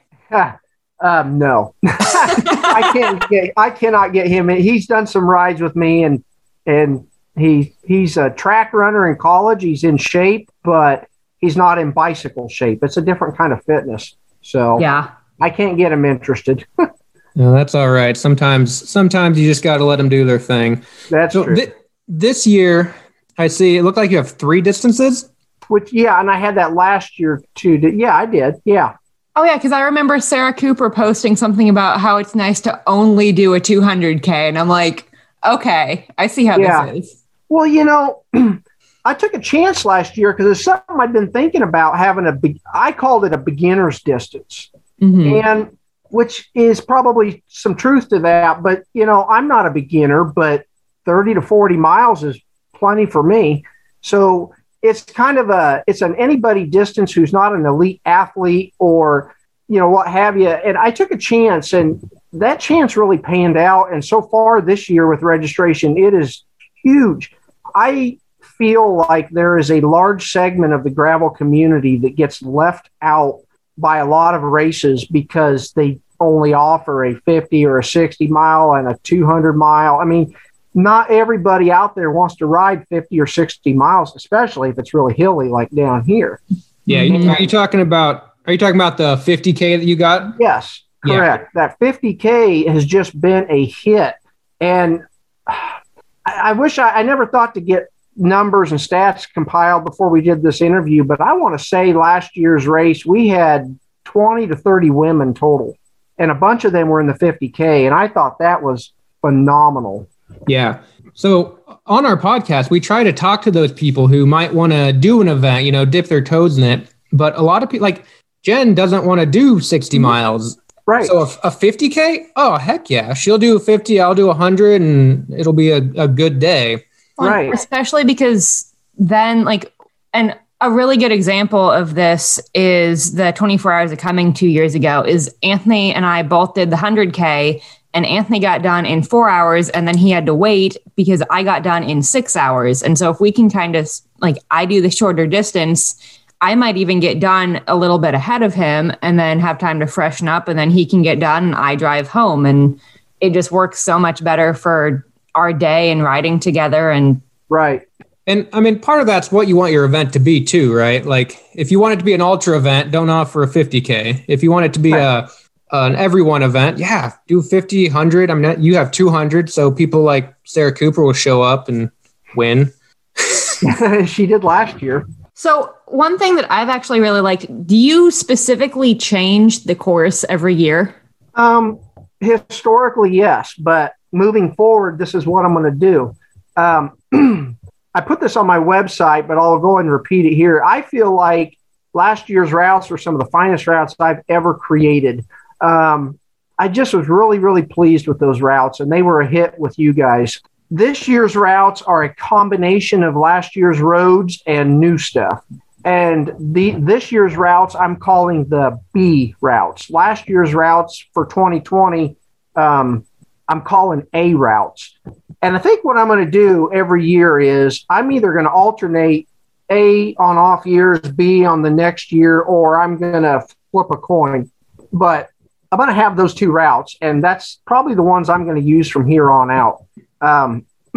um, 1.01 1.37
no, 1.37 1.75
I 1.85 2.91
can't 2.93 3.29
get. 3.29 3.51
I 3.57 3.69
cannot 3.69 4.13
get 4.13 4.27
him. 4.27 4.49
In. 4.49 4.61
He's 4.61 4.87
done 4.87 5.05
some 5.05 5.29
rides 5.29 5.59
with 5.59 5.75
me, 5.75 6.05
and 6.05 6.23
and 6.65 7.07
he 7.35 7.75
he's 7.83 8.15
a 8.15 8.29
track 8.29 8.71
runner 8.71 9.09
in 9.09 9.17
college. 9.17 9.63
He's 9.63 9.83
in 9.83 9.97
shape, 9.97 10.49
but 10.63 11.09
he's 11.39 11.57
not 11.57 11.77
in 11.77 11.91
bicycle 11.91 12.47
shape. 12.47 12.85
It's 12.85 12.95
a 12.95 13.01
different 13.01 13.37
kind 13.37 13.51
of 13.51 13.63
fitness. 13.65 14.15
So 14.41 14.79
yeah, 14.79 15.11
I 15.41 15.49
can't 15.49 15.77
get 15.77 15.89
them 15.89 16.05
interested. 16.05 16.65
no, 17.35 17.51
that's 17.51 17.75
all 17.75 17.89
right. 17.89 18.15
Sometimes 18.15 18.89
sometimes 18.89 19.39
you 19.39 19.47
just 19.47 19.63
got 19.63 19.77
to 19.77 19.85
let 19.85 19.97
them 19.97 20.09
do 20.09 20.25
their 20.25 20.39
thing. 20.39 20.83
That's 21.09 21.33
so 21.33 21.45
true. 21.45 21.55
Th- 21.55 21.73
this 22.07 22.47
year, 22.47 22.93
I 23.37 23.47
see 23.47 23.77
it 23.77 23.83
looked 23.83 23.97
like 23.97 24.11
you 24.11 24.17
have 24.17 24.31
three 24.31 24.61
distances. 24.61 25.29
Which 25.67 25.93
yeah, 25.93 26.19
and 26.19 26.29
I 26.29 26.37
had 26.37 26.57
that 26.57 26.73
last 26.73 27.19
year 27.19 27.43
too. 27.55 27.75
Yeah, 27.77 28.15
I 28.15 28.25
did. 28.25 28.55
Yeah. 28.65 28.95
Oh 29.35 29.43
yeah, 29.43 29.55
because 29.55 29.71
I 29.71 29.81
remember 29.81 30.19
Sarah 30.19 30.53
Cooper 30.53 30.89
posting 30.89 31.35
something 31.35 31.69
about 31.69 31.99
how 31.99 32.17
it's 32.17 32.35
nice 32.35 32.59
to 32.61 32.81
only 32.87 33.31
do 33.31 33.53
a 33.53 33.59
200k, 33.59 34.27
and 34.27 34.57
I'm 34.57 34.67
like, 34.67 35.09
okay, 35.45 36.07
I 36.17 36.27
see 36.27 36.45
how 36.45 36.57
yeah. 36.57 36.91
this 36.91 37.05
is. 37.05 37.25
Well, 37.47 37.65
you 37.65 37.85
know, 37.85 38.23
I 39.05 39.13
took 39.13 39.33
a 39.33 39.39
chance 39.39 39.85
last 39.85 40.17
year 40.17 40.33
because 40.33 40.51
it's 40.51 40.63
something 40.63 40.97
I'd 40.99 41.13
been 41.13 41.31
thinking 41.31 41.61
about 41.61 41.97
having 41.97 42.25
a 42.27 42.31
big. 42.31 42.59
I 42.73 42.91
called 42.91 43.25
it 43.25 43.33
a 43.33 43.37
beginner's 43.37 44.01
distance, 44.01 44.71
mm-hmm. 45.01 45.45
and 45.45 45.77
which 46.09 46.49
is 46.55 46.81
probably 46.81 47.43
some 47.47 47.75
truth 47.75 48.09
to 48.09 48.19
that. 48.19 48.63
But 48.63 48.83
you 48.93 49.05
know, 49.05 49.25
I'm 49.25 49.47
not 49.47 49.65
a 49.65 49.71
beginner, 49.71 50.23
but 50.23 50.65
30 51.05 51.35
to 51.35 51.41
40 51.41 51.77
miles 51.77 52.23
is 52.23 52.39
plenty 52.75 53.05
for 53.05 53.23
me. 53.23 53.63
So 54.01 54.53
it's 54.81 55.03
kind 55.03 55.37
of 55.37 55.49
a 55.49 55.83
it's 55.87 56.01
an 56.01 56.15
anybody 56.15 56.65
distance 56.65 57.11
who's 57.11 57.33
not 57.33 57.53
an 57.53 57.65
elite 57.65 58.01
athlete 58.05 58.73
or 58.79 59.35
you 59.67 59.79
know 59.79 59.89
what 59.89 60.07
have 60.07 60.37
you 60.37 60.47
and 60.47 60.77
i 60.77 60.89
took 60.89 61.11
a 61.11 61.17
chance 61.17 61.73
and 61.73 62.09
that 62.31 62.59
chance 62.59 62.95
really 62.95 63.17
panned 63.17 63.57
out 63.57 63.91
and 63.91 64.03
so 64.03 64.21
far 64.21 64.61
this 64.61 64.89
year 64.89 65.07
with 65.07 65.21
registration 65.21 65.97
it 65.97 66.13
is 66.13 66.43
huge 66.81 67.35
i 67.75 68.17
feel 68.41 68.95
like 68.95 69.29
there 69.29 69.57
is 69.57 69.71
a 69.71 69.81
large 69.81 70.31
segment 70.31 70.73
of 70.73 70.83
the 70.83 70.89
gravel 70.89 71.29
community 71.29 71.97
that 71.97 72.15
gets 72.15 72.41
left 72.41 72.89
out 73.01 73.41
by 73.79 73.97
a 73.97 74.05
lot 74.05 74.35
of 74.35 74.41
races 74.43 75.05
because 75.05 75.71
they 75.73 75.99
only 76.19 76.53
offer 76.53 77.05
a 77.05 77.15
50 77.21 77.65
or 77.65 77.79
a 77.79 77.83
60 77.83 78.27
mile 78.27 78.73
and 78.73 78.87
a 78.87 78.97
200 79.03 79.53
mile 79.53 79.99
i 79.99 80.05
mean 80.05 80.35
not 80.73 81.09
everybody 81.11 81.71
out 81.71 81.95
there 81.95 82.11
wants 82.11 82.35
to 82.37 82.45
ride 82.45 82.87
50 82.89 83.19
or 83.19 83.27
60 83.27 83.73
miles, 83.73 84.15
especially 84.15 84.69
if 84.69 84.77
it's 84.77 84.93
really 84.93 85.13
hilly 85.13 85.49
like 85.49 85.69
down 85.71 86.03
here. 86.03 86.41
Yeah. 86.85 87.01
Are 87.01 87.41
you 87.41 87.47
talking 87.47 87.81
about, 87.81 88.33
are 88.45 88.51
you 88.51 88.57
talking 88.57 88.75
about 88.75 88.97
the 88.97 89.15
50K 89.15 89.77
that 89.77 89.85
you 89.85 89.95
got? 89.95 90.35
Yes, 90.39 90.83
correct. 91.05 91.51
Yeah. 91.55 91.67
That 91.67 91.79
50K 91.79 92.67
has 92.67 92.85
just 92.85 93.19
been 93.19 93.45
a 93.49 93.65
hit. 93.65 94.15
And 94.59 95.05
I, 95.47 95.81
I 96.25 96.51
wish 96.53 96.77
I, 96.77 96.89
I 96.89 97.03
never 97.03 97.25
thought 97.25 97.55
to 97.55 97.61
get 97.61 97.87
numbers 98.19 98.71
and 98.71 98.79
stats 98.79 99.31
compiled 99.31 99.85
before 99.85 100.09
we 100.09 100.21
did 100.21 100.43
this 100.43 100.61
interview, 100.61 101.03
but 101.03 101.21
I 101.21 101.33
want 101.33 101.57
to 101.57 101.63
say 101.63 101.93
last 101.93 102.35
year's 102.35 102.67
race, 102.67 103.05
we 103.05 103.27
had 103.27 103.79
20 104.05 104.47
to 104.47 104.55
30 104.55 104.89
women 104.89 105.33
total, 105.33 105.77
and 106.17 106.29
a 106.29 106.35
bunch 106.35 106.65
of 106.65 106.71
them 106.71 106.89
were 106.89 106.99
in 106.99 107.07
the 107.07 107.13
50K. 107.13 107.85
And 107.85 107.95
I 107.95 108.07
thought 108.07 108.39
that 108.39 108.61
was 108.61 108.93
phenomenal. 109.21 110.07
Yeah. 110.47 110.81
So 111.13 111.59
on 111.85 112.05
our 112.05 112.17
podcast, 112.17 112.69
we 112.69 112.79
try 112.79 113.03
to 113.03 113.13
talk 113.13 113.41
to 113.43 113.51
those 113.51 113.71
people 113.71 114.07
who 114.07 114.25
might 114.25 114.53
want 114.53 114.73
to 114.73 114.93
do 114.93 115.21
an 115.21 115.27
event, 115.27 115.65
you 115.65 115.71
know, 115.71 115.85
dip 115.85 116.07
their 116.07 116.21
toes 116.21 116.57
in 116.57 116.63
it. 116.63 116.93
But 117.11 117.37
a 117.37 117.41
lot 117.41 117.63
of 117.63 117.69
people, 117.69 117.83
like 117.83 118.05
Jen, 118.43 118.75
doesn't 118.75 119.05
want 119.05 119.21
to 119.21 119.25
do 119.25 119.59
60 119.59 119.97
mm-hmm. 119.97 120.03
miles. 120.03 120.59
Right. 120.85 121.05
So 121.05 121.19
a, 121.19 121.23
a 121.43 121.51
50K, 121.51 122.27
oh, 122.35 122.57
heck 122.57 122.89
yeah. 122.89 123.13
She'll 123.13 123.37
do 123.37 123.59
50, 123.59 123.99
I'll 123.99 124.15
do 124.15 124.27
100, 124.27 124.81
and 124.81 125.31
it'll 125.31 125.53
be 125.53 125.71
a, 125.71 125.77
a 125.77 126.07
good 126.07 126.39
day. 126.39 126.85
Right. 127.27 127.53
Especially 127.53 128.03
because 128.03 128.73
then, 128.97 129.43
like, 129.43 129.73
and 130.13 130.37
a 130.61 130.69
really 130.69 130.97
good 130.97 131.11
example 131.11 131.71
of 131.71 131.95
this 131.95 132.39
is 132.53 133.13
the 133.13 133.31
24 133.31 133.71
hours 133.71 133.91
of 133.91 133.97
Cumming 133.97 134.33
two 134.33 134.47
years 134.47 134.75
ago 134.75 135.03
is 135.07 135.33
Anthony 135.41 135.93
and 135.93 136.05
I 136.05 136.23
both 136.23 136.53
did 136.53 136.69
the 136.69 136.75
100K 136.75 137.61
and 137.93 138.05
Anthony 138.05 138.39
got 138.39 138.61
done 138.61 138.85
in 138.85 139.01
four 139.01 139.29
hours 139.29 139.69
and 139.69 139.87
then 139.87 139.97
he 139.97 140.11
had 140.11 140.25
to 140.25 140.33
wait 140.33 140.77
because 140.95 141.23
I 141.29 141.43
got 141.43 141.63
done 141.63 141.83
in 141.83 142.03
six 142.03 142.35
hours. 142.35 142.83
And 142.83 142.97
so 142.97 143.09
if 143.09 143.21
we 143.21 143.31
can 143.31 143.49
kind 143.49 143.75
of 143.75 143.89
like 144.19 144.37
I 144.51 144.65
do 144.65 144.81
the 144.81 144.91
shorter 144.91 145.25
distance, 145.27 145.95
I 146.41 146.55
might 146.55 146.77
even 146.77 146.99
get 146.99 147.19
done 147.19 147.61
a 147.67 147.75
little 147.75 147.97
bit 147.97 148.13
ahead 148.13 148.43
of 148.43 148.53
him 148.53 148.91
and 149.01 149.17
then 149.17 149.39
have 149.39 149.57
time 149.57 149.79
to 149.79 149.87
freshen 149.87 150.27
up 150.27 150.47
and 150.47 150.59
then 150.59 150.69
he 150.69 150.85
can 150.85 151.01
get 151.01 151.19
done 151.19 151.45
and 151.45 151.55
I 151.55 151.75
drive 151.75 152.09
home 152.09 152.45
and 152.45 152.79
it 153.21 153.33
just 153.33 153.51
works 153.51 153.79
so 153.79 153.97
much 153.97 154.23
better 154.23 154.53
for 154.53 155.05
our 155.35 155.53
day 155.53 155.91
and 155.91 156.03
riding 156.03 156.39
together 156.39 156.91
and 156.91 157.21
right. 157.49 157.87
And 158.27 158.47
I 158.53 158.59
mean, 158.59 158.79
part 158.79 159.01
of 159.01 159.07
that's 159.07 159.31
what 159.31 159.47
you 159.47 159.55
want 159.55 159.71
your 159.71 159.85
event 159.85 160.13
to 160.13 160.19
be 160.19 160.43
too, 160.43 160.73
right? 160.73 161.03
Like 161.03 161.43
if 161.53 161.71
you 161.71 161.79
want 161.79 161.93
it 161.93 161.97
to 161.97 162.05
be 162.05 162.13
an 162.13 162.21
ultra 162.21 162.57
event, 162.57 162.91
don't 162.91 163.09
offer 163.09 163.41
a 163.43 163.47
50K. 163.47 164.25
If 164.27 164.43
you 164.43 164.51
want 164.51 164.65
it 164.65 164.73
to 164.73 164.79
be 164.79 164.93
right. 164.93 165.25
a 165.25 165.29
an 165.71 165.95
everyone 165.95 166.43
event, 166.43 166.77
yeah, 166.77 167.13
do 167.27 167.41
50, 167.41 167.85
100. 167.85 168.31
I 168.31 168.33
mean, 168.33 168.61
you 168.61 168.75
have 168.75 168.91
200, 168.91 169.49
so 169.51 169.71
people 169.71 170.01
like 170.01 170.33
Sarah 170.43 170.73
Cooper 170.73 171.03
will 171.03 171.13
show 171.13 171.41
up 171.41 171.69
and 171.69 171.91
win. 172.35 172.73
she 174.05 174.25
did 174.25 174.43
last 174.43 174.81
year. 174.81 175.07
So, 175.33 175.73
one 175.85 176.17
thing 176.17 176.35
that 176.35 176.51
I've 176.51 176.69
actually 176.69 176.99
really 176.99 177.21
liked, 177.21 177.45
do 177.65 177.75
you 177.75 178.11
specifically 178.11 178.95
change 178.95 179.63
the 179.63 179.75
course 179.75 180.25
every 180.27 180.53
year? 180.53 180.95
Um, 181.35 181.79
historically, 182.19 183.15
yes, 183.15 183.53
but 183.53 183.93
moving 184.11 184.53
forward, 184.55 184.97
this 184.97 185.15
is 185.15 185.25
what 185.25 185.45
I'm 185.45 185.53
going 185.53 185.71
to 185.71 185.79
do. 185.79 186.15
Um, 186.55 186.97
I 187.93 188.01
put 188.01 188.19
this 188.19 188.35
on 188.35 188.45
my 188.45 188.57
website, 188.57 189.27
but 189.27 189.37
I'll 189.37 189.59
go 189.59 189.77
and 189.79 189.91
repeat 189.91 190.25
it 190.25 190.35
here. 190.35 190.63
I 190.63 190.81
feel 190.81 191.13
like 191.13 191.57
last 191.93 192.29
year's 192.29 192.51
routes 192.51 192.89
were 192.89 192.97
some 192.97 193.15
of 193.15 193.19
the 193.19 193.31
finest 193.31 193.67
routes 193.67 193.95
I've 193.99 194.21
ever 194.29 194.53
created. 194.53 195.25
Um, 195.61 196.19
I 196.57 196.67
just 196.67 196.93
was 196.93 197.07
really, 197.07 197.39
really 197.39 197.63
pleased 197.63 198.07
with 198.07 198.19
those 198.19 198.41
routes, 198.41 198.79
and 198.79 198.91
they 198.91 199.01
were 199.01 199.21
a 199.21 199.27
hit 199.27 199.57
with 199.57 199.79
you 199.79 199.93
guys. 199.93 200.41
This 200.69 201.07
year's 201.07 201.35
routes 201.35 201.81
are 201.81 202.03
a 202.03 202.13
combination 202.13 203.01
of 203.01 203.15
last 203.15 203.55
year's 203.55 203.79
roads 203.79 204.43
and 204.45 204.79
new 204.79 204.97
stuff. 204.97 205.43
And 205.85 206.33
the 206.37 206.71
this 206.71 207.11
year's 207.11 207.37
routes 207.37 207.73
I'm 207.73 207.95
calling 207.95 208.45
the 208.49 208.79
B 208.93 209.35
routes. 209.41 209.89
Last 209.89 210.27
year's 210.27 210.53
routes 210.53 211.05
for 211.13 211.25
2020, 211.25 212.17
um, 212.55 213.05
I'm 213.49 213.61
calling 213.61 214.07
A 214.13 214.33
routes. 214.35 214.97
And 215.41 215.55
I 215.55 215.59
think 215.59 215.83
what 215.83 215.97
I'm 215.97 216.07
going 216.07 216.23
to 216.23 216.31
do 216.31 216.71
every 216.71 217.05
year 217.05 217.39
is 217.39 217.85
I'm 217.89 218.11
either 218.11 218.31
going 218.31 218.45
to 218.45 218.51
alternate 218.51 219.27
A 219.71 220.15
on 220.15 220.37
off 220.37 220.65
years, 220.65 220.99
B 220.99 221.45
on 221.45 221.61
the 221.61 221.69
next 221.69 222.11
year, 222.11 222.39
or 222.41 222.79
I'm 222.79 222.97
going 222.97 223.23
to 223.23 223.45
flip 223.71 223.87
a 223.91 223.97
coin. 223.97 224.51
But 224.93 225.29
I'm 225.71 225.77
going 225.77 225.89
to 225.89 225.95
have 225.95 226.15
those 226.15 226.33
two 226.33 226.51
routes, 226.51 226.97
and 227.01 227.23
that's 227.23 227.61
probably 227.65 227.95
the 227.95 228.03
ones 228.03 228.29
I'm 228.29 228.43
going 228.43 228.61
to 228.61 228.67
use 228.67 228.89
from 228.89 229.07
here 229.07 229.31
on 229.31 229.51
out. 229.51 229.85
Um, 230.21 230.65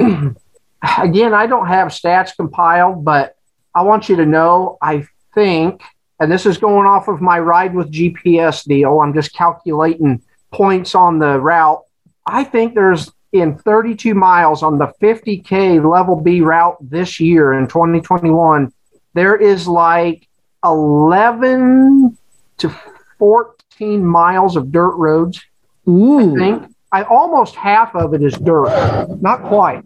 again, 0.98 1.34
I 1.34 1.46
don't 1.46 1.66
have 1.66 1.88
stats 1.88 2.34
compiled, 2.34 3.04
but 3.04 3.36
I 3.74 3.82
want 3.82 4.08
you 4.08 4.16
to 4.16 4.26
know 4.26 4.78
I 4.82 5.06
think, 5.34 5.82
and 6.20 6.30
this 6.30 6.46
is 6.46 6.58
going 6.58 6.86
off 6.86 7.08
of 7.08 7.20
my 7.20 7.38
ride 7.38 7.74
with 7.74 7.92
GPS 7.92 8.64
deal, 8.64 9.00
I'm 9.00 9.14
just 9.14 9.32
calculating 9.34 10.22
points 10.50 10.94
on 10.94 11.18
the 11.18 11.38
route. 11.38 11.82
I 12.26 12.44
think 12.44 12.74
there's 12.74 13.10
in 13.32 13.56
32 13.56 14.14
miles 14.14 14.62
on 14.62 14.78
the 14.78 14.92
50K 15.00 15.88
level 15.88 16.16
B 16.16 16.40
route 16.42 16.76
this 16.80 17.18
year 17.18 17.54
in 17.54 17.66
2021, 17.66 18.72
there 19.14 19.36
is 19.36 19.66
like 19.66 20.28
11 20.64 22.16
to 22.58 22.74
14 23.18 24.04
miles 24.04 24.56
of 24.56 24.70
dirt 24.70 24.94
roads. 24.96 25.40
Ooh. 25.88 26.34
I 26.34 26.38
think 26.38 26.74
I 26.92 27.04
almost 27.04 27.54
half 27.54 27.94
of 27.96 28.12
it 28.12 28.22
is 28.22 28.34
dirt. 28.34 29.08
Not 29.22 29.42
quite. 29.44 29.82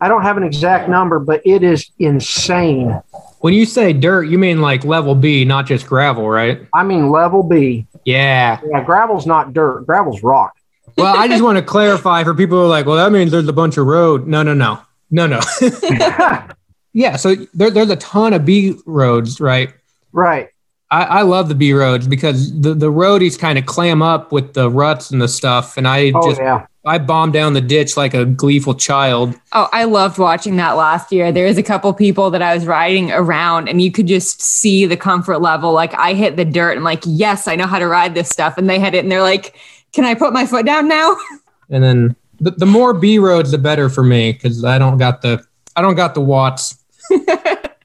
I 0.00 0.08
don't 0.08 0.22
have 0.22 0.36
an 0.36 0.44
exact 0.44 0.88
number, 0.88 1.18
but 1.18 1.42
it 1.44 1.64
is 1.64 1.90
insane. 1.98 3.00
When 3.40 3.52
you 3.52 3.66
say 3.66 3.92
dirt, 3.92 4.24
you 4.24 4.38
mean 4.38 4.60
like 4.60 4.84
level 4.84 5.16
B, 5.16 5.44
not 5.44 5.66
just 5.66 5.86
gravel, 5.86 6.28
right? 6.28 6.66
I 6.72 6.84
mean 6.84 7.10
level 7.10 7.42
B. 7.42 7.86
Yeah. 8.04 8.60
Yeah, 8.70 8.84
gravel's 8.84 9.26
not 9.26 9.52
dirt. 9.52 9.86
Gravel's 9.86 10.22
rock. 10.22 10.55
Well, 10.96 11.16
I 11.16 11.28
just 11.28 11.42
want 11.42 11.58
to 11.58 11.64
clarify 11.64 12.24
for 12.24 12.34
people 12.34 12.58
who 12.58 12.64
are 12.64 12.68
like, 12.68 12.86
well, 12.86 12.96
that 12.96 13.12
means 13.12 13.30
there's 13.30 13.48
a 13.48 13.52
bunch 13.52 13.76
of 13.76 13.86
road. 13.86 14.26
No, 14.26 14.42
no, 14.42 14.54
no. 14.54 14.80
No, 15.10 15.26
no. 15.26 15.40
yeah. 16.92 17.16
So 17.16 17.34
there, 17.54 17.70
there's 17.70 17.90
a 17.90 17.96
ton 17.96 18.32
of 18.32 18.44
B 18.44 18.74
roads, 18.86 19.40
right? 19.40 19.72
right. 20.12 20.50
I, 20.90 21.02
I 21.04 21.22
love 21.22 21.48
the 21.48 21.54
B 21.54 21.72
roads 21.72 22.06
because 22.06 22.58
the, 22.60 22.72
the 22.72 22.90
roadies 22.90 23.38
kind 23.38 23.58
of 23.58 23.66
clam 23.66 24.02
up 24.02 24.32
with 24.32 24.54
the 24.54 24.70
ruts 24.70 25.10
and 25.10 25.20
the 25.20 25.28
stuff. 25.28 25.76
And 25.76 25.86
I 25.86 26.12
Oh 26.14 26.28
just, 26.28 26.40
yeah. 26.40 26.66
I 26.84 26.98
bomb 26.98 27.32
down 27.32 27.52
the 27.54 27.60
ditch 27.60 27.96
like 27.96 28.14
a 28.14 28.24
gleeful 28.24 28.72
child. 28.72 29.34
Oh, 29.52 29.68
I 29.72 29.84
loved 29.84 30.18
watching 30.18 30.54
that 30.56 30.72
last 30.76 31.10
year. 31.10 31.32
There 31.32 31.46
was 31.46 31.58
a 31.58 31.62
couple 31.62 31.92
people 31.92 32.30
that 32.30 32.40
I 32.40 32.54
was 32.54 32.64
riding 32.64 33.10
around, 33.10 33.68
and 33.68 33.82
you 33.82 33.90
could 33.90 34.06
just 34.06 34.40
see 34.40 34.86
the 34.86 34.96
comfort 34.96 35.40
level. 35.40 35.72
Like 35.72 35.92
I 35.94 36.14
hit 36.14 36.36
the 36.36 36.44
dirt, 36.44 36.76
and 36.76 36.84
like, 36.84 37.02
yes, 37.04 37.48
I 37.48 37.56
know 37.56 37.66
how 37.66 37.80
to 37.80 37.88
ride 37.88 38.14
this 38.14 38.28
stuff. 38.28 38.56
And 38.56 38.70
they 38.70 38.78
had 38.78 38.94
it, 38.94 39.00
and 39.00 39.10
they're 39.10 39.20
like, 39.20 39.56
"Can 39.96 40.04
I 40.04 40.14
put 40.14 40.32
my 40.32 40.46
foot 40.46 40.64
down 40.64 40.86
now?" 40.86 41.16
And 41.68 41.82
then 41.82 42.14
the, 42.38 42.52
the 42.52 42.64
more 42.64 42.92
B 42.94 43.18
roads, 43.18 43.50
the 43.50 43.58
better 43.58 43.88
for 43.90 44.04
me 44.04 44.30
because 44.30 44.64
I 44.64 44.78
don't 44.78 44.98
got 44.98 45.20
the, 45.20 45.44
I 45.74 45.82
don't 45.82 45.96
got 45.96 46.14
the 46.14 46.20
watts. 46.20 46.76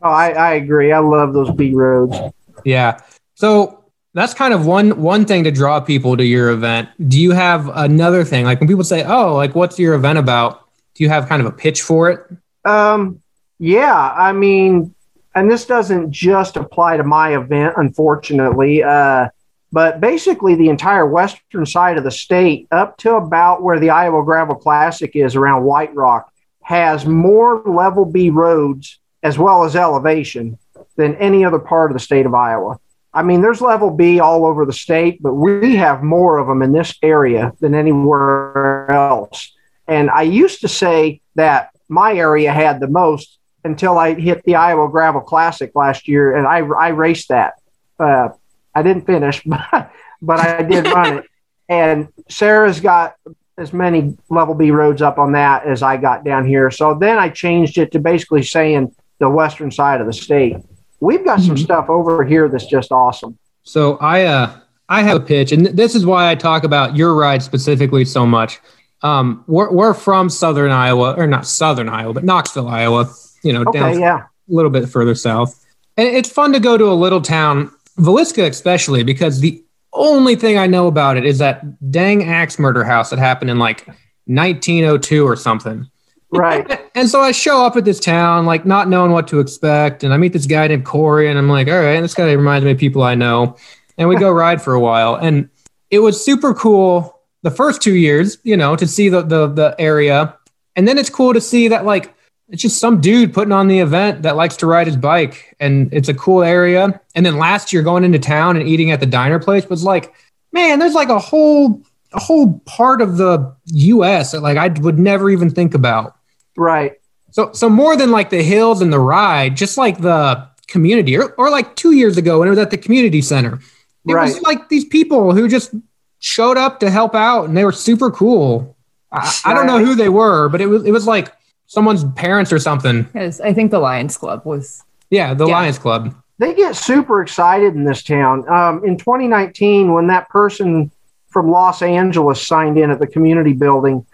Oh, 0.03 0.09
I, 0.09 0.31
I 0.31 0.53
agree. 0.53 0.91
I 0.91 0.97
love 0.97 1.33
those 1.33 1.51
B 1.51 1.75
roads. 1.75 2.17
Yeah. 2.65 3.01
So 3.35 3.83
that's 4.13 4.33
kind 4.33 4.53
of 4.53 4.65
one 4.65 4.99
one 5.01 5.25
thing 5.25 5.43
to 5.43 5.51
draw 5.51 5.79
people 5.79 6.17
to 6.17 6.25
your 6.25 6.49
event. 6.49 6.89
Do 7.07 7.19
you 7.19 7.31
have 7.31 7.69
another 7.75 8.23
thing? 8.23 8.45
Like 8.45 8.59
when 8.59 8.67
people 8.67 8.83
say, 8.83 9.03
"Oh, 9.03 9.35
like 9.35 9.53
what's 9.53 9.77
your 9.77 9.93
event 9.93 10.17
about?" 10.17 10.67
Do 10.95 11.03
you 11.03 11.09
have 11.09 11.29
kind 11.29 11.41
of 11.41 11.45
a 11.45 11.51
pitch 11.51 11.83
for 11.83 12.09
it? 12.09 12.19
Um, 12.65 13.21
yeah, 13.59 14.11
I 14.17 14.33
mean, 14.33 14.93
and 15.35 15.49
this 15.49 15.65
doesn't 15.65 16.11
just 16.11 16.57
apply 16.57 16.97
to 16.97 17.03
my 17.03 17.37
event, 17.37 17.75
unfortunately. 17.77 18.83
Uh, 18.83 19.29
but 19.71 20.01
basically, 20.01 20.55
the 20.55 20.69
entire 20.69 21.05
western 21.05 21.65
side 21.65 21.97
of 21.97 22.03
the 22.03 22.11
state, 22.11 22.67
up 22.71 22.97
to 22.97 23.15
about 23.15 23.63
where 23.63 23.79
the 23.79 23.89
Iowa 23.89 24.23
Gravel 24.23 24.55
Classic 24.55 25.15
is 25.15 25.35
around 25.35 25.63
White 25.63 25.95
Rock, 25.95 26.31
has 26.61 27.05
more 27.05 27.63
level 27.65 28.05
B 28.05 28.29
roads 28.29 28.99
as 29.23 29.37
well 29.37 29.63
as 29.63 29.75
elevation 29.75 30.57
than 30.97 31.15
any 31.15 31.45
other 31.45 31.59
part 31.59 31.91
of 31.91 31.95
the 31.95 32.03
state 32.03 32.25
of 32.25 32.33
Iowa. 32.33 32.79
I 33.13 33.23
mean, 33.23 33.41
there's 33.41 33.61
level 33.61 33.91
B 33.91 34.19
all 34.19 34.45
over 34.45 34.65
the 34.65 34.73
state, 34.73 35.21
but 35.21 35.33
we 35.33 35.75
have 35.75 36.01
more 36.01 36.37
of 36.37 36.47
them 36.47 36.61
in 36.61 36.71
this 36.71 36.97
area 37.01 37.51
than 37.59 37.75
anywhere 37.75 38.89
else. 38.89 39.53
And 39.87 40.09
I 40.09 40.23
used 40.23 40.61
to 40.61 40.67
say 40.67 41.21
that 41.35 41.71
my 41.89 42.13
area 42.13 42.53
had 42.53 42.79
the 42.79 42.87
most 42.87 43.37
until 43.63 43.97
I 43.97 44.13
hit 44.13 44.43
the 44.43 44.55
Iowa 44.55 44.89
Gravel 44.89 45.21
Classic 45.21 45.71
last 45.75 46.07
year, 46.07 46.35
and 46.35 46.47
I, 46.47 46.59
I 46.59 46.89
raced 46.89 47.29
that. 47.29 47.53
Uh, 47.99 48.29
I 48.75 48.81
didn't 48.83 49.05
finish, 49.05 49.41
but, 49.45 49.91
but 50.21 50.39
I 50.39 50.63
did 50.63 50.85
run 50.87 51.19
it. 51.19 51.25
And 51.69 52.07
Sarah's 52.29 52.79
got 52.79 53.15
as 53.57 53.71
many 53.73 54.17
level 54.29 54.55
B 54.55 54.71
roads 54.71 55.01
up 55.01 55.17
on 55.17 55.33
that 55.33 55.65
as 55.65 55.83
I 55.83 55.97
got 55.97 56.23
down 56.23 56.45
here. 56.47 56.71
So 56.71 56.93
then 56.95 57.17
I 57.17 57.29
changed 57.29 57.77
it 57.77 57.91
to 57.93 57.99
basically 57.99 58.43
saying 58.43 58.93
the 59.19 59.29
western 59.29 59.71
side 59.71 60.01
of 60.01 60.07
the 60.07 60.13
state. 60.13 60.57
We've 60.99 61.23
got 61.23 61.39
some 61.41 61.55
Mhm. 61.55 61.63
stuff 61.63 61.89
over 61.89 62.23
here 62.23 62.47
that's 62.49 62.65
just 62.65 62.91
awesome. 62.91 63.37
So 63.63 63.97
I 63.97 64.23
uh 64.25 64.51
I 64.89 65.03
have 65.03 65.17
a 65.17 65.21
pitch, 65.21 65.51
and 65.53 65.65
this 65.67 65.95
is 65.95 66.05
why 66.05 66.29
I 66.29 66.35
talk 66.35 66.63
about 66.65 66.97
your 66.97 67.13
ride 67.15 67.41
specifically 67.41 68.03
so 68.03 68.25
much. 68.25 68.59
Um, 69.03 69.43
we're 69.47 69.71
we're 69.71 69.93
from 69.93 70.29
Southern 70.29 70.71
Iowa, 70.71 71.13
or 71.17 71.27
not 71.27 71.47
Southern 71.47 71.87
Iowa, 71.87 72.13
but 72.13 72.23
Knoxville, 72.25 72.67
Iowa. 72.67 73.09
You 73.43 73.53
know, 73.53 73.63
down 73.65 73.91
Okay, 73.91 73.99
yeah. 73.99 74.17
a 74.23 74.53
little 74.53 74.69
bit 74.71 74.89
further 74.89 75.15
south. 75.15 75.63
And 75.97 76.07
it's 76.07 76.29
fun 76.29 76.51
to 76.53 76.59
go 76.59 76.77
to 76.77 76.85
a 76.85 76.93
little 76.93 77.21
town, 77.21 77.71
Villisca 77.97 78.47
especially, 78.47 79.03
because 79.03 79.39
the 79.39 79.63
only 79.93 80.35
thing 80.35 80.57
I 80.57 80.67
know 80.67 80.87
about 80.87 81.17
it 81.17 81.25
is 81.25 81.37
that 81.39 81.91
dang 81.91 82.23
axe 82.23 82.57
murder 82.57 82.83
house 82.83 83.09
that 83.09 83.19
happened 83.19 83.51
in 83.51 83.59
like 83.59 83.87
1902 84.25 85.25
or 85.27 85.35
something. 85.35 85.89
Right. 86.31 86.79
And 86.93 87.09
so 87.09 87.21
I 87.21 87.31
show 87.31 87.65
up 87.65 87.77
at 87.77 87.85
this 87.85 88.01
town, 88.01 88.45
like 88.45 88.65
not 88.65 88.89
knowing 88.89 89.13
what 89.13 89.25
to 89.29 89.39
expect, 89.39 90.03
and 90.03 90.13
I 90.13 90.17
meet 90.17 90.33
this 90.33 90.45
guy 90.45 90.67
named 90.67 90.83
Corey, 90.83 91.29
and 91.29 91.39
I'm 91.39 91.47
like, 91.47 91.69
all 91.69 91.81
right, 91.81 92.01
this 92.01 92.13
guy 92.13 92.29
reminds 92.33 92.65
me 92.65 92.71
of 92.71 92.77
people 92.77 93.01
I 93.01 93.15
know, 93.15 93.55
and 93.97 94.09
we 94.09 94.17
go 94.17 94.29
ride 94.43 94.61
for 94.61 94.73
a 94.73 94.79
while, 94.79 95.15
and 95.15 95.49
it 95.89 95.99
was 95.99 96.23
super 96.23 96.53
cool 96.53 97.17
the 97.43 97.49
first 97.49 97.81
two 97.81 97.95
years, 97.95 98.37
you 98.43 98.57
know, 98.57 98.75
to 98.75 98.85
see 98.85 99.07
the 99.07 99.21
the 99.21 99.47
the 99.47 99.75
area, 99.79 100.37
and 100.75 100.85
then 100.85 100.97
it's 100.97 101.09
cool 101.09 101.33
to 101.33 101.39
see 101.39 101.69
that 101.69 101.85
like 101.85 102.13
it's 102.51 102.61
just 102.61 102.79
some 102.79 102.99
dude 102.99 103.33
putting 103.33 103.53
on 103.53 103.67
the 103.67 103.79
event 103.79 104.23
that 104.23 104.35
likes 104.35 104.57
to 104.57 104.67
ride 104.67 104.85
his 104.85 104.97
bike, 104.97 105.55
and 105.59 105.91
it's 105.93 106.09
a 106.09 106.13
cool 106.13 106.43
area. 106.43 106.99
And 107.15 107.25
then 107.25 107.37
last 107.37 107.71
year 107.71 107.81
going 107.81 108.03
into 108.03 108.19
town 108.19 108.57
and 108.57 108.67
eating 108.67 108.91
at 108.91 108.99
the 108.99 109.05
diner 109.05 109.39
place 109.39 109.67
was 109.69 109.85
like, 109.85 110.13
man, 110.51 110.77
there's 110.77 110.93
like 110.93 111.09
a 111.09 111.19
whole 111.19 111.81
a 112.13 112.19
whole 112.19 112.59
part 112.65 113.01
of 113.01 113.15
the 113.15 113.55
U.S. 113.67 114.33
that 114.33 114.41
like 114.41 114.57
I 114.57 114.67
would 114.81 114.99
never 114.99 115.29
even 115.29 115.49
think 115.49 115.73
about. 115.73 116.17
Right. 116.57 116.99
So, 117.31 117.53
so 117.53 117.69
more 117.69 117.95
than 117.95 118.11
like 118.11 118.29
the 118.29 118.43
hills 118.43 118.81
and 118.81 118.91
the 118.91 118.99
ride, 118.99 119.55
just 119.55 119.77
like 119.77 119.99
the 119.99 120.45
community, 120.67 121.17
or, 121.17 121.31
or 121.35 121.49
like 121.49 121.77
two 121.77 121.93
years 121.93 122.17
ago 122.17 122.39
when 122.39 122.49
it 122.49 122.51
was 122.51 122.59
at 122.59 122.69
the 122.69 122.77
community 122.77 123.21
center, 123.21 123.59
it 124.05 124.13
was 124.13 124.41
like 124.41 124.67
these 124.67 124.83
people 124.83 125.33
who 125.33 125.47
just 125.47 125.73
showed 126.19 126.57
up 126.57 126.81
to 126.81 126.89
help 126.89 127.15
out, 127.15 127.45
and 127.45 127.55
they 127.55 127.63
were 127.63 127.71
super 127.71 128.11
cool. 128.11 128.75
I, 129.09 129.33
I 129.45 129.53
don't 129.53 129.67
know 129.67 129.79
who 129.79 129.95
they 129.95 130.09
were, 130.09 130.49
but 130.49 130.59
it 130.59 130.67
was 130.67 130.83
it 130.83 130.91
was 130.91 131.07
like 131.07 131.31
someone's 131.71 132.03
parents 132.15 132.51
or 132.51 132.59
something. 132.59 133.03
Because 133.03 133.39
I 133.39 133.53
think 133.53 133.71
the 133.71 133.79
Lions 133.79 134.17
Club 134.17 134.41
was. 134.43 134.83
Yeah, 135.09 135.33
the 135.33 135.47
Yeah. 135.47 135.53
Lions 135.53 135.79
Club. 135.79 136.13
they 136.37 136.53
get 136.53 136.75
super 136.75 137.21
excited 137.21 137.75
in 137.75 137.85
this 137.85 138.03
town. 138.03 138.43
Um, 138.49 138.83
in 138.83 138.97
2019, 138.97 139.93
when 139.93 140.07
that 140.07 140.27
person 140.29 140.91
from 141.29 141.49
Los 141.49 141.81
Angeles 141.81 142.45
signed 142.45 142.77
in 142.77 142.91
at 142.91 142.99
the 142.99 143.07
community 143.07 143.53
building, 143.53 144.05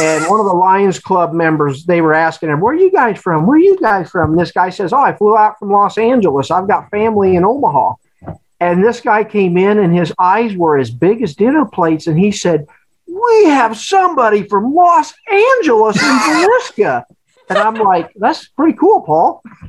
and 0.00 0.24
one 0.28 0.40
of 0.40 0.46
the 0.46 0.54
Lions 0.54 0.98
Club 0.98 1.32
members, 1.34 1.84
they 1.84 2.00
were 2.00 2.14
asking 2.14 2.48
him, 2.48 2.58
"Where 2.60 2.72
are 2.74 2.78
you 2.78 2.90
guys 2.90 3.18
from? 3.18 3.46
Where 3.46 3.56
are 3.56 3.60
you 3.60 3.78
guys 3.78 4.10
from?" 4.10 4.30
And 4.32 4.38
this 4.40 4.50
guy 4.50 4.70
says, 4.70 4.92
"Oh, 4.92 4.98
I 4.98 5.12
flew 5.12 5.36
out 5.36 5.58
from 5.58 5.70
Los 5.70 5.96
Angeles. 5.98 6.50
I've 6.50 6.66
got 6.66 6.90
family 6.90 7.36
in 7.36 7.44
Omaha." 7.44 7.92
And 8.60 8.82
this 8.82 9.00
guy 9.00 9.22
came 9.24 9.56
in, 9.58 9.78
and 9.78 9.94
his 9.96 10.12
eyes 10.18 10.56
were 10.56 10.78
as 10.78 10.90
big 10.90 11.22
as 11.22 11.36
dinner 11.36 11.64
plates, 11.66 12.06
and 12.08 12.18
he 12.18 12.32
said, 12.32 12.66
"We 13.14 13.44
have 13.50 13.76
somebody 13.76 14.46
from 14.48 14.74
Los 14.74 15.12
Angeles 15.30 15.96
in 15.96 16.08
Villisca." 16.18 17.04
And 17.48 17.58
I'm 17.58 17.74
like, 17.76 18.10
"That's 18.16 18.48
pretty 18.48 18.76
cool, 18.78 19.02
Paul." 19.02 19.42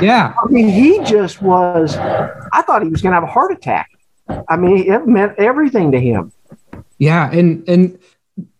Yeah, 0.00 0.34
I 0.42 0.48
mean, 0.48 0.68
he 0.68 1.02
just 1.04 1.42
was. 1.42 1.96
I 1.96 2.62
thought 2.62 2.82
he 2.82 2.88
was 2.88 3.02
going 3.02 3.12
to 3.12 3.14
have 3.20 3.24
a 3.24 3.32
heart 3.32 3.52
attack. 3.52 3.90
I 4.48 4.56
mean, 4.56 4.92
it 4.92 5.06
meant 5.06 5.32
everything 5.38 5.90
to 5.92 6.00
him. 6.00 6.32
yeah, 6.98 7.30
and 7.32 7.68
and 7.68 7.98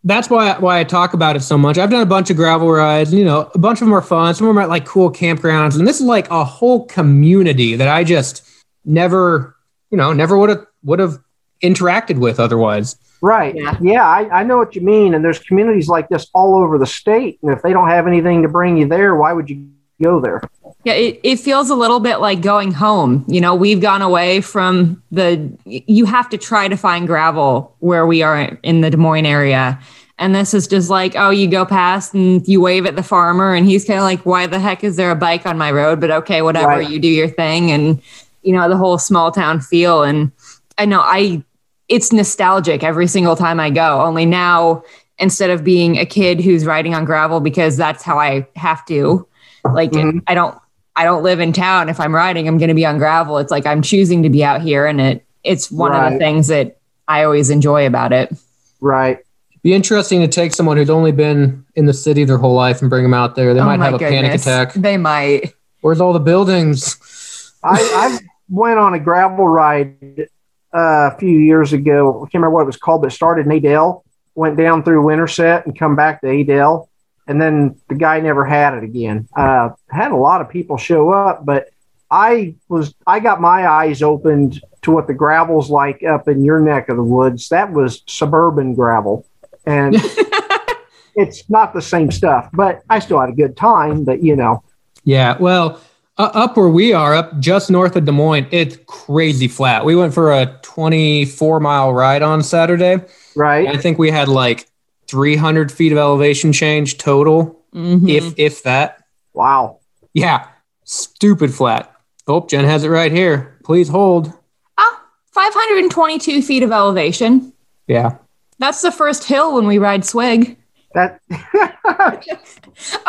that's 0.05 0.31
why 0.31 0.59
why 0.59 0.81
I 0.81 0.85
talk 0.85 1.13
about 1.15 1.37
it 1.37 1.41
so 1.43 1.59
much. 1.59 1.79
I've 1.79 1.91
done 1.91 2.03
a 2.03 2.07
bunch 2.07 2.31
of 2.31 2.37
gravel 2.37 2.71
rides, 2.71 3.11
and 3.11 3.19
you 3.19 3.25
know, 3.25 3.51
a 3.55 3.59
bunch 3.59 3.81
of 3.81 3.87
them 3.87 3.95
are 3.95 4.01
fun. 4.03 4.35
Some 4.35 4.47
of 4.49 4.51
them 4.55 4.59
are 4.59 4.63
at 4.63 4.69
like 4.69 4.85
cool 4.87 5.13
campgrounds, 5.13 5.79
and 5.79 5.87
this 5.87 6.01
is 6.01 6.07
like 6.07 6.31
a 6.31 6.45
whole 6.45 6.87
community 6.87 7.77
that 7.77 7.89
I 7.89 8.03
just 8.05 8.43
never, 8.85 9.55
you 9.91 9.99
know, 9.99 10.13
never 10.13 10.37
would 10.39 10.51
have 10.51 10.67
would 10.83 10.99
have 10.99 11.19
interacted 11.63 12.19
with 12.19 12.39
otherwise. 12.41 12.97
Right. 13.21 13.55
Yeah. 13.57 13.77
Yeah, 13.81 14.07
I, 14.07 14.41
I 14.41 14.43
know 14.45 14.59
what 14.59 14.77
you 14.77 14.81
mean. 14.81 15.15
And 15.15 15.25
there's 15.25 15.41
communities 15.41 15.89
like 15.89 16.09
this 16.09 16.29
all 16.35 16.55
over 16.55 16.79
the 16.79 16.87
state. 16.87 17.39
And 17.43 17.53
if 17.53 17.63
they 17.63 17.73
don't 17.73 17.89
have 17.89 18.07
anything 18.07 18.43
to 18.43 18.49
bring 18.49 18.77
you 18.77 18.87
there, 18.87 19.17
why 19.17 19.33
would 19.33 19.51
you 19.51 19.69
go 20.01 20.21
there? 20.21 20.41
Yeah, 20.85 20.93
it, 20.93 21.19
it 21.25 21.41
feels 21.41 21.71
a 21.71 21.75
little 21.75 21.99
bit 21.99 22.19
like 22.19 22.41
going 22.41 22.71
home. 22.71 23.25
You 23.27 23.41
know, 23.41 23.57
we've 23.57 23.81
gone 23.81 24.03
away 24.03 24.41
from 24.41 25.03
the, 25.11 25.51
you 25.65 26.05
have 26.05 26.29
to 26.29 26.39
try 26.39 26.69
to 26.69 26.77
find 26.77 27.09
gravel 27.09 27.75
where 27.81 28.07
we 28.07 28.23
are 28.23 28.57
in 28.63 28.83
the 28.83 28.91
Des 28.91 28.97
Moines 28.97 29.27
area. 29.27 29.81
And 30.21 30.35
this 30.35 30.55
is 30.55 30.69
just 30.69 30.89
like, 30.89 31.15
oh, 31.17 31.31
you 31.31 31.49
go 31.49 31.65
past 31.65 32.15
and 32.15 32.47
you 32.47 32.61
wave 32.61 32.87
at 32.87 32.97
the 32.97 33.05
farmer, 33.05 33.55
and 33.55 33.67
he's 33.67 33.85
kind 33.85 33.99
of 33.99 34.05
like, 34.05 34.27
why 34.27 34.49
the 34.49 34.59
heck 34.59 34.83
is 34.83 34.97
there 34.97 35.13
a 35.13 35.17
bike 35.17 35.47
on 35.47 35.57
my 35.57 35.71
road? 35.71 36.01
But 36.01 36.11
okay, 36.11 36.43
whatever, 36.43 36.69
Right. 36.69 36.91
you 36.91 36.99
do 36.99 37.07
your 37.09 37.29
thing. 37.29 37.71
And, 37.71 38.03
you 38.43 38.53
know, 38.53 38.69
the 38.69 38.77
whole 38.77 38.99
small 38.99 39.31
town 39.31 39.61
feel. 39.61 40.03
And 40.03 40.33
I 40.79 40.87
know 40.87 41.01
I, 41.01 41.43
it's 41.89 42.13
nostalgic 42.13 42.83
every 42.83 43.07
single 43.07 43.37
time 43.37 43.61
I 43.61 43.71
go. 43.71 44.01
Only 44.03 44.25
now, 44.25 44.85
instead 45.19 45.51
of 45.51 45.65
being 45.65 45.99
a 45.99 46.07
kid 46.07 46.41
who's 46.41 46.65
riding 46.65 46.95
on 46.95 47.05
gravel 47.05 47.41
because 47.41 47.77
that's 47.77 48.03
how 48.03 48.19
I 48.19 48.47
have 48.57 48.85
to, 48.87 49.27
like, 49.65 49.91
Mhm. 49.91 50.23
I 50.29 50.35
don't, 50.35 50.57
I 50.95 51.05
don't 51.05 51.23
live 51.23 51.41
in 51.41 51.53
town. 51.53 51.89
If 51.89 51.99
I'm 52.01 52.15
riding, 52.15 52.47
I'm 52.49 52.59
going 52.59 52.69
to 52.69 52.75
be 52.75 52.87
on 52.87 52.99
gravel. 52.99 53.39
It's 53.39 53.51
like 53.51 53.67
I'm 53.67 53.83
choosing 53.83 54.23
to 54.23 54.31
be 54.31 54.45
out 54.45 54.63
here, 54.63 54.87
and 54.87 55.01
it, 55.01 55.25
it's 55.45 55.71
one 55.71 55.93
of 55.95 56.13
the 56.13 56.19
things 56.19 56.47
that 56.49 56.79
I 57.07 57.25
always 57.25 57.51
enjoy 57.51 57.87
about 57.87 58.13
it. 58.13 58.33
Right. 58.81 59.19
Be 59.63 59.75
interesting 59.75 60.21
to 60.21 60.29
take 60.29 60.55
someone 60.55 60.77
who's 60.77 60.91
only 60.91 61.11
been 61.13 61.65
in 61.75 61.87
the 61.87 61.93
city 61.93 62.25
their 62.25 62.39
whole 62.39 62.55
life 62.55 62.81
and 62.81 62.89
bring 62.89 63.03
them 63.03 63.15
out 63.15 63.35
there. 63.35 63.55
They 63.55 63.61
Oh 63.61 63.65
might 63.65 63.79
my 63.79 63.87
have 63.87 63.95
a 63.95 63.99
panic 63.99 64.35
attack. 64.35 64.73
They 64.75 64.97
might. 64.97 65.53
Where's 65.81 66.01
all 66.01 66.13
the 66.13 66.21
buildings? 66.21 67.53
I, 67.65 67.81
I 67.81 68.19
went 68.49 68.79
on 68.79 68.95
a 68.95 69.01
gravel 69.01 69.49
ride 69.49 70.29
uh, 70.75 71.11
a 71.13 71.19
few 71.19 71.39
years 71.39 71.73
ago. 71.73 72.19
I 72.19 72.25
can't 72.25 72.35
remember 72.35 72.51
what 72.51 72.63
it 72.63 72.67
was 72.67 72.77
called, 72.77 73.03
but 73.03 73.13
it 73.13 73.15
started 73.15 73.47
in 73.47 73.53
Adel, 73.53 74.05
went 74.35 74.57
down 74.57 74.83
through 74.83 75.03
Winterset 75.03 75.67
and 75.67 75.79
come 75.79 75.97
back 75.97 76.21
to 76.21 76.29
Adel. 76.29 76.89
And 77.27 77.41
then 77.41 77.79
the 77.89 77.95
guy 77.95 78.21
never 78.21 78.45
had 78.45 78.75
it 78.75 78.85
again. 78.85 79.29
Uh, 79.37 79.71
had 79.91 80.13
a 80.13 80.17
lot 80.17 80.41
of 80.41 80.49
people 80.49 80.79
show 80.79 81.11
up, 81.11 81.45
but 81.45 81.69
I 82.11 82.55
was 82.69 82.95
I 83.07 83.21
got 83.21 83.41
my 83.41 83.67
eyes 83.67 84.03
opened 84.03 84.63
to 84.83 84.91
what 84.91 85.07
the 85.07 85.15
gravel's 85.15 85.69
like 85.69 86.03
up 86.03 86.29
in 86.29 86.43
your 86.43 86.61
neck 86.61 86.89
of 86.89 86.97
the 86.97 87.05
woods. 87.05 87.51
That 87.51 87.73
was 87.73 88.03
suburban 88.07 88.75
gravel, 88.75 89.27
and 89.67 89.95
it's 91.15 91.49
not 91.51 91.75
the 91.75 91.83
same 91.83 92.11
stuff. 92.11 92.49
But 92.53 92.83
I 92.89 93.01
still 93.01 93.21
had 93.21 93.29
a 93.29 93.35
good 93.35 93.57
time. 93.57 94.05
But 94.05 94.23
you 94.23 94.37
know, 94.37 94.63
Yeah, 95.05 95.37
well, 95.39 95.81
uh, 96.19 96.31
up 96.35 96.57
where 96.57 96.69
we 96.69 96.93
are, 96.93 97.15
up 97.15 97.39
just 97.39 97.71
north 97.71 97.95
of 97.97 98.05
Des 98.05 98.13
Moines, 98.13 98.47
it's 98.51 98.77
crazy 98.87 99.49
flat. 99.49 99.85
We 99.85 99.95
went 99.97 100.13
for 100.15 100.33
a 100.33 100.59
24 100.63 101.61
mile 101.61 101.93
ride 101.93 102.23
on 102.23 102.43
Saturday. 102.43 103.05
right? 103.37 103.69
I 103.69 103.77
think 103.77 103.99
we 103.99 104.11
had 104.11 104.29
like 104.29 104.67
300 105.09 105.71
feet 105.71 105.93
of 105.93 105.99
elevation 105.99 106.53
change 106.53 106.99
total, 106.99 107.61
Mhm. 107.75 108.09
if 108.09 108.35
if 108.37 108.63
that. 108.65 109.03
Wow. 109.35 109.79
Yeah, 110.13 110.47
stupid 110.85 111.55
flat. 111.55 111.93
Oh, 112.27 112.45
Jen 112.47 112.65
has 112.65 112.83
it 112.85 112.89
right 112.89 113.13
here. 113.13 113.57
Please 113.65 113.89
hold. 113.89 114.33
Ah, 114.77 115.01
522 115.33 116.43
feet 116.43 116.63
of 116.63 116.73
elevation. 116.73 117.53
Yeah. 117.87 118.17
That's 118.59 118.83
the 118.83 118.91
first 118.91 119.25
hill 119.25 119.55
when 119.55 119.67
we 119.67 119.79
ride 119.79 120.05
SWIGG. 120.05 120.57
That 120.95 121.21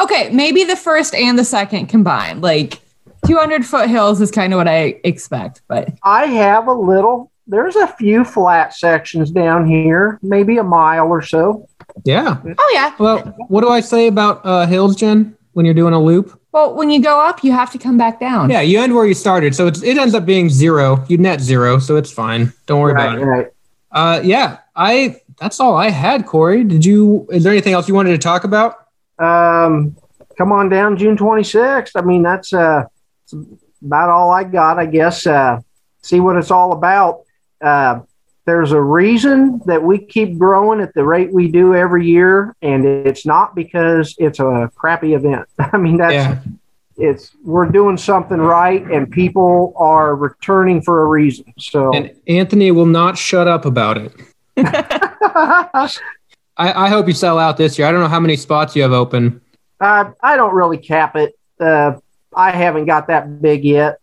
Okay, 0.03 0.29
maybe 0.31 0.63
the 0.63 0.75
first 0.75 1.15
and 1.15 1.37
the 1.39 1.43
second 1.45 1.87
combined. 1.87 2.41
Like 2.41 2.79
200 3.25 3.65
foot 3.65 3.89
hills 3.89 4.21
is 4.21 4.31
kind 4.31 4.53
of 4.53 4.57
what 4.57 4.67
I 4.67 4.99
expect, 5.03 5.61
but 5.67 5.93
I 6.03 6.25
have 6.25 6.67
a 6.67 6.73
little. 6.73 7.31
There's 7.47 7.75
a 7.75 7.87
few 7.87 8.23
flat 8.23 8.75
sections 8.75 9.31
down 9.31 9.65
here, 9.65 10.19
maybe 10.21 10.57
a 10.57 10.63
mile 10.63 11.07
or 11.07 11.21
so. 11.21 11.67
Yeah. 12.05 12.37
oh 12.45 12.71
yeah. 12.73 12.93
Well, 12.99 13.19
what 13.47 13.61
do 13.61 13.69
I 13.69 13.79
say 13.79 14.07
about 14.07 14.45
uh, 14.45 14.67
hills, 14.67 14.95
Jen, 14.95 15.35
when 15.53 15.65
you're 15.65 15.73
doing 15.73 15.93
a 15.93 15.99
loop? 15.99 16.39
Well, 16.51 16.75
when 16.75 16.89
you 16.89 17.01
go 17.01 17.19
up, 17.19 17.43
you 17.43 17.51
have 17.51 17.71
to 17.71 17.77
come 17.77 17.97
back 17.97 18.19
down. 18.19 18.49
Yeah, 18.49 18.61
you 18.61 18.79
end 18.79 18.95
where 18.95 19.05
you 19.05 19.13
started. 19.13 19.53
So 19.53 19.67
it's, 19.67 19.83
it 19.83 19.97
ends 19.97 20.15
up 20.15 20.25
being 20.25 20.49
zero. 20.49 21.03
You 21.07 21.17
net 21.17 21.41
zero, 21.41 21.79
so 21.79 21.95
it's 21.95 22.11
fine. 22.11 22.53
Don't 22.65 22.81
worry 22.81 22.93
right, 22.93 23.05
about 23.05 23.19
it. 23.19 23.25
right. 23.25 23.47
Uh, 23.91 24.21
yeah, 24.23 24.59
I. 24.75 25.21
That's 25.39 25.59
all 25.59 25.75
I 25.75 25.89
had, 25.89 26.25
Corey. 26.25 26.63
Did 26.63 26.83
you? 26.83 27.27
Is 27.31 27.43
there 27.43 27.53
anything 27.53 27.73
else 27.73 27.87
you 27.87 27.93
wanted 27.93 28.11
to 28.11 28.17
talk 28.17 28.43
about? 28.43 28.87
Um, 29.19 29.95
come 30.37 30.51
on 30.51 30.69
down 30.69 30.97
June 30.97 31.15
26th. 31.15 31.91
I 31.95 32.01
mean, 32.01 32.23
that's 32.23 32.53
uh, 32.53 32.85
that's 33.31 33.49
about 33.81 34.09
all 34.09 34.31
I 34.31 34.43
got, 34.43 34.79
I 34.79 34.85
guess. 34.85 35.25
Uh, 35.25 35.61
see 36.01 36.19
what 36.19 36.35
it's 36.35 36.51
all 36.51 36.73
about. 36.73 37.21
Uh, 37.61 38.01
there's 38.45 38.71
a 38.71 38.81
reason 38.81 39.61
that 39.65 39.83
we 39.83 39.99
keep 39.99 40.37
growing 40.37 40.81
at 40.81 40.93
the 40.93 41.03
rate 41.03 41.31
we 41.31 41.49
do 41.49 41.75
every 41.75 42.07
year, 42.07 42.55
and 42.61 42.83
it's 42.85 43.25
not 43.25 43.53
because 43.55 44.15
it's 44.17 44.39
a 44.39 44.71
crappy 44.75 45.13
event. 45.13 45.47
I 45.59 45.77
mean, 45.77 45.97
that's 45.97 46.13
Yeah. 46.13 46.39
it's 46.97 47.31
we're 47.43 47.67
doing 47.67 47.97
something 47.97 48.39
right, 48.39 48.83
and 48.89 49.09
people 49.11 49.73
are 49.77 50.15
returning 50.15 50.81
for 50.81 51.03
a 51.03 51.05
reason. 51.05 51.53
So. 51.59 51.93
And 51.93 52.11
Anthony 52.27 52.71
will 52.71 52.87
not 52.87 53.17
shut 53.17 53.47
up 53.47 53.65
about 53.65 53.97
it. 53.97 54.13
I, 54.57 55.87
I 56.57 56.89
hope 56.89 57.07
you 57.07 57.13
sell 57.13 57.39
out 57.39 57.55
this 57.57 57.77
year. 57.77 57.87
I 57.87 57.91
don't 57.91 58.01
know 58.01 58.07
how 58.07 58.19
many 58.19 58.35
spots 58.35 58.75
you 58.75 58.81
have 58.81 58.91
open. 58.91 59.41
Uh, 59.79 60.11
I 60.21 60.35
don't 60.35 60.53
really 60.53 60.77
cap 60.77 61.15
it. 61.15 61.37
Uh, 61.59 61.93
I 62.39 62.51
haven't 62.51 62.85
got 62.85 63.07
that 63.07 63.41
big 63.41 63.65
yet. 63.65 63.99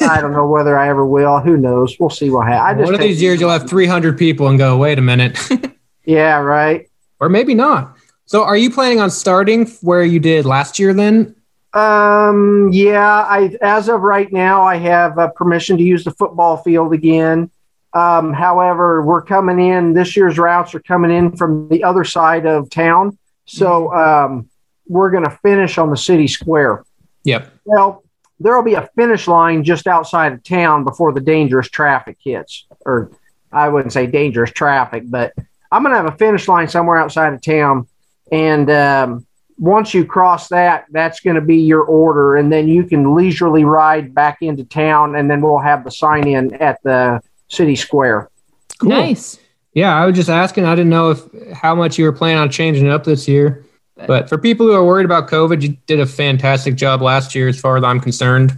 I 0.00 0.20
don't 0.22 0.32
know 0.32 0.48
whether 0.48 0.78
I 0.78 0.88
ever 0.88 1.04
will. 1.04 1.38
Who 1.40 1.58
knows? 1.58 1.96
We'll 2.00 2.08
see 2.08 2.30
what 2.30 2.46
happens. 2.46 2.86
One 2.86 2.94
of 2.94 3.00
these 3.00 3.20
years, 3.20 3.40
you'll 3.40 3.50
have 3.50 3.68
300 3.68 4.16
people 4.16 4.48
and 4.48 4.58
go, 4.58 4.76
wait 4.78 4.98
a 4.98 5.02
minute. 5.02 5.38
Yeah, 6.06 6.40
right. 6.40 6.86
or 7.18 7.30
maybe 7.30 7.54
not. 7.54 7.96
So, 8.26 8.44
are 8.44 8.58
you 8.58 8.70
planning 8.70 9.00
on 9.00 9.10
starting 9.10 9.66
where 9.80 10.04
you 10.04 10.20
did 10.20 10.44
last 10.44 10.78
year 10.78 10.92
then? 10.92 11.34
Um, 11.72 12.68
yeah. 12.74 13.22
I 13.22 13.56
as 13.62 13.88
of 13.88 14.02
right 14.02 14.30
now, 14.30 14.64
I 14.64 14.76
have 14.76 15.18
uh, 15.18 15.28
permission 15.28 15.78
to 15.78 15.82
use 15.82 16.04
the 16.04 16.10
football 16.10 16.58
field 16.58 16.92
again. 16.92 17.50
Um, 17.94 18.34
however, 18.34 19.00
we're 19.00 19.22
coming 19.22 19.58
in. 19.58 19.94
This 19.94 20.14
year's 20.14 20.36
routes 20.36 20.74
are 20.74 20.80
coming 20.80 21.10
in 21.10 21.36
from 21.38 21.68
the 21.68 21.82
other 21.82 22.04
side 22.04 22.44
of 22.44 22.68
town, 22.68 23.16
so 23.46 23.90
um, 23.94 24.50
we're 24.86 25.10
going 25.10 25.24
to 25.24 25.38
finish 25.42 25.78
on 25.78 25.88
the 25.88 25.96
city 25.96 26.28
square. 26.28 26.84
Yep. 27.24 27.52
Well, 27.64 28.04
there 28.40 28.54
will 28.56 28.64
be 28.64 28.74
a 28.74 28.88
finish 28.96 29.26
line 29.28 29.64
just 29.64 29.86
outside 29.86 30.32
of 30.32 30.42
town 30.42 30.84
before 30.84 31.12
the 31.12 31.20
dangerous 31.20 31.68
traffic 31.68 32.18
hits. 32.22 32.66
Or 32.84 33.10
I 33.52 33.68
wouldn't 33.68 33.92
say 33.92 34.06
dangerous 34.06 34.50
traffic, 34.50 35.04
but 35.06 35.32
I'm 35.70 35.82
going 35.82 35.94
to 35.94 36.02
have 36.02 36.12
a 36.12 36.16
finish 36.16 36.48
line 36.48 36.68
somewhere 36.68 36.98
outside 36.98 37.32
of 37.32 37.40
town. 37.40 37.86
And 38.30 38.70
um, 38.70 39.26
once 39.58 39.94
you 39.94 40.04
cross 40.04 40.48
that, 40.48 40.86
that's 40.90 41.20
going 41.20 41.36
to 41.36 41.42
be 41.42 41.58
your 41.58 41.82
order. 41.82 42.36
And 42.36 42.52
then 42.52 42.68
you 42.68 42.84
can 42.84 43.14
leisurely 43.14 43.64
ride 43.64 44.14
back 44.14 44.38
into 44.40 44.64
town. 44.64 45.16
And 45.16 45.30
then 45.30 45.40
we'll 45.40 45.58
have 45.58 45.84
the 45.84 45.90
sign 45.90 46.26
in 46.26 46.54
at 46.54 46.82
the 46.82 47.20
city 47.48 47.76
square. 47.76 48.30
Cool. 48.78 48.90
Nice. 48.90 49.38
Yeah, 49.72 49.96
I 49.96 50.06
was 50.06 50.14
just 50.14 50.28
asking. 50.28 50.64
I 50.64 50.74
didn't 50.74 50.90
know 50.90 51.10
if 51.10 51.52
how 51.52 51.74
much 51.74 51.98
you 51.98 52.04
were 52.04 52.12
planning 52.12 52.38
on 52.38 52.50
changing 52.50 52.86
it 52.86 52.92
up 52.92 53.04
this 53.04 53.26
year. 53.26 53.64
But 53.96 54.28
for 54.28 54.38
people 54.38 54.66
who 54.66 54.72
are 54.72 54.84
worried 54.84 55.04
about 55.04 55.28
COVID, 55.28 55.62
you 55.62 55.76
did 55.86 56.00
a 56.00 56.06
fantastic 56.06 56.74
job 56.74 57.00
last 57.00 57.34
year, 57.34 57.48
as 57.48 57.60
far 57.60 57.76
as 57.76 57.84
I'm 57.84 58.00
concerned. 58.00 58.52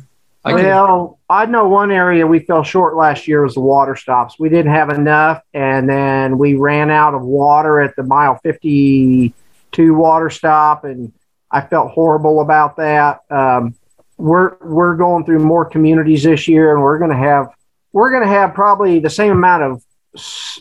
I 0.44 0.54
well, 0.54 1.18
I 1.28 1.46
know 1.46 1.66
one 1.66 1.90
area 1.90 2.24
we 2.26 2.38
fell 2.38 2.62
short 2.62 2.96
last 2.96 3.26
year 3.26 3.42
was 3.42 3.54
the 3.54 3.60
water 3.60 3.96
stops. 3.96 4.38
We 4.38 4.48
didn't 4.48 4.72
have 4.72 4.90
enough, 4.90 5.42
and 5.52 5.88
then 5.88 6.38
we 6.38 6.54
ran 6.54 6.88
out 6.88 7.14
of 7.14 7.22
water 7.22 7.80
at 7.80 7.96
the 7.96 8.04
mile 8.04 8.38
52 8.44 9.94
water 9.94 10.30
stop, 10.30 10.84
and 10.84 11.12
I 11.50 11.62
felt 11.62 11.90
horrible 11.90 12.40
about 12.40 12.76
that. 12.76 13.20
Um, 13.28 13.74
we're 14.18 14.56
we're 14.62 14.94
going 14.94 15.24
through 15.24 15.40
more 15.40 15.64
communities 15.64 16.22
this 16.22 16.46
year, 16.46 16.72
and 16.72 16.82
we're 16.82 16.98
going 16.98 17.10
to 17.10 17.16
have 17.16 17.48
we're 17.92 18.12
going 18.12 18.22
to 18.22 18.28
have 18.28 18.54
probably 18.54 19.00
the 19.00 19.10
same 19.10 19.32
amount 19.32 19.62
of 19.64 19.84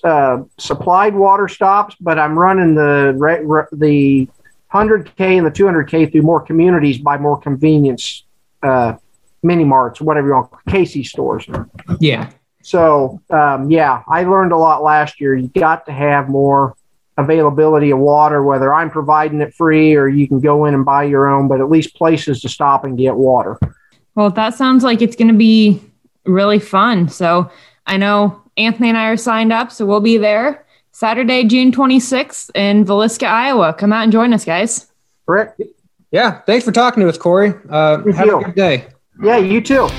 uh, 0.04 0.44
supplied 0.58 1.16
water 1.16 1.48
stops, 1.48 1.96
but 2.02 2.18
I'm 2.18 2.38
running 2.38 2.76
the 2.76 3.16
the 3.72 4.28
100k 4.76 5.38
and 5.38 5.46
the 5.46 5.52
200k 5.52 6.12
through 6.12 6.22
more 6.22 6.42
communities 6.42 6.98
by 6.98 7.18
more 7.18 7.40
convenience 7.40 8.26
uh, 8.62 8.96
mini 9.42 9.64
marts, 9.64 10.02
whatever 10.02 10.28
you 10.28 10.34
want, 10.34 10.52
Casey 10.68 11.04
stores. 11.04 11.48
yeah, 12.00 12.32
So 12.62 13.22
um, 13.30 13.72
yeah, 13.72 14.04
I 14.08 14.24
learned 14.24 14.52
a 14.52 14.58
lot 14.58 14.84
last 14.84 15.22
year. 15.22 15.36
You 15.36 15.48
got 15.48 15.86
to 15.86 15.94
have 15.94 16.28
more 16.28 16.76
availability 17.18 17.92
of 17.92 18.00
water, 18.00 18.44
whether 18.44 18.74
I'm 18.74 18.90
providing 18.90 19.40
it 19.40 19.54
free 19.54 19.96
or 19.96 20.10
you 20.10 20.28
can 20.28 20.42
go 20.42 20.66
in 20.66 20.74
and 20.74 20.84
buy 20.84 21.04
your 21.04 21.30
own, 21.30 21.48
but 21.48 21.62
at 21.62 21.70
least 21.70 21.96
places 21.96 22.42
to 22.42 22.50
stop 22.50 22.84
and 22.84 22.98
get 22.98 23.16
water. 23.16 23.58
Well, 24.16 24.30
that 24.32 24.56
sounds 24.56 24.84
like 24.84 25.02
it's 25.02 25.16
going 25.16 25.30
to 25.30 25.38
be 25.38 25.82
really 26.26 26.60
fun. 26.60 27.08
So 27.08 27.50
I 27.86 27.96
know 27.96 28.42
Anthony 28.58 28.90
and 28.90 28.98
I 28.98 29.08
are 29.08 29.18
signed 29.18 29.54
up, 29.54 29.72
so 29.72 29.86
we'll 29.86 30.02
be 30.02 30.18
there 30.18 30.65
Saturday, 31.00 31.44
June 31.44 31.74
26th 31.74 32.52
in 32.56 32.86
Villisca, 32.86 33.28
Iowa. 33.28 33.74
Come 33.74 33.92
out 33.92 34.04
and 34.04 34.14
join 34.14 34.32
us, 34.32 34.46
guys. 34.46 34.88
Rick? 35.28 35.54
yeah. 36.10 36.40
Thanks 36.44 36.64
for 36.64 36.72
talking 36.72 37.04
to 37.04 37.10
us, 37.10 37.18
Corey. 37.18 37.54
Uh, 37.70 38.02
Thank 38.02 38.16
have 38.16 38.28
you. 38.28 38.40
a 38.40 38.44
good 38.46 38.56
day. 38.56 38.88
Yeah, 39.22 39.36
you 39.36 39.60
too. 39.60 39.90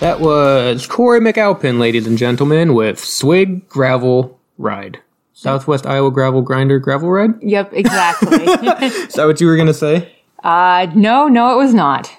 That 0.00 0.18
was 0.20 0.86
Corey 0.86 1.20
McAlpin, 1.20 1.78
ladies 1.78 2.06
and 2.06 2.18
gentlemen, 2.18 2.74
with 2.74 2.98
SWIGG 3.02 3.66
Gravel 3.70 4.38
Ride. 4.58 5.00
Southwest 5.32 5.86
Iowa 5.86 6.10
Gravel 6.10 6.42
Grinder 6.42 6.78
Gravel 6.78 7.08
Ride? 7.10 7.42
Yep, 7.42 7.72
exactly. 7.72 8.36
Is 8.44 9.14
that 9.14 9.24
what 9.24 9.40
you 9.40 9.46
were 9.46 9.56
going 9.56 9.68
to 9.68 9.72
say? 9.72 10.14
uh, 10.44 10.88
no, 10.94 11.26
no, 11.26 11.54
it 11.54 11.56
was 11.56 11.72
not. 11.72 12.14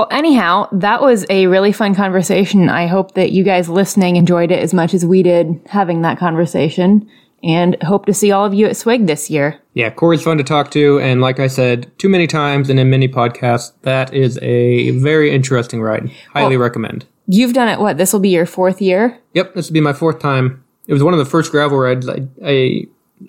Well, 0.00 0.08
anyhow, 0.10 0.66
that 0.72 1.02
was 1.02 1.26
a 1.28 1.46
really 1.46 1.72
fun 1.72 1.94
conversation. 1.94 2.70
I 2.70 2.86
hope 2.86 3.12
that 3.16 3.32
you 3.32 3.44
guys 3.44 3.68
listening 3.68 4.16
enjoyed 4.16 4.50
it 4.50 4.60
as 4.60 4.72
much 4.72 4.94
as 4.94 5.04
we 5.04 5.22
did 5.22 5.60
having 5.66 6.00
that 6.00 6.16
conversation 6.16 7.06
and 7.42 7.76
hope 7.82 8.06
to 8.06 8.14
see 8.14 8.32
all 8.32 8.46
of 8.46 8.54
you 8.54 8.64
at 8.64 8.78
SWIGG 8.78 9.06
this 9.06 9.28
year. 9.28 9.60
Yeah, 9.74 9.90
Corey's 9.90 10.22
fun 10.22 10.38
to 10.38 10.42
talk 10.42 10.70
to, 10.70 10.98
and 11.00 11.20
like 11.20 11.38
I 11.38 11.48
said 11.48 11.92
too 11.98 12.08
many 12.08 12.26
times 12.26 12.70
and 12.70 12.80
in 12.80 12.88
many 12.88 13.08
podcasts, 13.08 13.72
that 13.82 14.14
is 14.14 14.38
a 14.40 14.92
very 14.92 15.34
interesting 15.34 15.82
ride. 15.82 16.10
Highly 16.32 16.56
recommend. 16.56 17.04
You've 17.26 17.52
done 17.52 17.68
it, 17.68 17.78
what? 17.78 17.98
This 17.98 18.14
will 18.14 18.20
be 18.20 18.30
your 18.30 18.46
fourth 18.46 18.80
year? 18.80 19.18
Yep, 19.34 19.54
this 19.54 19.68
will 19.68 19.74
be 19.74 19.82
my 19.82 19.92
fourth 19.92 20.18
time. 20.18 20.64
It 20.86 20.94
was 20.94 21.02
one 21.02 21.12
of 21.12 21.18
the 21.18 21.26
first 21.26 21.50
gravel 21.50 21.76
rides 21.76 22.08
I 22.08 22.26
I, 22.42 22.86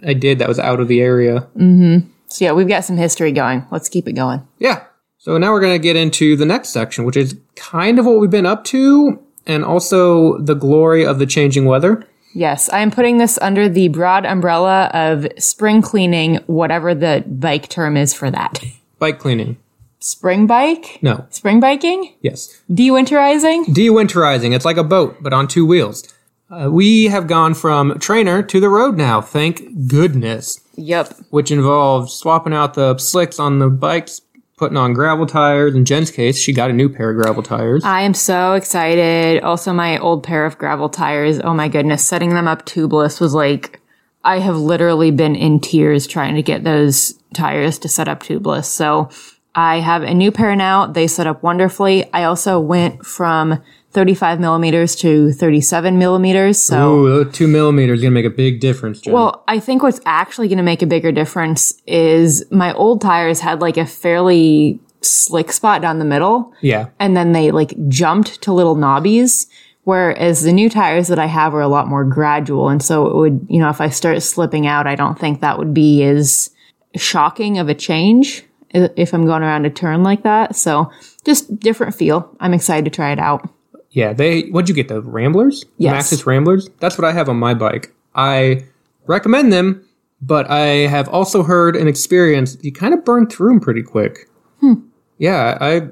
I 0.07 0.13
did 0.13 0.39
that 0.39 0.47
was 0.47 0.57
out 0.57 0.79
of 0.79 0.87
the 0.87 1.01
area. 1.01 1.49
Mm 1.57 1.75
hmm. 1.75 2.09
So, 2.27 2.45
yeah, 2.45 2.53
we've 2.53 2.69
got 2.69 2.85
some 2.85 2.95
history 2.95 3.33
going. 3.33 3.65
Let's 3.71 3.89
keep 3.89 4.07
it 4.07 4.13
going. 4.13 4.47
Yeah. 4.57 4.85
So 5.23 5.37
now 5.37 5.51
we're 5.51 5.59
going 5.59 5.79
to 5.79 5.83
get 5.83 5.95
into 5.95 6.35
the 6.35 6.47
next 6.47 6.69
section, 6.69 7.05
which 7.05 7.15
is 7.15 7.37
kind 7.55 7.99
of 7.99 8.07
what 8.07 8.19
we've 8.19 8.31
been 8.31 8.47
up 8.47 8.63
to, 8.65 9.19
and 9.45 9.63
also 9.63 10.39
the 10.39 10.55
glory 10.55 11.05
of 11.05 11.19
the 11.19 11.27
changing 11.27 11.65
weather. 11.65 12.07
Yes, 12.33 12.69
I 12.69 12.79
am 12.79 12.89
putting 12.89 13.19
this 13.19 13.37
under 13.39 13.69
the 13.69 13.89
broad 13.89 14.25
umbrella 14.25 14.89
of 14.95 15.27
spring 15.37 15.83
cleaning, 15.83 16.37
whatever 16.47 16.95
the 16.95 17.23
bike 17.27 17.69
term 17.69 17.97
is 17.97 18.15
for 18.15 18.31
that. 18.31 18.63
Bike 18.99 19.19
cleaning. 19.19 19.57
Spring 19.99 20.47
bike? 20.47 20.99
No. 21.01 21.25
Spring 21.29 21.59
biking? 21.59 22.13
Yes. 22.21 22.59
Dewinterizing? 22.71 23.71
De-winterizing. 23.73 24.55
It's 24.55 24.65
like 24.65 24.77
a 24.77 24.83
boat, 24.83 25.17
but 25.21 25.33
on 25.33 25.47
two 25.47 25.65
wheels. 25.65 26.07
Uh, 26.51 26.69
we 26.71 27.05
have 27.05 27.27
gone 27.27 27.53
from 27.53 27.97
trainer 27.99 28.43
to 28.43 28.59
the 28.59 28.69
road 28.69 28.97
now. 28.97 29.21
Thank 29.21 29.87
goodness. 29.87 30.59
Yep. 30.75 31.13
Which 31.29 31.49
involves 31.49 32.13
swapping 32.13 32.53
out 32.53 32.73
the 32.75 32.97
slicks 32.97 33.39
on 33.39 33.57
the 33.59 33.69
bikes, 33.69 34.21
putting 34.61 34.77
on 34.77 34.93
gravel 34.93 35.25
tires. 35.25 35.73
In 35.73 35.85
Jen's 35.85 36.11
case, 36.11 36.37
she 36.37 36.53
got 36.53 36.69
a 36.69 36.73
new 36.73 36.87
pair 36.87 37.09
of 37.09 37.15
gravel 37.15 37.41
tires. 37.41 37.83
I 37.83 38.01
am 38.01 38.13
so 38.13 38.53
excited. 38.53 39.41
Also, 39.41 39.73
my 39.73 39.97
old 39.97 40.21
pair 40.21 40.45
of 40.45 40.59
gravel 40.59 40.87
tires. 40.87 41.39
Oh 41.43 41.55
my 41.55 41.67
goodness, 41.67 42.07
setting 42.07 42.35
them 42.35 42.47
up 42.47 42.63
tubeless 42.67 43.19
was 43.19 43.33
like, 43.33 43.81
I 44.23 44.37
have 44.37 44.57
literally 44.57 45.09
been 45.09 45.35
in 45.35 45.61
tears 45.61 46.05
trying 46.05 46.35
to 46.35 46.43
get 46.43 46.63
those 46.63 47.15
tires 47.33 47.79
to 47.79 47.89
set 47.89 48.07
up 48.07 48.21
tubeless. 48.21 48.65
So 48.65 49.09
I 49.55 49.79
have 49.79 50.03
a 50.03 50.13
new 50.13 50.31
pair 50.31 50.55
now. 50.55 50.85
They 50.85 51.07
set 51.07 51.25
up 51.25 51.41
wonderfully. 51.41 52.07
I 52.13 52.25
also 52.25 52.59
went 52.59 53.03
from 53.03 53.63
35 53.91 54.39
millimeters 54.39 54.95
to 54.97 55.31
37 55.33 55.97
millimeters. 55.97 56.57
So 56.59 56.93
Ooh, 56.93 57.31
two 57.31 57.47
millimeters 57.47 57.99
is 57.99 58.03
gonna 58.03 58.13
make 58.13 58.25
a 58.25 58.29
big 58.29 58.59
difference, 58.59 59.01
Jen. 59.01 59.13
Well, 59.13 59.43
I 59.47 59.59
think 59.59 59.83
what's 59.83 59.99
actually 60.05 60.47
going 60.47 60.57
to 60.57 60.63
make 60.63 60.81
a 60.81 60.85
bigger 60.85 61.11
difference 61.11 61.73
is 61.85 62.45
my 62.51 62.73
old 62.73 63.01
tires 63.01 63.39
had 63.41 63.61
like 63.61 63.77
a 63.77 63.85
fairly 63.85 64.79
slick 65.01 65.51
spot 65.51 65.81
down 65.81 65.99
the 65.99 66.05
middle, 66.05 66.53
yeah. 66.61 66.87
and 66.99 67.17
then 67.17 67.33
they 67.33 67.51
like 67.51 67.73
jumped 67.89 68.41
to 68.43 68.53
little 68.53 68.75
knobbies. 68.75 69.47
Whereas 69.83 70.43
the 70.43 70.53
new 70.53 70.69
tires 70.69 71.07
that 71.07 71.17
I 71.17 71.25
have 71.25 71.55
are 71.55 71.61
a 71.61 71.67
lot 71.67 71.87
more 71.87 72.03
gradual. 72.03 72.69
And 72.69 72.83
so 72.83 73.07
it 73.07 73.15
would, 73.15 73.47
you 73.49 73.59
know, 73.59 73.69
if 73.69 73.81
I 73.81 73.89
start 73.89 74.21
slipping 74.21 74.67
out, 74.67 74.85
I 74.85 74.95
don't 74.95 75.17
think 75.17 75.41
that 75.41 75.57
would 75.57 75.73
be 75.73 76.03
as 76.03 76.51
shocking 76.95 77.57
of 77.57 77.67
a 77.67 77.73
change 77.73 78.43
if 78.69 79.13
I'm 79.13 79.25
going 79.25 79.41
around 79.41 79.65
a 79.65 79.71
turn 79.71 80.03
like 80.03 80.21
that. 80.21 80.55
So 80.55 80.91
just 81.25 81.59
different 81.59 81.95
feel. 81.95 82.35
I'm 82.39 82.53
excited 82.53 82.85
to 82.85 82.91
try 82.91 83.11
it 83.11 83.19
out. 83.19 83.49
Yeah, 83.91 84.13
they. 84.13 84.43
What'd 84.43 84.69
you 84.69 84.75
get? 84.75 84.87
The 84.87 85.01
Ramblers? 85.01 85.65
Yes. 85.77 86.11
Maxxis 86.11 86.25
Ramblers. 86.25 86.69
That's 86.79 86.97
what 86.97 87.05
I 87.05 87.11
have 87.11 87.27
on 87.29 87.37
my 87.37 87.53
bike. 87.53 87.93
I 88.15 88.65
recommend 89.05 89.51
them, 89.51 89.85
but 90.21 90.49
I 90.49 90.87
have 90.87 91.09
also 91.09 91.43
heard 91.43 91.75
and 91.75 91.87
experienced 91.89 92.63
you 92.63 92.71
kind 92.71 92.93
of 92.93 93.03
burn 93.03 93.27
through 93.27 93.49
them 93.49 93.59
pretty 93.59 93.83
quick. 93.83 94.29
Hmm. 94.61 94.73
Yeah, 95.17 95.57
I 95.59 95.89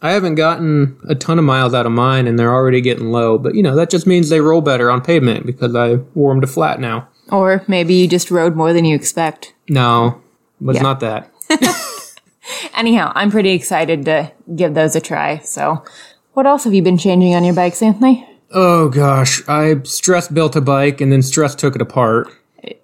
I 0.00 0.12
haven't 0.12 0.36
gotten 0.36 0.96
a 1.08 1.14
ton 1.14 1.38
of 1.38 1.44
miles 1.44 1.74
out 1.74 1.86
of 1.86 1.92
mine, 1.92 2.26
and 2.28 2.38
they're 2.38 2.54
already 2.54 2.80
getting 2.80 3.10
low. 3.10 3.36
But 3.36 3.54
you 3.56 3.62
know 3.62 3.74
that 3.76 3.90
just 3.90 4.06
means 4.06 4.28
they 4.28 4.40
roll 4.40 4.60
better 4.60 4.90
on 4.90 5.00
pavement 5.00 5.44
because 5.44 5.74
I 5.74 5.94
wore 6.14 6.32
them 6.32 6.40
to 6.40 6.46
flat 6.46 6.78
now. 6.80 7.08
Or 7.32 7.64
maybe 7.68 7.94
you 7.94 8.08
just 8.08 8.30
rode 8.30 8.56
more 8.56 8.72
than 8.72 8.84
you 8.84 8.94
expect. 8.96 9.54
No, 9.68 10.20
but 10.60 10.74
Yeah. 10.74 10.78
it's 10.80 10.82
not 10.82 11.00
that. 11.00 11.30
Anyhow, 12.76 13.12
I'm 13.14 13.30
pretty 13.30 13.50
excited 13.50 14.04
to 14.06 14.32
give 14.56 14.74
those 14.74 14.96
a 14.96 15.00
try. 15.00 15.38
So, 15.38 15.84
what 16.34 16.46
else 16.46 16.64
have 16.64 16.74
you 16.74 16.82
been 16.82 16.98
changing 16.98 17.34
on 17.34 17.44
your 17.44 17.54
bikes, 17.54 17.82
Anthony? 17.82 18.26
Oh 18.52 18.88
gosh, 18.88 19.46
I 19.48 19.82
stress 19.84 20.28
built 20.28 20.56
a 20.56 20.60
bike 20.60 21.00
and 21.00 21.12
then 21.12 21.22
stress 21.22 21.54
took 21.54 21.76
it 21.76 21.82
apart. 21.82 22.28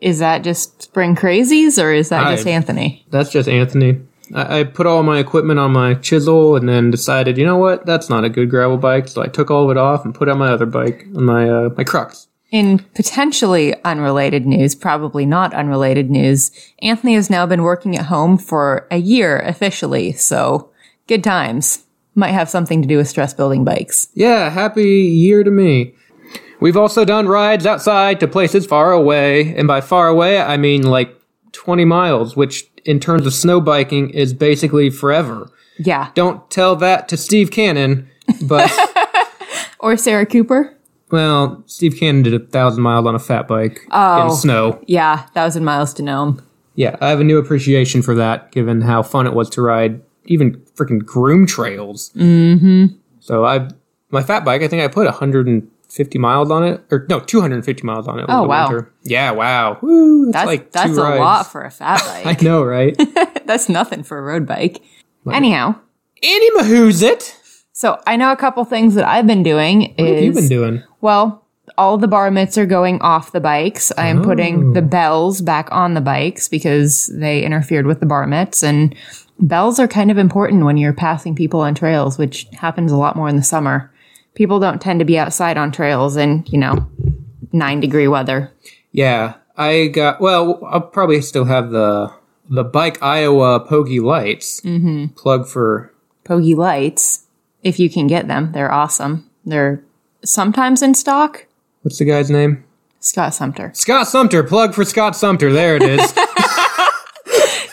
Is 0.00 0.20
that 0.20 0.42
just 0.42 0.82
spring 0.82 1.16
crazies 1.16 1.82
or 1.82 1.92
is 1.92 2.08
that 2.08 2.30
just 2.30 2.46
Anthony? 2.46 3.04
That's 3.10 3.30
just 3.30 3.48
Anthony. 3.48 4.00
I, 4.34 4.60
I 4.60 4.64
put 4.64 4.86
all 4.86 5.02
my 5.02 5.18
equipment 5.18 5.58
on 5.58 5.72
my 5.72 5.94
chisel 5.94 6.56
and 6.56 6.68
then 6.68 6.90
decided, 6.90 7.36
you 7.36 7.44
know 7.44 7.58
what, 7.58 7.84
that's 7.84 8.08
not 8.08 8.24
a 8.24 8.28
good 8.28 8.48
gravel 8.48 8.78
bike. 8.78 9.08
So 9.08 9.22
I 9.22 9.26
took 9.26 9.50
all 9.50 9.64
of 9.64 9.70
it 9.70 9.76
off 9.76 10.04
and 10.04 10.14
put 10.14 10.28
on 10.28 10.38
my 10.38 10.50
other 10.50 10.66
bike, 10.66 11.06
on 11.14 11.24
my 11.24 11.48
uh, 11.48 11.70
my 11.76 11.84
Crux. 11.84 12.28
In 12.52 12.78
potentially 12.94 13.74
unrelated 13.84 14.46
news, 14.46 14.76
probably 14.76 15.26
not 15.26 15.52
unrelated 15.52 16.10
news, 16.10 16.52
Anthony 16.80 17.14
has 17.14 17.28
now 17.28 17.44
been 17.44 17.62
working 17.62 17.96
at 17.96 18.06
home 18.06 18.38
for 18.38 18.86
a 18.90 18.98
year 18.98 19.40
officially. 19.40 20.12
So, 20.12 20.70
good 21.08 21.24
times. 21.24 21.85
Might 22.16 22.32
have 22.32 22.48
something 22.48 22.82
to 22.82 22.88
do 22.88 22.96
with 22.96 23.08
stress 23.08 23.32
building 23.32 23.62
bikes. 23.62 24.08
Yeah, 24.14 24.50
happy 24.50 25.02
year 25.02 25.44
to 25.44 25.50
me. 25.50 25.94
We've 26.58 26.76
also 26.76 27.04
done 27.04 27.28
rides 27.28 27.66
outside 27.66 28.18
to 28.20 28.26
places 28.26 28.66
far 28.66 28.90
away, 28.90 29.54
and 29.54 29.68
by 29.68 29.80
far 29.80 30.08
away 30.08 30.40
I 30.40 30.56
mean 30.56 30.82
like 30.82 31.14
20 31.52 31.84
miles, 31.84 32.34
which 32.34 32.68
in 32.84 32.98
terms 32.98 33.26
of 33.26 33.34
snow 33.34 33.60
biking 33.60 34.10
is 34.10 34.34
basically 34.34 34.90
forever. 34.90 35.50
Yeah. 35.78 36.10
Don't 36.14 36.50
tell 36.50 36.74
that 36.76 37.08
to 37.08 37.16
Steve 37.16 37.50
Cannon, 37.50 38.08
but 38.42 38.72
Or 39.78 39.96
Sarah 39.96 40.26
Cooper. 40.26 40.76
well, 41.10 41.62
Steve 41.66 41.96
Cannon 41.96 42.22
did 42.22 42.34
a 42.34 42.38
thousand 42.38 42.82
miles 42.82 43.06
on 43.06 43.14
a 43.14 43.18
fat 43.18 43.46
bike 43.46 43.78
in 43.84 43.88
oh. 43.92 44.34
snow. 44.34 44.82
Yeah, 44.86 45.22
thousand 45.26 45.64
miles 45.64 45.94
to 45.94 46.02
Nome. 46.02 46.42
Yeah, 46.74 46.96
I 47.00 47.08
have 47.08 47.20
a 47.20 47.24
new 47.24 47.38
appreciation 47.38 48.02
for 48.02 48.14
that, 48.16 48.52
given 48.52 48.82
how 48.82 49.02
fun 49.02 49.26
it 49.26 49.32
was 49.32 49.48
to 49.50 49.62
ride 49.62 50.02
even 50.26 50.56
freaking 50.74 51.04
groom 51.04 51.46
trails. 51.46 52.10
Mm-hmm. 52.14 52.86
So 53.20 53.44
I, 53.44 53.68
my 54.10 54.22
fat 54.22 54.44
bike, 54.44 54.62
I 54.62 54.68
think 54.68 54.82
I 54.82 54.88
put 54.88 55.04
150 55.06 56.18
miles 56.18 56.50
on 56.50 56.64
it, 56.64 56.84
or 56.90 57.06
no, 57.08 57.20
250 57.20 57.82
miles 57.82 58.06
on 58.08 58.18
it. 58.20 58.26
Oh, 58.28 58.42
the 58.42 58.48
wow. 58.48 58.68
winter. 58.68 58.92
Yeah, 59.02 59.32
wow. 59.32 59.78
Woo, 59.82 60.30
That's 60.32 60.46
like 60.46 60.72
that's 60.72 60.96
a 60.96 61.02
rides. 61.02 61.20
lot 61.20 61.50
for 61.50 61.62
a 61.64 61.70
fat 61.72 62.00
bike. 62.04 62.40
I 62.40 62.44
know, 62.44 62.62
right? 62.62 62.96
that's 63.46 63.68
nothing 63.68 64.02
for 64.02 64.18
a 64.18 64.22
road 64.22 64.46
bike. 64.46 64.82
Anyhow, 65.30 65.74
any 66.22 66.50
Mahoo's 66.52 67.02
it. 67.02 67.36
so 67.72 68.00
I 68.06 68.14
know 68.14 68.30
a 68.30 68.36
couple 68.36 68.64
things 68.64 68.94
that 68.94 69.04
I've 69.04 69.26
been 69.26 69.42
doing 69.42 69.92
What 69.98 70.08
have 70.08 70.22
you 70.22 70.32
been 70.32 70.48
doing? 70.48 70.82
well, 71.00 71.42
all 71.76 71.98
the 71.98 72.06
bar 72.06 72.30
mitts 72.30 72.56
are 72.56 72.64
going 72.64 73.00
off 73.02 73.32
the 73.32 73.40
bikes. 73.40 73.90
I 73.98 74.06
am 74.06 74.22
putting 74.22 74.72
the 74.72 74.82
bells 74.82 75.40
back 75.40 75.68
on 75.72 75.94
the 75.94 76.00
bikes 76.00 76.48
because 76.48 77.08
they 77.12 77.42
interfered 77.42 77.86
with 77.86 77.98
the 77.98 78.06
bar 78.06 78.24
mitts 78.28 78.62
and 78.62 78.94
bells 79.40 79.78
are 79.78 79.88
kind 79.88 80.10
of 80.10 80.18
important 80.18 80.64
when 80.64 80.76
you're 80.76 80.92
passing 80.92 81.34
people 81.34 81.60
on 81.60 81.74
trails, 81.74 82.18
which 82.18 82.46
happens 82.52 82.92
a 82.92 82.96
lot 82.96 83.16
more 83.16 83.28
in 83.28 83.36
the 83.36 83.42
summer. 83.42 83.92
People 84.34 84.60
don't 84.60 84.80
tend 84.80 84.98
to 85.00 85.04
be 85.04 85.18
outside 85.18 85.56
on 85.56 85.72
trails 85.72 86.16
in, 86.16 86.44
you 86.48 86.58
know, 86.58 86.86
9 87.52 87.80
degree 87.80 88.08
weather. 88.08 88.52
Yeah, 88.92 89.34
I 89.56 89.88
got. 89.88 90.20
Well, 90.20 90.60
I'll 90.66 90.80
probably 90.80 91.20
still 91.22 91.44
have 91.44 91.70
the 91.70 92.12
the 92.48 92.64
bike 92.64 93.02
Iowa 93.02 93.66
Pogie 93.66 94.02
lights. 94.02 94.60
Mm-hmm. 94.60 95.06
Plug 95.16 95.48
for 95.48 95.92
Pogie 96.24 96.56
lights, 96.56 97.26
if 97.62 97.78
you 97.78 97.90
can 97.90 98.06
get 98.06 98.28
them, 98.28 98.52
they're 98.52 98.72
awesome. 98.72 99.28
They're 99.44 99.82
sometimes 100.24 100.82
in 100.82 100.94
stock. 100.94 101.46
what's 101.82 101.98
the 101.98 102.04
guy's 102.04 102.30
name? 102.30 102.64
Scott 103.00 103.34
Sumter. 103.34 103.72
Scott 103.74 104.08
Sumter. 104.08 104.42
Plug 104.42 104.74
for 104.74 104.84
Scott 104.84 105.14
Sumter. 105.14 105.52
There 105.52 105.76
it 105.76 105.82
is. 105.82 106.12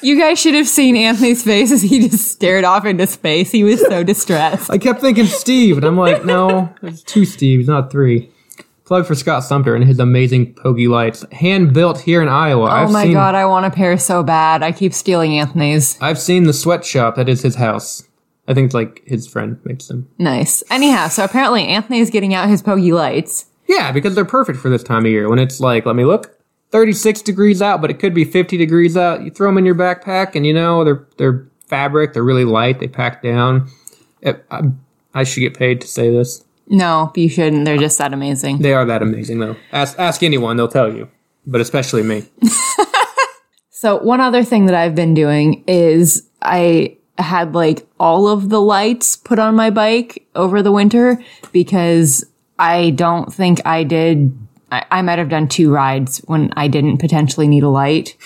You 0.03 0.19
guys 0.19 0.39
should 0.39 0.53
have 0.53 0.67
seen 0.67 0.95
Anthony's 0.97 1.43
face 1.43 1.71
as 1.71 1.81
he 1.81 2.07
just 2.07 2.27
stared 2.27 2.65
off 2.65 2.85
into 2.85 3.07
space. 3.07 3.51
He 3.51 3.63
was 3.63 3.79
so 3.79 4.03
distressed. 4.03 4.69
I 4.69 4.77
kept 4.77 4.99
thinking 5.01 5.25
Steve, 5.25 5.77
and 5.77 5.85
I'm 5.85 5.97
like, 5.97 6.25
no, 6.25 6.73
it's 6.81 7.01
two 7.03 7.21
Steves, 7.21 7.67
not 7.67 7.89
three. 7.91 8.29
Plug 8.85 9.05
for 9.05 9.15
Scott 9.15 9.45
Sumter 9.45 9.75
and 9.75 9.85
his 9.85 9.99
amazing 9.99 10.55
Pogie 10.55 10.89
lights, 10.89 11.25
hand 11.31 11.73
built 11.73 12.01
here 12.01 12.21
in 12.21 12.27
Iowa. 12.27 12.65
Oh 12.65 12.67
I've 12.67 12.91
my 12.91 13.03
seen, 13.03 13.13
god, 13.13 13.33
I 13.33 13.45
want 13.45 13.65
a 13.65 13.71
pair 13.71 13.97
so 13.97 14.23
bad. 14.23 14.61
I 14.61 14.73
keep 14.73 14.93
stealing 14.93 15.39
Anthony's. 15.39 15.97
I've 16.01 16.19
seen 16.19 16.43
the 16.43 16.53
sweatshop 16.53 17.15
that 17.15 17.29
is 17.29 17.41
his 17.41 17.55
house. 17.55 18.03
I 18.45 18.53
think 18.53 18.65
it's 18.65 18.73
like 18.75 19.01
his 19.05 19.25
friend 19.25 19.57
makes 19.63 19.87
them. 19.87 20.09
Nice. 20.17 20.63
Anyhow, 20.69 21.07
so 21.07 21.23
apparently 21.23 21.65
Anthony's 21.65 22.09
getting 22.09 22.33
out 22.33 22.49
his 22.49 22.61
Pogie 22.61 22.93
lights. 22.93 23.45
Yeah, 23.69 23.93
because 23.93 24.15
they're 24.15 24.25
perfect 24.25 24.59
for 24.59 24.67
this 24.69 24.83
time 24.83 25.05
of 25.05 25.11
year 25.11 25.29
when 25.29 25.39
it's 25.39 25.61
like, 25.61 25.85
let 25.85 25.95
me 25.95 26.03
look, 26.03 26.37
36 26.73 27.21
degrees 27.21 27.61
out, 27.61 27.79
but 27.79 27.89
it 27.89 27.99
could 27.99 28.13
be 28.13 28.25
50 28.25 28.57
degrees 28.57 28.97
out. 28.97 29.23
You 29.23 29.31
throw 29.31 29.47
them 29.47 29.57
in 29.57 29.65
your 29.65 29.75
backpack, 29.75 30.35
and 30.35 30.45
you 30.45 30.53
know 30.53 30.83
they're 30.83 31.07
they're 31.17 31.47
fabric. 31.67 32.11
They're 32.11 32.23
really 32.23 32.43
light. 32.43 32.81
They 32.81 32.89
pack 32.89 33.23
down. 33.23 33.69
I, 34.25 34.35
I, 34.51 34.61
I 35.13 35.23
should 35.23 35.39
get 35.39 35.57
paid 35.57 35.79
to 35.79 35.87
say 35.87 36.11
this. 36.11 36.43
No, 36.67 37.13
you 37.15 37.29
shouldn't. 37.29 37.63
They're 37.63 37.77
just 37.77 37.97
that 37.99 38.11
amazing. 38.11 38.57
They 38.57 38.73
are 38.73 38.85
that 38.85 39.01
amazing, 39.01 39.39
though. 39.39 39.55
Ask 39.71 39.97
ask 39.97 40.21
anyone, 40.21 40.57
they'll 40.57 40.67
tell 40.67 40.93
you, 40.93 41.09
but 41.47 41.61
especially 41.61 42.03
me. 42.03 42.25
So 43.83 43.97
one 44.01 44.21
other 44.21 44.45
thing 44.45 44.67
that 44.67 44.75
I've 44.75 44.95
been 44.95 45.13
doing 45.13 45.61
is 45.67 46.29
I 46.41 46.95
had 47.17 47.53
like 47.53 47.85
all 47.99 48.29
of 48.29 48.47
the 48.47 48.61
lights 48.61 49.17
put 49.17 49.39
on 49.39 49.55
my 49.55 49.71
bike 49.71 50.25
over 50.35 50.61
the 50.61 50.71
winter 50.71 51.21
because 51.51 52.23
I 52.57 52.91
don't 52.91 53.33
think 53.33 53.59
I 53.65 53.83
did. 53.83 54.37
I, 54.73 54.85
I 54.89 55.01
might 55.03 55.19
have 55.19 55.29
done 55.29 55.47
two 55.47 55.71
rides 55.71 56.17
when 56.25 56.51
I 56.57 56.67
didn't 56.67 56.97
potentially 56.97 57.47
need 57.47 57.61
a 57.61 57.69
light. 57.69 58.17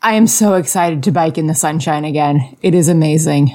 I 0.00 0.14
am 0.14 0.26
so 0.26 0.54
excited 0.54 1.02
to 1.02 1.12
bike 1.12 1.36
in 1.36 1.46
the 1.46 1.54
sunshine 1.54 2.06
again. 2.06 2.56
It 2.62 2.74
is 2.74 2.88
amazing. 2.88 3.50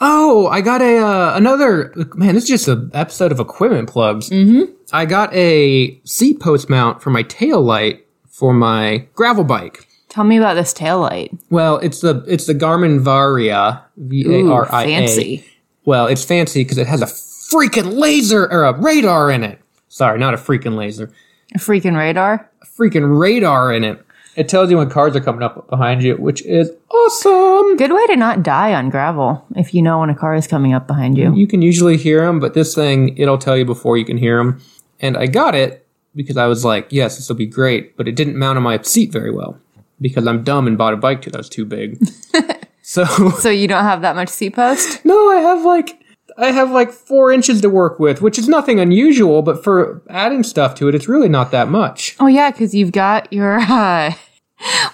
Oh, 0.00 0.48
I 0.48 0.60
got 0.60 0.82
a 0.82 0.98
uh, 0.98 1.36
another 1.36 1.92
man. 2.14 2.34
This 2.34 2.44
is 2.44 2.48
just 2.48 2.68
an 2.68 2.90
episode 2.94 3.30
of 3.30 3.38
equipment 3.38 3.88
plugs. 3.88 4.30
Mm-hmm. 4.30 4.72
I 4.92 5.04
got 5.04 5.32
a 5.34 6.00
seat 6.02 6.40
post 6.40 6.68
mount 6.68 7.00
for 7.00 7.10
my 7.10 7.22
tail 7.22 7.62
light 7.62 8.06
for 8.28 8.52
my 8.52 9.06
gravel 9.14 9.44
bike. 9.44 9.86
Tell 10.08 10.24
me 10.24 10.38
about 10.38 10.54
this 10.54 10.72
tail 10.72 11.00
light. 11.00 11.30
Well, 11.50 11.76
it's 11.78 12.00
the 12.00 12.24
it's 12.26 12.46
the 12.46 12.54
Garmin 12.54 13.00
Varia 13.00 13.84
V 13.98 14.24
A 14.34 14.50
R 14.50 14.72
I 14.72 14.82
A. 14.82 14.86
fancy. 14.86 15.44
Well, 15.84 16.06
it's 16.08 16.24
fancy 16.24 16.64
because 16.64 16.78
it 16.78 16.88
has 16.88 17.02
a 17.02 17.06
freaking 17.06 17.98
laser 17.98 18.50
or 18.50 18.64
a 18.64 18.80
radar 18.80 19.30
in 19.30 19.44
it. 19.44 19.60
Sorry, 19.88 20.18
not 20.18 20.34
a 20.34 20.38
freaking 20.38 20.74
laser. 20.74 21.12
A 21.54 21.58
freaking 21.58 21.96
radar. 21.96 22.48
A 22.62 22.66
freaking 22.66 23.18
radar 23.18 23.72
in 23.72 23.84
it. 23.84 24.04
It 24.34 24.48
tells 24.48 24.70
you 24.70 24.78
when 24.78 24.88
cars 24.88 25.14
are 25.14 25.20
coming 25.20 25.42
up 25.42 25.68
behind 25.68 26.02
you, 26.02 26.16
which 26.16 26.40
is 26.46 26.70
awesome. 26.90 27.76
Good 27.76 27.92
way 27.92 28.06
to 28.06 28.16
not 28.16 28.42
die 28.42 28.72
on 28.72 28.88
gravel 28.88 29.44
if 29.56 29.74
you 29.74 29.82
know 29.82 30.00
when 30.00 30.08
a 30.08 30.14
car 30.14 30.34
is 30.34 30.46
coming 30.46 30.72
up 30.72 30.86
behind 30.86 31.18
you. 31.18 31.34
You 31.34 31.46
can 31.46 31.60
usually 31.60 31.98
hear 31.98 32.24
them, 32.24 32.40
but 32.40 32.54
this 32.54 32.74
thing 32.74 33.16
it'll 33.18 33.36
tell 33.36 33.56
you 33.58 33.66
before 33.66 33.98
you 33.98 34.06
can 34.06 34.16
hear 34.16 34.38
them. 34.38 34.62
And 35.00 35.18
I 35.18 35.26
got 35.26 35.54
it 35.54 35.86
because 36.14 36.38
I 36.38 36.46
was 36.46 36.64
like, 36.64 36.86
yes, 36.90 37.16
this 37.16 37.28
will 37.28 37.36
be 37.36 37.46
great, 37.46 37.94
but 37.96 38.08
it 38.08 38.16
didn't 38.16 38.36
mount 38.38 38.56
on 38.56 38.62
my 38.62 38.80
seat 38.80 39.12
very 39.12 39.30
well 39.30 39.58
because 40.00 40.26
I'm 40.26 40.42
dumb 40.44 40.66
and 40.66 40.78
bought 40.78 40.94
a 40.94 40.96
bike 40.96 41.24
that 41.24 41.36
was 41.36 41.50
too 41.50 41.66
big. 41.66 42.02
so 42.82 43.04
So 43.32 43.50
you 43.50 43.68
don't 43.68 43.84
have 43.84 44.00
that 44.00 44.16
much 44.16 44.30
seat 44.30 44.54
post? 44.54 45.04
no, 45.04 45.30
I 45.30 45.40
have 45.40 45.62
like 45.64 46.01
I 46.38 46.50
have 46.52 46.70
like 46.70 46.92
four 46.92 47.32
inches 47.32 47.60
to 47.60 47.70
work 47.70 47.98
with, 47.98 48.22
which 48.22 48.38
is 48.38 48.48
nothing 48.48 48.80
unusual, 48.80 49.42
but 49.42 49.62
for 49.62 50.02
adding 50.08 50.42
stuff 50.42 50.74
to 50.76 50.88
it, 50.88 50.94
it's 50.94 51.08
really 51.08 51.28
not 51.28 51.50
that 51.50 51.68
much. 51.68 52.16
Oh 52.20 52.26
yeah, 52.26 52.50
because 52.50 52.74
you've 52.74 52.92
got 52.92 53.32
your. 53.32 53.60
Uh, 53.72 54.12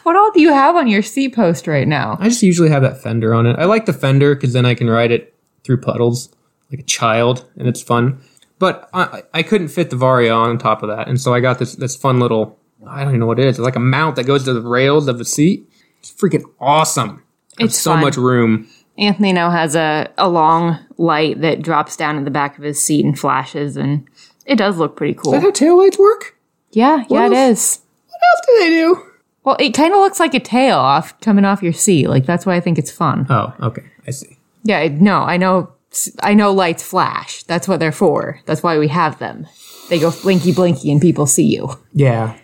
what 0.02 0.16
all 0.16 0.30
do 0.32 0.40
you 0.40 0.50
have 0.50 0.76
on 0.76 0.88
your 0.88 1.02
seat 1.02 1.34
post 1.34 1.66
right 1.66 1.86
now? 1.86 2.16
I 2.18 2.30
just 2.30 2.42
usually 2.42 2.70
have 2.70 2.80
that 2.80 3.02
fender 3.02 3.34
on 3.34 3.44
it. 3.44 3.58
I 3.58 3.66
like 3.66 3.84
the 3.84 3.92
fender 3.92 4.34
because 4.34 4.54
then 4.54 4.64
I 4.64 4.74
can 4.74 4.88
ride 4.88 5.10
it 5.10 5.34
through 5.62 5.82
puddles 5.82 6.30
like 6.70 6.80
a 6.80 6.84
child, 6.84 7.44
and 7.58 7.68
it's 7.68 7.82
fun. 7.82 8.18
But 8.58 8.88
I, 8.94 9.24
I 9.34 9.42
couldn't 9.42 9.68
fit 9.68 9.90
the 9.90 9.96
Varia 9.96 10.32
on 10.32 10.56
top 10.56 10.82
of 10.82 10.88
that, 10.88 11.06
and 11.06 11.20
so 11.20 11.34
I 11.34 11.40
got 11.40 11.58
this 11.58 11.74
this 11.74 11.96
fun 11.96 12.18
little 12.18 12.58
I 12.86 13.00
don't 13.00 13.08
even 13.08 13.20
know 13.20 13.26
what 13.26 13.38
it 13.38 13.46
is. 13.46 13.58
It's 13.58 13.64
like 13.64 13.76
a 13.76 13.80
mount 13.80 14.16
that 14.16 14.24
goes 14.24 14.44
to 14.44 14.52
the 14.52 14.60
rails 14.60 15.08
of 15.08 15.18
the 15.18 15.24
seat. 15.24 15.68
It's 16.00 16.12
freaking 16.12 16.44
awesome. 16.60 17.24
It's 17.58 17.76
so 17.76 17.92
fun. 17.92 18.00
much 18.00 18.16
room. 18.16 18.68
Anthony 18.98 19.32
now 19.32 19.50
has 19.50 19.76
a, 19.76 20.10
a 20.18 20.28
long 20.28 20.78
light 20.96 21.40
that 21.40 21.62
drops 21.62 21.96
down 21.96 22.16
in 22.16 22.24
the 22.24 22.30
back 22.30 22.58
of 22.58 22.64
his 22.64 22.82
seat 22.82 23.04
and 23.04 23.18
flashes, 23.18 23.76
and 23.76 24.06
it 24.44 24.56
does 24.56 24.76
look 24.76 24.96
pretty 24.96 25.12
Is 25.12 25.16
that 25.18 25.22
cool. 25.22 25.40
how 25.40 25.50
taillights 25.50 25.98
work? 25.98 26.36
Yeah, 26.72 27.04
yeah, 27.08 27.26
it 27.26 27.32
else? 27.32 27.60
is. 27.60 27.80
What 28.08 28.20
else 28.34 28.46
do 28.46 28.58
they 28.58 28.68
do? 28.70 29.02
Well, 29.44 29.56
it 29.60 29.70
kind 29.72 29.94
of 29.94 30.00
looks 30.00 30.20
like 30.20 30.34
a 30.34 30.40
tail 30.40 30.76
off 30.76 31.18
coming 31.20 31.44
off 31.44 31.62
your 31.62 31.72
seat. 31.72 32.08
Like 32.08 32.26
that's 32.26 32.44
why 32.44 32.56
I 32.56 32.60
think 32.60 32.76
it's 32.78 32.90
fun. 32.90 33.26
Oh, 33.30 33.54
okay. 33.62 33.84
I 34.06 34.10
see. 34.10 34.36
Yeah, 34.64 34.88
no, 34.88 35.22
I 35.22 35.36
know. 35.36 35.72
I 36.20 36.34
know 36.34 36.52
lights 36.52 36.82
flash. 36.82 37.44
That's 37.44 37.66
what 37.66 37.80
they're 37.80 37.92
for. 37.92 38.40
That's 38.44 38.62
why 38.62 38.78
we 38.78 38.88
have 38.88 39.18
them. 39.18 39.46
They 39.88 39.98
go 39.98 40.10
blinky 40.10 40.52
blinky 40.52 40.92
and 40.92 41.00
people 41.00 41.26
see 41.26 41.46
you. 41.46 41.70
Yeah. 41.94 42.36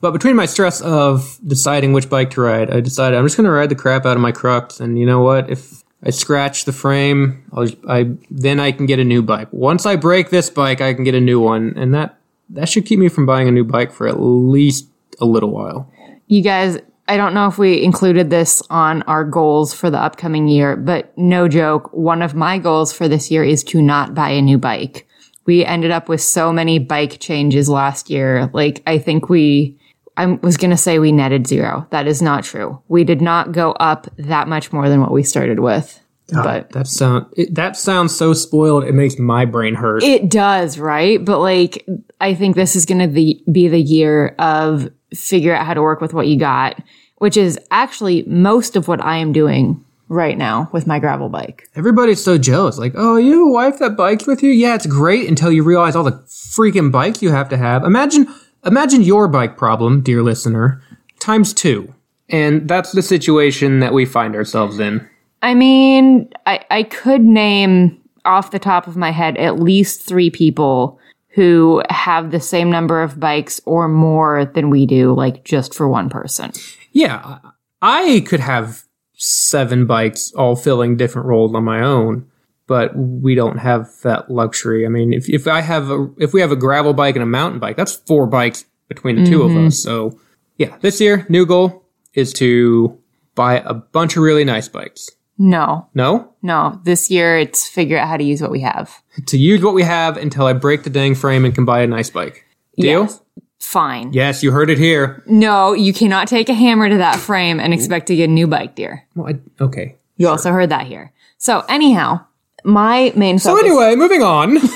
But 0.00 0.12
between 0.12 0.36
my 0.36 0.46
stress 0.46 0.80
of 0.82 1.38
deciding 1.46 1.92
which 1.92 2.08
bike 2.08 2.30
to 2.32 2.42
ride, 2.42 2.70
I 2.70 2.80
decided 2.80 3.18
I'm 3.18 3.24
just 3.24 3.36
going 3.36 3.46
to 3.46 3.50
ride 3.50 3.70
the 3.70 3.74
crap 3.74 4.04
out 4.06 4.16
of 4.16 4.20
my 4.22 4.32
Crux. 4.32 4.78
And 4.78 4.98
you 4.98 5.06
know 5.06 5.22
what? 5.22 5.50
If 5.50 5.82
I 6.04 6.10
scratch 6.10 6.66
the 6.66 6.72
frame, 6.72 7.44
I'll, 7.52 7.68
I 7.88 8.10
then 8.30 8.60
I 8.60 8.72
can 8.72 8.86
get 8.86 8.98
a 8.98 9.04
new 9.04 9.22
bike. 9.22 9.48
Once 9.52 9.86
I 9.86 9.96
break 9.96 10.30
this 10.30 10.50
bike, 10.50 10.80
I 10.80 10.92
can 10.92 11.02
get 11.02 11.14
a 11.14 11.20
new 11.20 11.40
one, 11.40 11.72
and 11.76 11.94
that 11.94 12.18
that 12.50 12.68
should 12.68 12.84
keep 12.84 12.98
me 12.98 13.08
from 13.08 13.24
buying 13.24 13.48
a 13.48 13.52
new 13.52 13.64
bike 13.64 13.90
for 13.90 14.06
at 14.06 14.20
least 14.20 14.88
a 15.20 15.24
little 15.24 15.50
while. 15.50 15.90
You 16.26 16.42
guys, 16.42 16.78
I 17.08 17.16
don't 17.16 17.34
know 17.34 17.46
if 17.46 17.58
we 17.58 17.82
included 17.82 18.30
this 18.30 18.62
on 18.70 19.02
our 19.02 19.24
goals 19.24 19.74
for 19.74 19.90
the 19.90 19.98
upcoming 19.98 20.48
year, 20.48 20.76
but 20.76 21.16
no 21.16 21.48
joke, 21.48 21.92
one 21.92 22.22
of 22.22 22.34
my 22.34 22.58
goals 22.58 22.92
for 22.92 23.08
this 23.08 23.30
year 23.30 23.44
is 23.44 23.64
to 23.64 23.82
not 23.82 24.14
buy 24.14 24.30
a 24.30 24.42
new 24.42 24.58
bike. 24.58 25.08
We 25.46 25.64
ended 25.64 25.90
up 25.90 26.08
with 26.08 26.22
so 26.22 26.52
many 26.52 26.78
bike 26.78 27.20
changes 27.20 27.68
last 27.68 28.08
year. 28.08 28.50
Like, 28.54 28.82
I 28.86 28.98
think 28.98 29.28
we, 29.28 29.78
I 30.16 30.26
was 30.26 30.56
going 30.56 30.70
to 30.70 30.76
say 30.76 30.98
we 30.98 31.12
netted 31.12 31.46
zero. 31.46 31.86
That 31.90 32.06
is 32.06 32.22
not 32.22 32.44
true. 32.44 32.80
We 32.88 33.04
did 33.04 33.20
not 33.20 33.52
go 33.52 33.72
up 33.72 34.06
that 34.16 34.48
much 34.48 34.72
more 34.72 34.88
than 34.88 35.00
what 35.00 35.10
we 35.10 35.22
started 35.22 35.60
with. 35.60 36.00
But 36.32 36.70
That 36.70 36.86
sound 36.86 37.26
it, 37.36 37.54
that 37.54 37.76
sounds 37.76 38.16
so 38.16 38.32
spoiled. 38.32 38.84
It 38.84 38.94
makes 38.94 39.18
my 39.18 39.44
brain 39.44 39.74
hurt. 39.74 40.02
It 40.02 40.30
does, 40.30 40.78
right? 40.78 41.22
But 41.22 41.40
like, 41.40 41.86
I 42.20 42.34
think 42.34 42.56
this 42.56 42.76
is 42.76 42.86
going 42.86 43.00
to 43.00 43.08
be 43.08 43.68
the 43.68 43.80
year 43.80 44.34
of 44.38 44.90
figure 45.14 45.54
out 45.54 45.66
how 45.66 45.74
to 45.74 45.82
work 45.82 46.00
with 46.00 46.14
what 46.14 46.26
you 46.26 46.38
got, 46.38 46.82
which 47.18 47.36
is 47.36 47.58
actually 47.70 48.22
most 48.24 48.74
of 48.74 48.88
what 48.88 49.04
I 49.04 49.18
am 49.18 49.32
doing 49.32 49.84
right 50.08 50.36
now 50.36 50.68
with 50.72 50.86
my 50.86 50.98
gravel 50.98 51.28
bike. 51.28 51.68
Everybody's 51.76 52.22
so 52.24 52.38
jealous. 52.38 52.78
Like, 52.78 52.92
oh, 52.96 53.16
you 53.16 53.32
have 53.32 53.48
a 53.48 53.50
wife 53.50 53.78
that 53.80 53.96
bikes 53.96 54.26
with 54.26 54.42
you? 54.42 54.50
Yeah, 54.50 54.74
it's 54.74 54.86
great 54.86 55.28
until 55.28 55.52
you 55.52 55.62
realize 55.62 55.94
all 55.94 56.04
the 56.04 56.24
freaking 56.28 56.90
bikes 56.90 57.22
you 57.22 57.30
have 57.30 57.48
to 57.50 57.56
have. 57.56 57.84
Imagine, 57.84 58.26
imagine 58.64 59.02
your 59.02 59.28
bike 59.28 59.56
problem, 59.56 60.00
dear 60.02 60.22
listener, 60.22 60.82
times 61.18 61.52
two. 61.52 61.92
And 62.28 62.68
that's 62.68 62.92
the 62.92 63.02
situation 63.02 63.80
that 63.80 63.92
we 63.92 64.04
find 64.04 64.34
ourselves 64.34 64.78
in. 64.78 65.08
I 65.42 65.54
mean, 65.54 66.32
I, 66.46 66.64
I 66.70 66.82
could 66.84 67.22
name 67.22 68.00
off 68.24 68.50
the 68.50 68.58
top 68.58 68.86
of 68.86 68.96
my 68.96 69.10
head 69.10 69.36
at 69.36 69.60
least 69.60 70.02
three 70.02 70.30
people 70.30 70.98
who 71.28 71.82
have 71.90 72.30
the 72.30 72.40
same 72.40 72.70
number 72.70 73.02
of 73.02 73.20
bikes 73.20 73.60
or 73.66 73.88
more 73.88 74.44
than 74.44 74.70
we 74.70 74.86
do, 74.86 75.12
like 75.12 75.44
just 75.44 75.74
for 75.74 75.88
one 75.88 76.08
person. 76.08 76.52
Yeah, 76.92 77.40
I 77.82 78.24
could 78.26 78.40
have 78.40 78.84
seven 79.14 79.86
bikes 79.86 80.32
all 80.32 80.56
filling 80.56 80.96
different 80.96 81.26
roles 81.26 81.54
on 81.54 81.64
my 81.64 81.82
own, 81.82 82.30
but 82.66 82.96
we 82.96 83.34
don't 83.34 83.58
have 83.58 83.90
that 84.02 84.30
luxury. 84.30 84.86
I 84.86 84.88
mean, 84.88 85.12
if, 85.12 85.28
if 85.28 85.46
I 85.46 85.60
have 85.60 85.90
a, 85.90 86.08
if 86.18 86.32
we 86.32 86.40
have 86.40 86.52
a 86.52 86.56
gravel 86.56 86.94
bike 86.94 87.16
and 87.16 87.22
a 87.22 87.26
mountain 87.26 87.60
bike, 87.60 87.76
that's 87.76 87.94
four 87.94 88.26
bikes 88.26 88.64
between 88.88 89.16
the 89.16 89.28
two 89.28 89.42
of 89.42 89.50
mm-hmm. 89.50 89.66
us. 89.66 89.78
So 89.78 90.18
yeah, 90.56 90.76
this 90.80 91.00
year, 91.00 91.26
new 91.28 91.46
goal 91.46 91.84
is 92.14 92.32
to 92.34 92.98
buy 93.34 93.60
a 93.60 93.74
bunch 93.74 94.16
of 94.16 94.22
really 94.22 94.44
nice 94.44 94.68
bikes. 94.68 95.10
No, 95.36 95.88
No, 95.94 96.32
no. 96.42 96.80
This 96.84 97.10
year 97.10 97.36
it's 97.36 97.66
figure 97.66 97.98
out 97.98 98.06
how 98.06 98.16
to 98.16 98.22
use 98.22 98.40
what 98.40 98.52
we 98.52 98.60
have. 98.60 99.02
to 99.26 99.36
use 99.36 99.62
what 99.62 99.74
we 99.74 99.82
have 99.82 100.16
until 100.16 100.46
I 100.46 100.52
break 100.52 100.84
the 100.84 100.90
dang 100.90 101.14
frame 101.14 101.44
and 101.44 101.54
can 101.54 101.64
buy 101.64 101.82
a 101.82 101.86
nice 101.86 102.10
bike. 102.10 102.46
Deal? 102.76 103.02
Yes. 103.02 103.20
Fine. 103.58 104.12
Yes, 104.12 104.42
you 104.42 104.52
heard 104.52 104.70
it 104.70 104.78
here. 104.78 105.22
No, 105.26 105.72
you 105.72 105.92
cannot 105.92 106.28
take 106.28 106.48
a 106.48 106.54
hammer 106.54 106.88
to 106.88 106.98
that 106.98 107.18
frame 107.18 107.58
and 107.58 107.72
expect 107.72 108.06
to 108.08 108.16
get 108.16 108.28
a 108.28 108.32
new 108.32 108.46
bike, 108.46 108.76
dear. 108.76 109.06
Well, 109.16 109.34
I, 109.34 109.64
okay. 109.64 109.96
You 110.16 110.28
also 110.28 110.52
heard 110.52 110.68
that 110.68 110.86
here. 110.86 111.12
So 111.38 111.64
anyhow, 111.68 112.24
my 112.64 113.12
main 113.14 113.38
focus. 113.38 113.44
So 113.44 113.58
anyway, 113.58 113.94
moving 113.94 114.22
on. 114.22 114.58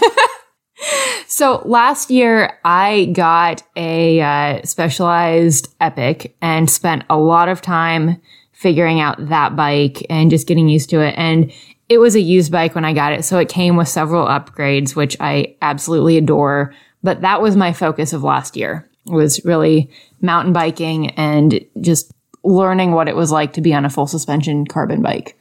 So 1.39 1.62
last 1.66 2.11
year 2.11 2.59
I 2.64 3.12
got 3.12 3.62
a 3.76 4.20
uh, 4.20 4.62
specialized 4.64 5.72
Epic 5.80 6.34
and 6.41 6.68
spent 6.68 7.05
a 7.09 7.16
lot 7.16 7.49
of 7.49 7.62
time 7.62 8.20
figuring 8.53 8.99
out 8.99 9.28
that 9.28 9.55
bike 9.55 10.05
and 10.11 10.30
just 10.30 10.49
getting 10.49 10.68
used 10.68 10.91
to 10.91 11.01
it. 11.01 11.14
And 11.16 11.53
it 11.89 11.99
was 11.99 12.16
a 12.16 12.20
used 12.20 12.51
bike 12.51 12.74
when 12.74 12.84
I 12.84 12.93
got 12.93 13.12
it, 13.12 13.24
so 13.24 13.39
it 13.39 13.49
came 13.49 13.76
with 13.76 13.86
several 13.86 14.26
upgrades, 14.26 14.97
which 14.97 15.16
I 15.20 15.55
absolutely 15.62 16.16
adore. 16.16 16.74
But 17.05 17.20
that 17.20 17.41
was 17.41 17.57
my 17.57 17.72
focus 17.72 18.12
of 18.12 18.24
last 18.24 18.57
year 18.57 18.91
was 19.07 19.45
really 19.45 19.89
mountain 20.20 20.53
biking 20.53 21.11
and 21.11 21.64
just 21.80 22.12
learning 22.43 22.93
what 22.93 23.07
it 23.07 23.14
was 23.14 23.30
like 23.30 23.53
to 23.53 23.61
be 23.61 23.72
on 23.72 23.84
a 23.84 23.91
full 23.91 24.09
suspension 24.09 24.66
carbon 24.66 25.03
bike. 25.03 25.38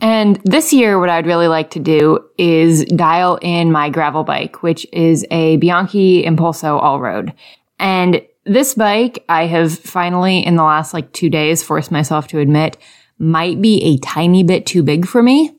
And 0.00 0.40
this 0.44 0.72
year, 0.72 0.98
what 0.98 1.08
I'd 1.08 1.26
really 1.26 1.48
like 1.48 1.70
to 1.70 1.78
do 1.78 2.18
is 2.36 2.84
dial 2.84 3.38
in 3.40 3.72
my 3.72 3.88
gravel 3.88 4.24
bike, 4.24 4.62
which 4.62 4.86
is 4.92 5.24
a 5.30 5.56
Bianchi 5.56 6.24
Impulso 6.24 6.80
all 6.80 7.00
road. 7.00 7.32
And 7.78 8.22
this 8.44 8.74
bike, 8.74 9.24
I 9.28 9.46
have 9.46 9.78
finally, 9.78 10.44
in 10.44 10.56
the 10.56 10.62
last 10.62 10.94
like 10.94 11.12
two 11.12 11.30
days, 11.30 11.62
forced 11.62 11.90
myself 11.90 12.28
to 12.28 12.38
admit 12.38 12.76
might 13.18 13.60
be 13.62 13.82
a 13.82 13.98
tiny 13.98 14.42
bit 14.42 14.66
too 14.66 14.82
big 14.82 15.06
for 15.06 15.22
me. 15.22 15.56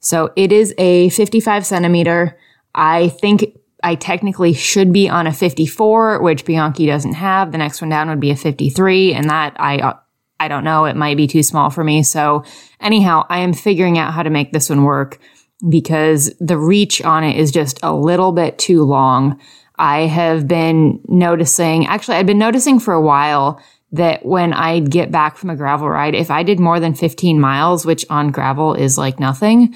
So 0.00 0.32
it 0.36 0.52
is 0.52 0.74
a 0.78 1.08
55 1.10 1.66
centimeter. 1.66 2.38
I 2.74 3.08
think 3.08 3.58
I 3.82 3.96
technically 3.96 4.52
should 4.52 4.92
be 4.92 5.08
on 5.08 5.26
a 5.26 5.32
54, 5.32 6.22
which 6.22 6.44
Bianchi 6.44 6.86
doesn't 6.86 7.14
have. 7.14 7.52
The 7.52 7.58
next 7.58 7.80
one 7.80 7.90
down 7.90 8.08
would 8.08 8.20
be 8.20 8.30
a 8.30 8.36
53, 8.36 9.14
and 9.14 9.28
that 9.28 9.56
I 9.58 9.78
uh, 9.78 9.98
I 10.42 10.48
don't 10.48 10.64
know. 10.64 10.86
It 10.86 10.96
might 10.96 11.16
be 11.16 11.28
too 11.28 11.42
small 11.44 11.70
for 11.70 11.84
me. 11.84 12.02
So 12.02 12.42
anyhow, 12.80 13.24
I 13.28 13.38
am 13.38 13.52
figuring 13.52 13.96
out 13.96 14.12
how 14.12 14.24
to 14.24 14.30
make 14.30 14.52
this 14.52 14.68
one 14.68 14.82
work. 14.82 15.20
because 15.68 16.34
the 16.40 16.58
reach 16.58 17.02
on 17.02 17.24
it 17.24 17.36
is 17.36 17.50
just 17.50 17.78
a 17.82 17.94
little 17.94 18.32
bit 18.32 18.58
too 18.58 18.82
long. 18.82 19.40
I 19.78 20.00
have 20.00 20.48
been 20.48 21.00
noticing, 21.08 21.86
actually, 21.86 22.16
I've 22.16 22.26
been 22.26 22.38
noticing 22.38 22.78
for 22.78 22.94
a 22.94 23.00
while 23.00 23.60
that 23.92 24.24
when 24.24 24.52
I 24.52 24.80
get 24.80 25.10
back 25.10 25.36
from 25.36 25.50
a 25.50 25.56
gravel 25.56 25.88
ride, 25.88 26.14
if 26.14 26.30
I 26.30 26.42
did 26.42 26.58
more 26.58 26.80
than 26.80 26.94
15 26.94 27.38
miles, 27.38 27.84
which 27.84 28.04
on 28.10 28.30
gravel 28.30 28.74
is 28.74 28.96
like 28.96 29.20
nothing, 29.20 29.74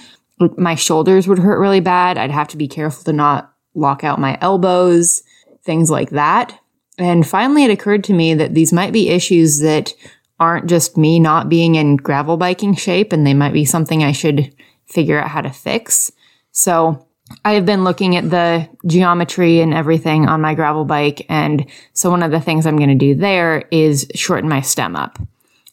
my 0.56 0.74
shoulders 0.74 1.28
would 1.28 1.38
hurt 1.38 1.60
really 1.60 1.80
bad. 1.80 2.18
I'd 2.18 2.30
have 2.30 2.48
to 2.48 2.56
be 2.56 2.68
careful 2.68 3.04
to 3.04 3.12
not 3.12 3.52
lock 3.74 4.04
out 4.04 4.18
my 4.18 4.38
elbows, 4.40 5.22
things 5.64 5.90
like 5.90 6.10
that. 6.10 6.58
And 6.98 7.26
finally, 7.26 7.64
it 7.64 7.70
occurred 7.70 8.04
to 8.04 8.14
me 8.14 8.32
that 8.34 8.54
these 8.54 8.72
might 8.72 8.92
be 8.92 9.10
issues 9.10 9.60
that 9.60 9.92
aren't 10.38 10.66
just 10.68 10.96
me 10.96 11.18
not 11.18 11.48
being 11.48 11.74
in 11.74 11.96
gravel 11.96 12.36
biking 12.36 12.74
shape, 12.74 13.12
and 13.12 13.26
they 13.26 13.34
might 13.34 13.52
be 13.52 13.64
something 13.64 14.02
I 14.02 14.12
should 14.12 14.54
figure 14.86 15.18
out 15.18 15.28
how 15.30 15.40
to 15.40 15.50
fix. 15.50 16.12
So 16.52 17.06
I 17.44 17.52
have 17.52 17.66
been 17.66 17.84
looking 17.84 18.16
at 18.16 18.30
the 18.30 18.68
geometry 18.86 19.60
and 19.60 19.74
everything 19.74 20.28
on 20.28 20.40
my 20.40 20.54
gravel 20.54 20.84
bike. 20.84 21.26
And 21.28 21.66
so 21.92 22.10
one 22.10 22.22
of 22.22 22.30
the 22.30 22.40
things 22.40 22.66
I'm 22.66 22.76
going 22.76 22.88
to 22.88 22.94
do 22.94 23.14
there 23.14 23.64
is 23.70 24.06
shorten 24.14 24.48
my 24.48 24.60
stem 24.60 24.94
up. 24.94 25.18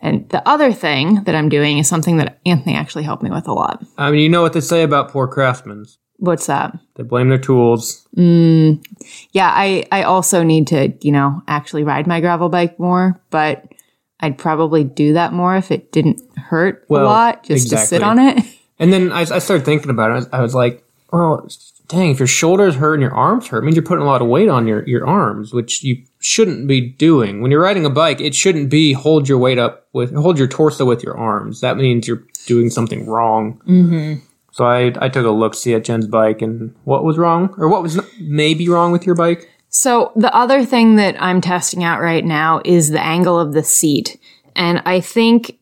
And 0.01 0.28
the 0.30 0.45
other 0.47 0.74
thing 0.74 1.24
that 1.24 1.36
I'm 1.36 1.47
doing 1.47 1.78
is 1.78 1.88
something 1.88 2.18
that 2.18 2.39
Anthony 2.45 2.76
actually 2.76 3.03
helped 3.03 3.24
me 3.24 3.30
with 3.30 3.47
a 3.47 3.53
lot. 3.53 3.86
I 3.97 4.11
mean, 4.11 4.20
you 4.20 4.30
know 4.30 4.41
what 4.41 4.53
they 4.53 4.59
say 4.59 4.84
about 4.84 5.09
poor 5.09 5.28
craftsmen. 5.28 5.86
What's 6.18 6.47
that? 6.47 6.78
They 6.95 7.03
blame 7.03 7.30
their 7.30 7.38
tools. 7.38 8.05
Mm, 8.16 8.84
yeah, 9.32 9.51
I, 9.53 9.86
I 9.91 10.03
also 10.03 10.43
need 10.43 10.68
to, 10.68 10.93
you 11.01 11.11
know, 11.11 11.41
actually 11.47 11.84
ride 11.84 12.07
my 12.07 12.20
gravel 12.20 12.49
bike 12.49 12.78
more, 12.80 13.22
but 13.30 13.73
I'd 14.20 14.38
probably 14.38 14.84
do 14.84 15.14
that 15.14 15.34
more 15.34 15.55
if 15.55 15.72
it 15.72 15.91
didn't 15.91 16.22
hurt 16.38 16.86
Well, 16.88 17.03
a 17.03 17.05
lot 17.05 17.43
just 17.43 17.70
to 17.70 17.78
sit 17.78 18.03
on 18.03 18.20
it. 18.20 18.43
And 18.80 18.91
then 18.91 19.11
I, 19.11 19.22
I 19.22 19.39
started 19.39 19.66
thinking 19.66 19.91
about 19.91 20.09
it. 20.09 20.14
I 20.14 20.16
was, 20.16 20.30
I 20.34 20.41
was 20.41 20.55
like, 20.55 20.84
well, 21.11 21.47
dang, 21.88 22.09
if 22.09 22.20
your 22.20 22.28
shoulders 22.28 22.76
hurt 22.76 22.95
and 22.95 23.03
your 23.03 23.14
arms 23.14 23.47
hurt, 23.47 23.59
it 23.59 23.66
means 23.66 23.76
you're 23.76 23.86
putting 23.86 24.03
a 24.03 24.07
lot 24.07 24.22
of 24.22 24.28
weight 24.28 24.49
on 24.49 24.68
your, 24.68 24.86
your 24.89 25.05
arms, 25.07 25.53
which 25.53 25.84
you 25.84 26.03
shouldn't 26.20 26.68
be 26.68 26.82
doing. 26.82 27.41
When 27.41 27.51
you're 27.51 27.61
riding 27.61 27.86
a 27.86 27.89
bike, 27.89 28.20
it 28.20 28.34
shouldn't 28.34 28.70
be 28.70 28.93
hold 28.93 29.30
your 29.30 29.38
weight 29.38 29.59
up 29.59 29.88
with, 29.93 30.14
hold 30.16 30.39
your 30.39 30.47
torso 30.47 30.86
with 30.86 31.03
your 31.03 31.16
arms. 31.16 31.61
That 31.61 31.78
means 31.78 32.07
you're 32.07 32.24
doing 32.45 32.70
something 32.72 33.05
wrong. 33.05 33.61
Mm-hmm. 33.68 34.26
So 34.51 34.66
I, 34.66 34.93
I 34.99 35.09
took 35.09 35.26
a 35.26 35.32
look 35.32 35.55
see 35.55 35.74
at 35.74 35.84
Jen's 35.84 36.07
bike 36.07 36.41
and 36.41 36.76
what 36.84 37.03
was 37.03 37.18
wrong 37.18 37.53
or 37.57 37.70
what 37.70 37.82
was 37.82 37.99
maybe 38.20 38.68
wrong 38.70 38.91
with 38.91 39.05
your 39.05 39.16
bike. 39.16 39.49
So 39.74 40.12
the 40.16 40.34
other 40.36 40.64
thing 40.64 40.98
that 40.98 41.20
I'm 41.20 41.42
testing 41.42 41.84
out 41.84 42.00
right 42.00 42.24
now 42.24 42.62
is 42.64 42.92
the 42.92 43.02
angle 43.02 43.40
of 43.40 43.54
the 43.54 43.64
seat. 43.64 44.20
And 44.56 44.84
I 44.86 45.00
think 45.00 45.58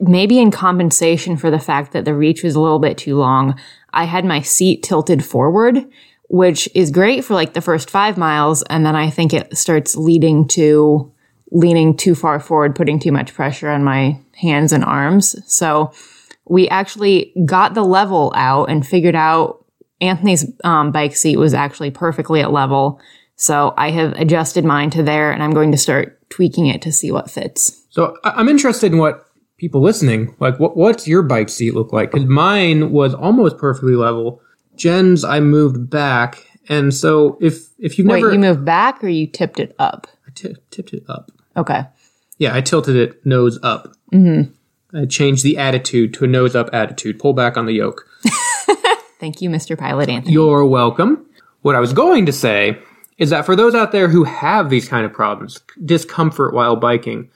maybe 0.00 0.38
in 0.38 0.50
compensation 0.50 1.36
for 1.36 1.50
the 1.50 1.58
fact 1.58 1.92
that 1.92 2.06
the 2.06 2.14
reach 2.14 2.42
was 2.42 2.54
a 2.54 2.60
little 2.60 2.78
bit 2.78 2.96
too 2.96 3.16
long, 3.16 3.60
I 3.92 4.04
had 4.04 4.24
my 4.24 4.40
seat 4.40 4.82
tilted 4.82 5.22
forward, 5.22 5.84
which 6.30 6.70
is 6.74 6.90
great 6.90 7.22
for 7.22 7.34
like 7.34 7.52
the 7.52 7.60
first 7.60 7.90
five 7.90 8.16
miles. 8.16 8.62
And 8.70 8.86
then 8.86 8.96
I 8.96 9.10
think 9.10 9.34
it 9.34 9.54
starts 9.58 9.94
leading 9.94 10.48
to 10.48 11.12
leaning 11.52 11.94
too 11.94 12.14
far 12.14 12.40
forward, 12.40 12.74
putting 12.74 12.98
too 12.98 13.12
much 13.12 13.34
pressure 13.34 13.68
on 13.68 13.84
my 13.84 14.18
hands 14.36 14.72
and 14.72 14.84
arms. 14.86 15.36
So 15.52 15.92
we 16.46 16.66
actually 16.70 17.34
got 17.44 17.74
the 17.74 17.84
level 17.84 18.32
out 18.34 18.70
and 18.70 18.86
figured 18.86 19.16
out 19.16 19.66
Anthony's 20.00 20.50
um, 20.64 20.92
bike 20.92 21.14
seat 21.14 21.36
was 21.36 21.52
actually 21.52 21.90
perfectly 21.90 22.40
at 22.40 22.52
level. 22.52 22.98
So 23.40 23.72
I 23.78 23.90
have 23.90 24.12
adjusted 24.12 24.66
mine 24.66 24.90
to 24.90 25.02
there 25.02 25.32
and 25.32 25.42
I'm 25.42 25.52
going 25.52 25.72
to 25.72 25.78
start 25.78 26.28
tweaking 26.28 26.66
it 26.66 26.82
to 26.82 26.92
see 26.92 27.10
what 27.10 27.30
fits. 27.30 27.86
So 27.88 28.18
I'm 28.22 28.50
interested 28.50 28.92
in 28.92 28.98
what 28.98 29.26
people 29.56 29.80
listening, 29.80 30.36
like 30.40 30.60
what, 30.60 30.76
what's 30.76 31.08
your 31.08 31.22
bike 31.22 31.48
seat 31.48 31.72
look 31.72 31.90
like? 31.90 32.12
Cause 32.12 32.26
mine 32.26 32.92
was 32.92 33.14
almost 33.14 33.56
perfectly 33.56 33.94
level. 33.94 34.42
Jen's, 34.76 35.24
I 35.24 35.40
moved 35.40 35.88
back. 35.88 36.44
And 36.68 36.92
so 36.92 37.38
if, 37.40 37.70
if 37.78 37.96
you've 37.96 38.06
Wait, 38.08 38.20
never, 38.20 38.30
you 38.34 38.38
moved 38.38 38.66
back 38.66 39.02
or 39.02 39.08
you 39.08 39.26
tipped 39.26 39.58
it 39.58 39.74
up? 39.78 40.06
I 40.28 40.32
tipped 40.34 40.92
it 40.92 41.04
up. 41.08 41.32
Okay. 41.56 41.84
Yeah, 42.36 42.54
I 42.54 42.60
tilted 42.60 42.94
it 42.94 43.24
nose 43.24 43.58
up. 43.62 43.94
Mm-hmm. 44.12 44.52
I 44.94 45.06
changed 45.06 45.44
the 45.44 45.56
attitude 45.56 46.12
to 46.14 46.24
a 46.24 46.28
nose 46.28 46.54
up 46.54 46.68
attitude. 46.74 47.18
Pull 47.18 47.32
back 47.32 47.56
on 47.56 47.64
the 47.64 47.72
yoke. 47.72 48.06
Thank 49.18 49.40
you, 49.40 49.48
Mr. 49.48 49.78
Pilot 49.78 50.10
Anthony. 50.10 50.34
You're 50.34 50.66
welcome. 50.66 51.26
What 51.62 51.74
I 51.74 51.80
was 51.80 51.94
going 51.94 52.26
to 52.26 52.32
say 52.32 52.78
is 53.20 53.30
that 53.30 53.46
for 53.46 53.54
those 53.54 53.74
out 53.74 53.92
there 53.92 54.08
who 54.08 54.24
have 54.24 54.70
these 54.70 54.88
kind 54.88 55.06
of 55.06 55.12
problems, 55.12 55.60
discomfort 55.84 56.54
while 56.54 56.74
biking, 56.74 57.30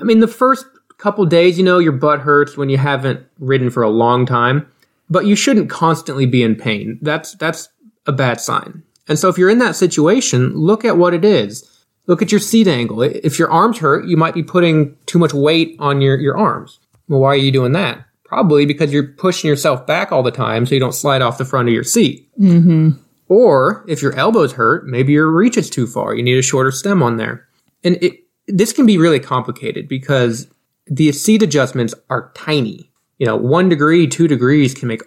I 0.00 0.02
mean, 0.02 0.18
the 0.18 0.26
first 0.26 0.66
couple 0.96 1.24
days, 1.26 1.58
you 1.58 1.64
know, 1.64 1.78
your 1.78 1.92
butt 1.92 2.20
hurts 2.20 2.56
when 2.56 2.70
you 2.70 2.78
haven't 2.78 3.24
ridden 3.38 3.70
for 3.70 3.82
a 3.82 3.90
long 3.90 4.24
time, 4.26 4.66
but 5.10 5.26
you 5.26 5.36
shouldn't 5.36 5.68
constantly 5.68 6.26
be 6.26 6.42
in 6.42 6.56
pain. 6.56 6.98
That's, 7.02 7.34
that's 7.34 7.68
a 8.06 8.12
bad 8.12 8.40
sign. 8.40 8.82
And 9.06 9.18
so 9.18 9.28
if 9.28 9.36
you're 9.36 9.50
in 9.50 9.58
that 9.58 9.76
situation, 9.76 10.56
look 10.56 10.84
at 10.84 10.96
what 10.96 11.12
it 11.12 11.24
is. 11.24 11.68
Look 12.06 12.22
at 12.22 12.32
your 12.32 12.40
seat 12.40 12.66
angle. 12.66 13.02
If 13.02 13.38
your 13.38 13.50
arms 13.50 13.78
hurt, 13.78 14.06
you 14.06 14.16
might 14.16 14.34
be 14.34 14.42
putting 14.42 14.96
too 15.06 15.18
much 15.18 15.34
weight 15.34 15.76
on 15.78 16.00
your, 16.00 16.18
your 16.18 16.38
arms. 16.38 16.80
Well, 17.08 17.20
why 17.20 17.28
are 17.28 17.36
you 17.36 17.52
doing 17.52 17.72
that? 17.72 18.04
Probably 18.24 18.64
because 18.64 18.92
you're 18.92 19.08
pushing 19.08 19.48
yourself 19.48 19.86
back 19.86 20.10
all 20.10 20.22
the 20.22 20.30
time 20.30 20.64
so 20.64 20.74
you 20.74 20.80
don't 20.80 20.94
slide 20.94 21.20
off 21.20 21.36
the 21.36 21.44
front 21.44 21.68
of 21.68 21.74
your 21.74 21.84
seat. 21.84 22.28
Mm-hmm. 22.40 22.92
Or 23.32 23.82
if 23.88 24.02
your 24.02 24.14
elbows 24.14 24.52
hurt, 24.52 24.86
maybe 24.86 25.14
your 25.14 25.30
reach 25.30 25.56
is 25.56 25.70
too 25.70 25.86
far. 25.86 26.14
You 26.14 26.22
need 26.22 26.36
a 26.36 26.42
shorter 26.42 26.70
stem 26.70 27.02
on 27.02 27.16
there. 27.16 27.48
And 27.82 27.96
it, 28.02 28.24
this 28.46 28.74
can 28.74 28.84
be 28.84 28.98
really 28.98 29.20
complicated 29.20 29.88
because 29.88 30.48
the 30.86 31.10
seat 31.12 31.42
adjustments 31.42 31.94
are 32.10 32.30
tiny. 32.34 32.90
You 33.16 33.24
know, 33.24 33.36
one 33.36 33.70
degree, 33.70 34.06
two 34.06 34.28
degrees 34.28 34.74
can 34.74 34.86
make 34.86 35.00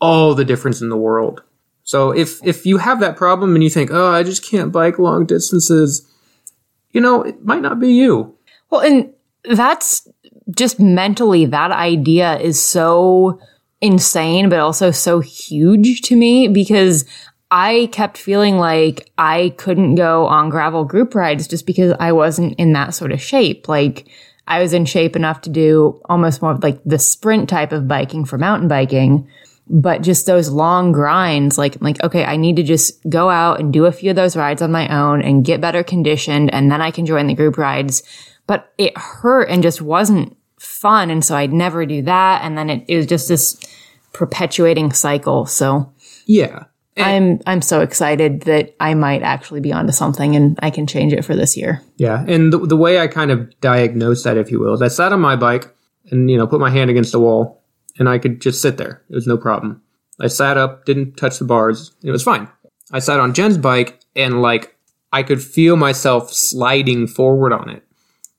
all 0.00 0.32
the 0.36 0.44
difference 0.44 0.80
in 0.80 0.90
the 0.90 0.96
world. 0.96 1.42
So 1.82 2.12
if, 2.12 2.38
if 2.46 2.64
you 2.64 2.78
have 2.78 3.00
that 3.00 3.16
problem 3.16 3.56
and 3.56 3.64
you 3.64 3.70
think, 3.70 3.90
oh, 3.92 4.12
I 4.12 4.22
just 4.22 4.48
can't 4.48 4.70
bike 4.70 5.00
long 5.00 5.26
distances, 5.26 6.08
you 6.92 7.00
know, 7.00 7.22
it 7.22 7.44
might 7.44 7.62
not 7.62 7.80
be 7.80 7.92
you. 7.92 8.38
Well, 8.70 8.82
and 8.82 9.12
that's 9.42 10.06
just 10.56 10.78
mentally, 10.78 11.46
that 11.46 11.72
idea 11.72 12.38
is 12.38 12.62
so 12.62 13.40
insane, 13.80 14.48
but 14.48 14.60
also 14.60 14.92
so 14.92 15.18
huge 15.18 16.02
to 16.02 16.14
me 16.14 16.46
because 16.46 17.04
I 17.54 17.90
kept 17.92 18.16
feeling 18.16 18.56
like 18.56 19.12
I 19.18 19.54
couldn't 19.58 19.96
go 19.96 20.26
on 20.26 20.48
gravel 20.48 20.86
group 20.86 21.14
rides 21.14 21.46
just 21.46 21.66
because 21.66 21.94
I 22.00 22.12
wasn't 22.12 22.58
in 22.58 22.72
that 22.72 22.94
sort 22.94 23.12
of 23.12 23.20
shape. 23.20 23.68
Like 23.68 24.08
I 24.46 24.62
was 24.62 24.72
in 24.72 24.86
shape 24.86 25.16
enough 25.16 25.42
to 25.42 25.50
do 25.50 26.00
almost 26.06 26.40
more 26.40 26.56
like 26.56 26.82
the 26.86 26.98
sprint 26.98 27.50
type 27.50 27.70
of 27.70 27.86
biking 27.86 28.24
for 28.24 28.38
mountain 28.38 28.68
biking. 28.68 29.28
But 29.68 30.00
just 30.00 30.24
those 30.24 30.48
long 30.48 30.92
grinds, 30.92 31.58
like, 31.58 31.80
like, 31.82 32.02
okay, 32.02 32.24
I 32.24 32.36
need 32.36 32.56
to 32.56 32.62
just 32.62 32.98
go 33.10 33.28
out 33.28 33.60
and 33.60 33.70
do 33.70 33.84
a 33.84 33.92
few 33.92 34.10
of 34.10 34.16
those 34.16 34.34
rides 34.34 34.62
on 34.62 34.72
my 34.72 34.88
own 34.88 35.20
and 35.20 35.44
get 35.44 35.60
better 35.60 35.84
conditioned. 35.84 36.52
And 36.54 36.72
then 36.72 36.80
I 36.80 36.90
can 36.90 37.04
join 37.04 37.26
the 37.26 37.34
group 37.34 37.58
rides. 37.58 38.02
But 38.46 38.72
it 38.78 38.96
hurt 38.96 39.50
and 39.50 39.62
just 39.62 39.82
wasn't 39.82 40.38
fun. 40.58 41.10
And 41.10 41.22
so 41.22 41.36
I'd 41.36 41.52
never 41.52 41.84
do 41.84 42.00
that. 42.02 42.42
And 42.42 42.56
then 42.56 42.70
it, 42.70 42.84
it 42.88 42.96
was 42.96 43.06
just 43.06 43.28
this 43.28 43.60
perpetuating 44.14 44.94
cycle. 44.94 45.44
So 45.44 45.92
Yeah. 46.26 46.64
I'm, 46.96 47.40
I'm 47.46 47.62
so 47.62 47.80
excited 47.80 48.42
that 48.42 48.74
I 48.78 48.94
might 48.94 49.22
actually 49.22 49.60
be 49.60 49.72
onto 49.72 49.92
something 49.92 50.36
and 50.36 50.58
I 50.62 50.70
can 50.70 50.86
change 50.86 51.12
it 51.12 51.24
for 51.24 51.34
this 51.34 51.56
year. 51.56 51.82
Yeah, 51.96 52.24
and 52.28 52.52
the, 52.52 52.58
the 52.58 52.76
way 52.76 53.00
I 53.00 53.06
kind 53.06 53.30
of 53.30 53.58
diagnosed 53.60 54.24
that, 54.24 54.36
if 54.36 54.50
you 54.50 54.60
will, 54.60 54.74
is 54.74 54.82
I 54.82 54.88
sat 54.88 55.12
on 55.12 55.20
my 55.20 55.36
bike 55.36 55.74
and 56.10 56.30
you 56.30 56.36
know 56.36 56.46
put 56.46 56.60
my 56.60 56.70
hand 56.70 56.90
against 56.90 57.12
the 57.12 57.20
wall, 57.20 57.62
and 57.98 58.08
I 58.08 58.18
could 58.18 58.40
just 58.40 58.60
sit 58.60 58.76
there. 58.76 59.02
It 59.08 59.14
was 59.14 59.26
no 59.26 59.38
problem. 59.38 59.82
I 60.20 60.26
sat 60.26 60.56
up, 60.58 60.84
didn't 60.84 61.16
touch 61.16 61.38
the 61.38 61.44
bars. 61.44 61.92
It 62.02 62.10
was 62.10 62.22
fine. 62.22 62.48
I 62.92 62.98
sat 62.98 63.20
on 63.20 63.34
Jen's 63.34 63.58
bike, 63.58 64.00
and 64.14 64.42
like 64.42 64.76
I 65.12 65.22
could 65.22 65.42
feel 65.42 65.76
myself 65.76 66.32
sliding 66.32 67.06
forward 67.06 67.52
on 67.52 67.70
it, 67.70 67.82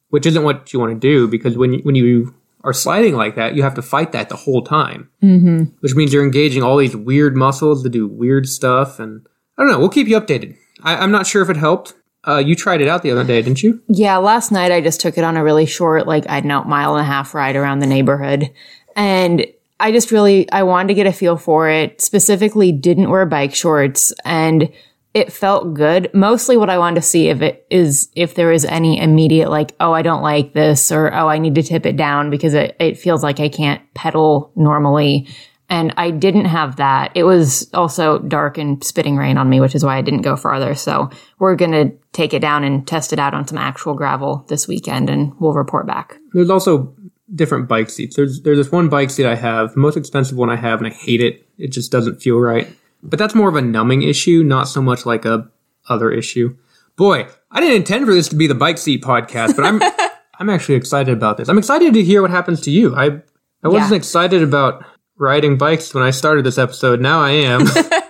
which 0.09 0.25
isn't 0.25 0.43
what 0.43 0.73
you 0.73 0.79
want 0.79 0.93
to 0.93 0.99
do 0.99 1.27
because 1.27 1.57
when 1.57 1.73
you, 1.73 1.79
when 1.79 1.95
you 1.95 2.35
are 2.63 2.73
sliding 2.73 3.15
like 3.15 3.35
that, 3.35 3.55
you 3.55 3.63
have 3.63 3.75
to 3.75 3.81
fight 3.81 4.11
that 4.13 4.29
the 4.29 4.35
whole 4.35 4.61
time, 4.61 5.09
mm-hmm. 5.21 5.63
which 5.81 5.95
means 5.95 6.13
you're 6.13 6.23
engaging 6.23 6.63
all 6.63 6.77
these 6.77 6.95
weird 6.95 7.35
muscles 7.35 7.83
to 7.83 7.89
do 7.89 8.07
weird 8.07 8.47
stuff. 8.47 8.99
And 8.99 9.27
I 9.57 9.63
don't 9.63 9.71
know. 9.71 9.79
We'll 9.79 9.89
keep 9.89 10.07
you 10.07 10.19
updated. 10.19 10.55
I, 10.81 10.95
I'm 10.95 11.11
not 11.11 11.27
sure 11.27 11.41
if 11.41 11.49
it 11.49 11.57
helped. 11.57 11.93
Uh, 12.25 12.37
you 12.37 12.55
tried 12.55 12.79
it 12.79 12.87
out 12.87 13.03
the 13.03 13.11
other 13.11 13.25
day, 13.25 13.41
didn't 13.41 13.63
you? 13.63 13.81
Yeah, 13.89 14.15
last 14.17 14.49
night 14.49 14.71
I 14.71 14.79
just 14.79 15.01
took 15.01 15.17
it 15.17 15.25
on 15.25 15.35
a 15.35 15.43
really 15.43 15.65
short, 15.65 16.07
like 16.07 16.29
I 16.29 16.39
don't 16.39 16.47
know, 16.47 16.63
mile 16.63 16.95
and 16.95 17.01
a 17.01 17.09
half 17.09 17.33
ride 17.33 17.57
around 17.57 17.79
the 17.79 17.87
neighborhood. 17.87 18.49
And 18.95 19.45
I 19.79 19.91
just 19.91 20.11
really, 20.11 20.49
I 20.51 20.63
wanted 20.63 20.87
to 20.89 20.93
get 20.93 21.07
a 21.07 21.11
feel 21.11 21.35
for 21.35 21.69
it. 21.69 21.99
Specifically, 21.99 22.71
didn't 22.71 23.09
wear 23.09 23.25
bike 23.25 23.53
shorts 23.53 24.13
and 24.23 24.71
it 25.13 25.31
felt 25.31 25.73
good. 25.73 26.09
Mostly 26.13 26.57
what 26.57 26.69
I 26.69 26.77
wanted 26.77 26.95
to 26.95 27.07
see 27.07 27.27
if 27.27 27.41
it 27.41 27.65
is, 27.69 28.09
if 28.15 28.35
there 28.35 28.51
is 28.51 28.65
any 28.65 28.99
immediate 28.99 29.49
like, 29.49 29.75
oh, 29.79 29.93
I 29.93 30.01
don't 30.01 30.23
like 30.23 30.53
this 30.53 30.91
or, 30.91 31.13
oh, 31.13 31.27
I 31.27 31.37
need 31.37 31.55
to 31.55 31.63
tip 31.63 31.85
it 31.85 31.95
down 31.95 32.29
because 32.29 32.53
it, 32.53 32.75
it 32.79 32.97
feels 32.97 33.21
like 33.21 33.39
I 33.39 33.49
can't 33.49 33.81
pedal 33.93 34.51
normally. 34.55 35.27
And 35.69 35.93
I 35.97 36.11
didn't 36.11 36.45
have 36.45 36.75
that. 36.77 37.11
It 37.15 37.23
was 37.23 37.69
also 37.73 38.19
dark 38.19 38.57
and 38.57 38.83
spitting 38.83 39.15
rain 39.15 39.37
on 39.37 39.49
me, 39.49 39.59
which 39.59 39.75
is 39.75 39.85
why 39.85 39.97
I 39.97 40.01
didn't 40.01 40.21
go 40.21 40.35
farther. 40.35 40.75
So 40.75 41.09
we're 41.39 41.55
going 41.55 41.71
to 41.71 41.95
take 42.11 42.33
it 42.33 42.39
down 42.39 42.63
and 42.63 42.85
test 42.87 43.13
it 43.13 43.19
out 43.19 43.33
on 43.33 43.47
some 43.47 43.57
actual 43.57 43.93
gravel 43.93 44.45
this 44.49 44.67
weekend 44.67 45.09
and 45.09 45.33
we'll 45.39 45.53
report 45.53 45.87
back. 45.87 46.17
There's 46.33 46.49
also 46.49 46.95
different 47.33 47.67
bike 47.67 47.89
seats. 47.89 48.15
There's 48.15 48.41
there's 48.41 48.57
this 48.57 48.71
one 48.71 48.89
bike 48.89 49.09
seat 49.09 49.25
I 49.25 49.35
have, 49.35 49.75
most 49.75 49.97
expensive 49.97 50.37
one 50.37 50.49
I 50.49 50.55
have, 50.55 50.79
and 50.79 50.87
I 50.87 50.91
hate 50.91 51.21
it. 51.21 51.47
It 51.57 51.71
just 51.71 51.91
doesn't 51.91 52.21
feel 52.21 52.39
right. 52.39 52.67
But 53.03 53.19
that's 53.19 53.35
more 53.35 53.49
of 53.49 53.55
a 53.55 53.61
numbing 53.61 54.01
issue, 54.01 54.43
not 54.43 54.67
so 54.67 54.81
much 54.81 55.05
like 55.05 55.25
a 55.25 55.49
other 55.89 56.09
issue. 56.11 56.55
Boy, 56.95 57.27
I 57.51 57.59
didn't 57.59 57.75
intend 57.75 58.05
for 58.05 58.13
this 58.13 58.29
to 58.29 58.35
be 58.35 58.47
the 58.47 58.55
bike 58.55 58.77
seat 58.77 59.03
podcast, 59.03 59.55
but 59.55 59.65
I'm 59.65 59.81
I'm 60.39 60.49
actually 60.49 60.75
excited 60.75 61.13
about 61.15 61.37
this. 61.37 61.49
I'm 61.49 61.57
excited 61.57 61.93
to 61.93 62.03
hear 62.03 62.21
what 62.21 62.31
happens 62.31 62.61
to 62.61 62.71
you. 62.71 62.95
I 62.95 63.21
I 63.63 63.67
wasn't 63.67 63.91
Yeah. 63.91 63.97
excited 63.97 64.41
about 64.41 64.85
riding 65.17 65.57
bikes 65.57 65.93
when 65.93 66.03
I 66.03 66.11
started 66.11 66.45
this 66.45 66.57
episode. 66.57 67.01
Now 67.01 67.19
I 67.21 67.31
am. 67.31 67.65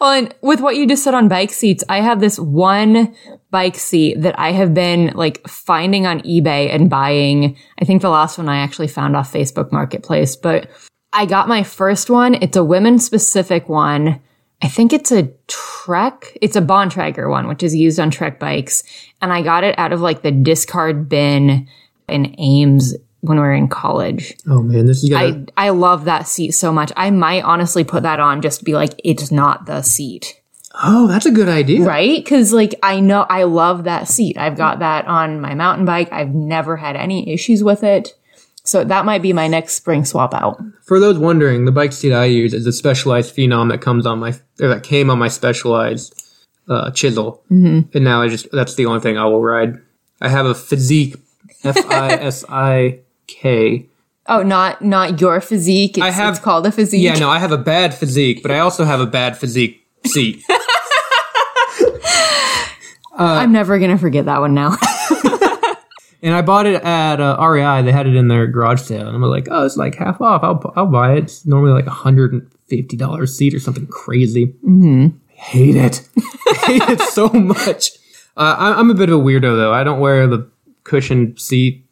Well, 0.00 0.12
and 0.12 0.34
with 0.40 0.60
what 0.60 0.76
you 0.76 0.86
just 0.88 1.04
said 1.04 1.12
on 1.12 1.28
bike 1.28 1.50
seats, 1.52 1.84
I 1.90 2.00
have 2.00 2.20
this 2.20 2.38
one 2.38 3.14
bike 3.50 3.76
seat 3.76 4.22
that 4.22 4.38
I 4.38 4.52
have 4.52 4.72
been 4.72 5.08
like 5.14 5.46
finding 5.46 6.06
on 6.06 6.20
eBay 6.20 6.74
and 6.74 6.88
buying. 6.88 7.58
I 7.78 7.84
think 7.84 8.00
the 8.00 8.08
last 8.08 8.38
one 8.38 8.48
I 8.48 8.56
actually 8.60 8.88
found 8.88 9.14
off 9.14 9.30
Facebook 9.30 9.70
Marketplace, 9.72 10.36
but 10.36 10.70
I 11.12 11.26
got 11.26 11.48
my 11.48 11.62
first 11.62 12.08
one. 12.10 12.34
It's 12.34 12.56
a 12.56 12.64
women 12.64 12.98
specific 12.98 13.68
one. 13.68 14.20
I 14.62 14.68
think 14.68 14.92
it's 14.92 15.10
a 15.10 15.30
Trek. 15.48 16.36
It's 16.40 16.56
a 16.56 16.60
Bontrager 16.60 17.30
one, 17.30 17.48
which 17.48 17.62
is 17.62 17.74
used 17.74 17.98
on 17.98 18.10
Trek 18.10 18.38
bikes. 18.38 18.84
And 19.22 19.32
I 19.32 19.42
got 19.42 19.64
it 19.64 19.78
out 19.78 19.92
of 19.92 20.00
like 20.00 20.22
the 20.22 20.30
discard 20.30 21.08
bin 21.08 21.66
in 22.08 22.34
Ames 22.38 22.94
when 23.22 23.36
we 23.38 23.42
were 23.42 23.52
in 23.52 23.68
college. 23.68 24.34
oh 24.46 24.62
man, 24.62 24.86
this 24.86 25.02
is 25.02 25.10
gonna. 25.10 25.44
I, 25.56 25.66
I 25.66 25.70
love 25.70 26.04
that 26.06 26.26
seat 26.26 26.52
so 26.52 26.72
much. 26.72 26.92
I 26.96 27.10
might 27.10 27.44
honestly 27.44 27.84
put 27.84 28.02
that 28.02 28.20
on 28.20 28.40
just 28.40 28.60
to 28.60 28.64
be 28.64 28.74
like, 28.74 28.98
it's 29.04 29.30
not 29.30 29.66
the 29.66 29.82
seat. 29.82 30.40
oh, 30.82 31.06
that's 31.06 31.26
a 31.26 31.30
good 31.30 31.48
idea. 31.48 31.84
Right? 31.84 32.22
Because, 32.22 32.52
like, 32.52 32.74
I 32.82 33.00
know 33.00 33.26
I 33.28 33.42
love 33.42 33.84
that 33.84 34.08
seat. 34.08 34.38
I've 34.38 34.56
got 34.56 34.78
that 34.78 35.06
on 35.06 35.40
my 35.40 35.54
mountain 35.54 35.84
bike. 35.84 36.10
I've 36.12 36.34
never 36.34 36.76
had 36.76 36.96
any 36.96 37.30
issues 37.30 37.62
with 37.64 37.82
it. 37.82 38.14
So 38.70 38.84
that 38.84 39.04
might 39.04 39.20
be 39.20 39.32
my 39.32 39.48
next 39.48 39.72
spring 39.72 40.04
swap 40.04 40.32
out. 40.32 40.62
For 40.84 41.00
those 41.00 41.18
wondering, 41.18 41.64
the 41.64 41.72
bike 41.72 41.92
seat 41.92 42.12
I 42.12 42.26
use 42.26 42.54
is 42.54 42.64
a 42.68 42.72
Specialized 42.72 43.34
Phenom 43.34 43.68
that 43.68 43.80
comes 43.80 44.06
on 44.06 44.20
my 44.20 44.28
or 44.60 44.68
that 44.68 44.84
came 44.84 45.10
on 45.10 45.18
my 45.18 45.26
Specialized 45.26 46.14
uh, 46.68 46.92
chisel, 46.92 47.42
mm-hmm. 47.50 47.80
and 47.92 48.04
now 48.04 48.22
I 48.22 48.28
just 48.28 48.46
that's 48.52 48.76
the 48.76 48.86
only 48.86 49.00
thing 49.00 49.18
I 49.18 49.24
will 49.24 49.42
ride. 49.42 49.80
I 50.20 50.28
have 50.28 50.46
a 50.46 50.54
Physique, 50.54 51.16
F 51.64 51.76
I 51.90 52.12
S 52.12 52.44
I 52.48 53.00
K. 53.26 53.88
Oh, 54.26 54.44
not 54.44 54.80
not 54.82 55.20
your 55.20 55.40
physique. 55.40 55.96
It's, 55.96 56.06
I 56.06 56.10
have- 56.10 56.34
it's 56.34 56.44
called 56.44 56.64
a 56.64 56.70
physique. 56.70 57.02
Yeah, 57.02 57.18
no, 57.18 57.28
I 57.28 57.40
have 57.40 57.50
a 57.50 57.58
bad 57.58 57.92
physique, 57.92 58.42
but 58.42 58.52
I 58.52 58.60
also 58.60 58.84
have 58.84 59.00
a 59.00 59.06
bad 59.06 59.36
physique 59.36 59.84
seat. 60.06 60.44
I'm 63.18 63.50
never 63.50 63.80
gonna 63.80 63.98
forget 63.98 64.26
that 64.26 64.40
one 64.40 64.54
now. 64.54 64.76
and 66.22 66.34
I 66.34 66.42
bought 66.42 66.66
it 66.66 66.82
at 66.82 67.20
uh, 67.20 67.36
REI. 67.40 67.82
They 67.82 67.92
had 67.92 68.06
it 68.06 68.14
in 68.16 68.28
their 68.28 68.46
garage 68.46 68.82
sale, 68.82 69.06
and 69.06 69.14
I'm 69.16 69.22
like, 69.22 69.48
oh, 69.50 69.64
it's 69.64 69.76
like 69.76 69.94
half 69.94 70.20
off. 70.20 70.42
I'll 70.42 70.72
I'll 70.76 70.86
buy 70.86 71.14
it. 71.14 71.24
It's 71.24 71.46
normally 71.46 71.72
like 71.72 71.86
a 71.86 71.90
hundred 71.90 72.32
and 72.32 72.50
fifty 72.66 72.96
dollars 72.96 73.36
seat 73.36 73.54
or 73.54 73.60
something 73.60 73.86
crazy. 73.86 74.48
Mm-hmm. 74.64 75.08
I 75.30 75.32
hate 75.32 75.76
it. 75.76 76.08
I 76.16 76.54
hate 76.66 76.82
it 76.88 77.00
so 77.00 77.28
much. 77.32 77.90
Uh, 78.36 78.56
I, 78.58 78.72
I'm 78.74 78.90
a 78.90 78.94
bit 78.94 79.08
of 79.10 79.18
a 79.20 79.22
weirdo 79.22 79.56
though. 79.56 79.72
I 79.72 79.84
don't 79.84 80.00
wear 80.00 80.26
the 80.26 80.50
cushion 80.84 81.36
seat 81.36 81.86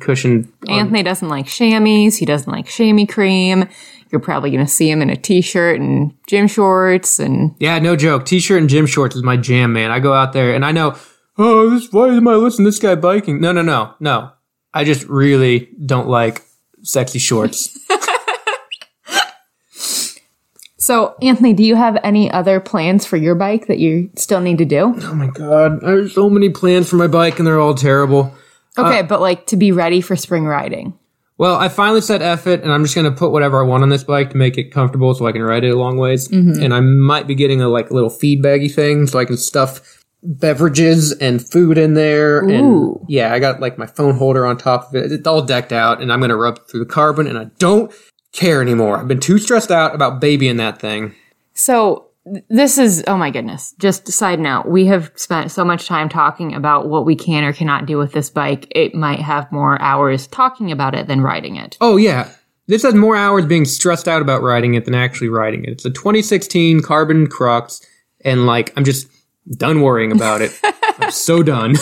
cushion. 0.00 0.50
Anthony 0.68 1.02
doesn't 1.02 1.28
like 1.28 1.46
chamois. 1.46 2.16
He 2.16 2.24
doesn't 2.24 2.50
like 2.50 2.66
chamois 2.66 3.06
cream. 3.06 3.68
You're 4.10 4.20
probably 4.20 4.50
gonna 4.50 4.66
see 4.68 4.90
him 4.90 5.02
in 5.02 5.10
a 5.10 5.16
t-shirt 5.16 5.80
and 5.80 6.14
gym 6.26 6.46
shorts 6.46 7.18
and 7.18 7.54
Yeah, 7.58 7.78
no 7.80 7.96
joke. 7.96 8.24
T-shirt 8.24 8.60
and 8.60 8.70
gym 8.70 8.86
shorts 8.86 9.16
is 9.16 9.22
my 9.22 9.36
jam, 9.36 9.72
man. 9.72 9.90
I 9.90 10.00
go 10.00 10.12
out 10.12 10.32
there 10.32 10.54
and 10.54 10.64
I 10.64 10.72
know. 10.72 10.96
Oh, 11.36 11.70
this 11.70 11.92
why 11.92 12.08
am 12.08 12.28
I 12.28 12.34
listening 12.34 12.66
to 12.66 12.70
this 12.70 12.78
guy 12.78 12.94
biking? 12.94 13.40
No, 13.40 13.52
no, 13.52 13.62
no, 13.62 13.94
no. 14.00 14.32
I 14.72 14.84
just 14.84 15.04
really 15.08 15.70
don't 15.84 16.08
like 16.08 16.42
sexy 16.82 17.18
shorts. 17.18 17.78
So, 20.84 21.14
Anthony, 21.22 21.54
do 21.54 21.64
you 21.64 21.76
have 21.76 21.96
any 22.04 22.30
other 22.30 22.60
plans 22.60 23.06
for 23.06 23.16
your 23.16 23.34
bike 23.34 23.68
that 23.68 23.78
you 23.78 24.10
still 24.16 24.42
need 24.42 24.58
to 24.58 24.66
do? 24.66 24.94
Oh 24.94 25.14
my 25.14 25.28
god, 25.28 25.82
I 25.82 25.92
have 25.92 26.12
so 26.12 26.28
many 26.28 26.50
plans 26.50 26.90
for 26.90 26.96
my 26.96 27.06
bike 27.06 27.38
and 27.38 27.46
they're 27.46 27.58
all 27.58 27.74
terrible. 27.74 28.34
Uh, 28.76 28.82
okay, 28.88 29.00
but 29.00 29.22
like 29.22 29.46
to 29.46 29.56
be 29.56 29.72
ready 29.72 30.02
for 30.02 30.14
spring 30.14 30.44
riding. 30.44 30.92
Well, 31.38 31.56
I 31.56 31.70
finally 31.70 32.02
said 32.02 32.20
F 32.20 32.46
it, 32.46 32.62
and 32.62 32.70
I'm 32.70 32.82
just 32.84 32.94
gonna 32.94 33.12
put 33.12 33.30
whatever 33.30 33.64
I 33.64 33.66
want 33.66 33.82
on 33.82 33.88
this 33.88 34.04
bike 34.04 34.28
to 34.32 34.36
make 34.36 34.58
it 34.58 34.72
comfortable 34.72 35.14
so 35.14 35.26
I 35.26 35.32
can 35.32 35.42
ride 35.42 35.64
it 35.64 35.70
a 35.70 35.78
long 35.78 35.96
ways. 35.96 36.28
Mm-hmm. 36.28 36.62
And 36.62 36.74
I 36.74 36.80
might 36.80 37.26
be 37.26 37.34
getting 37.34 37.62
a 37.62 37.68
like 37.70 37.90
little 37.90 38.10
feed 38.10 38.42
baggy 38.42 38.68
thing 38.68 39.06
so 39.06 39.18
I 39.18 39.24
can 39.24 39.38
stuff 39.38 40.03
beverages 40.24 41.12
and 41.12 41.46
food 41.46 41.78
in 41.78 41.94
there. 41.94 42.42
Ooh. 42.44 42.98
And 42.98 43.10
yeah, 43.10 43.32
I 43.32 43.38
got 43.38 43.60
like 43.60 43.78
my 43.78 43.86
phone 43.86 44.16
holder 44.16 44.46
on 44.46 44.56
top 44.56 44.88
of 44.88 44.96
it. 44.96 45.12
It's 45.12 45.26
all 45.26 45.42
decked 45.42 45.72
out, 45.72 46.00
and 46.00 46.12
I'm 46.12 46.20
gonna 46.20 46.36
rub 46.36 46.66
through 46.68 46.80
the 46.80 46.90
carbon, 46.90 47.26
and 47.26 47.38
I 47.38 47.44
don't 47.58 47.92
care 48.32 48.60
anymore. 48.60 48.98
I've 48.98 49.08
been 49.08 49.20
too 49.20 49.38
stressed 49.38 49.70
out 49.70 49.94
about 49.94 50.20
babying 50.20 50.56
that 50.56 50.80
thing. 50.80 51.14
So, 51.52 52.08
this 52.48 52.78
is, 52.78 53.04
oh 53.06 53.16
my 53.16 53.30
goodness. 53.30 53.74
Just 53.78 54.08
side 54.10 54.40
note, 54.40 54.66
we 54.66 54.86
have 54.86 55.12
spent 55.14 55.50
so 55.50 55.64
much 55.64 55.86
time 55.86 56.08
talking 56.08 56.54
about 56.54 56.88
what 56.88 57.04
we 57.04 57.14
can 57.14 57.44
or 57.44 57.52
cannot 57.52 57.86
do 57.86 57.98
with 57.98 58.12
this 58.12 58.30
bike. 58.30 58.66
It 58.70 58.94
might 58.94 59.20
have 59.20 59.52
more 59.52 59.80
hours 59.80 60.26
talking 60.26 60.72
about 60.72 60.94
it 60.94 61.06
than 61.06 61.20
riding 61.20 61.56
it. 61.56 61.76
Oh 61.80 61.96
yeah. 61.96 62.30
This 62.66 62.82
has 62.82 62.94
more 62.94 63.14
hours 63.14 63.44
being 63.44 63.66
stressed 63.66 64.08
out 64.08 64.22
about 64.22 64.42
riding 64.42 64.72
it 64.72 64.86
than 64.86 64.94
actually 64.94 65.28
riding 65.28 65.64
it. 65.64 65.70
It's 65.70 65.84
a 65.84 65.90
2016 65.90 66.80
Carbon 66.80 67.26
Crux, 67.26 67.82
and 68.24 68.46
like 68.46 68.72
I'm 68.74 68.84
just 68.84 69.06
done 69.56 69.80
worrying 69.80 70.12
about 70.12 70.40
it. 70.42 70.58
I'm 70.98 71.10
so 71.10 71.42
done. 71.42 71.74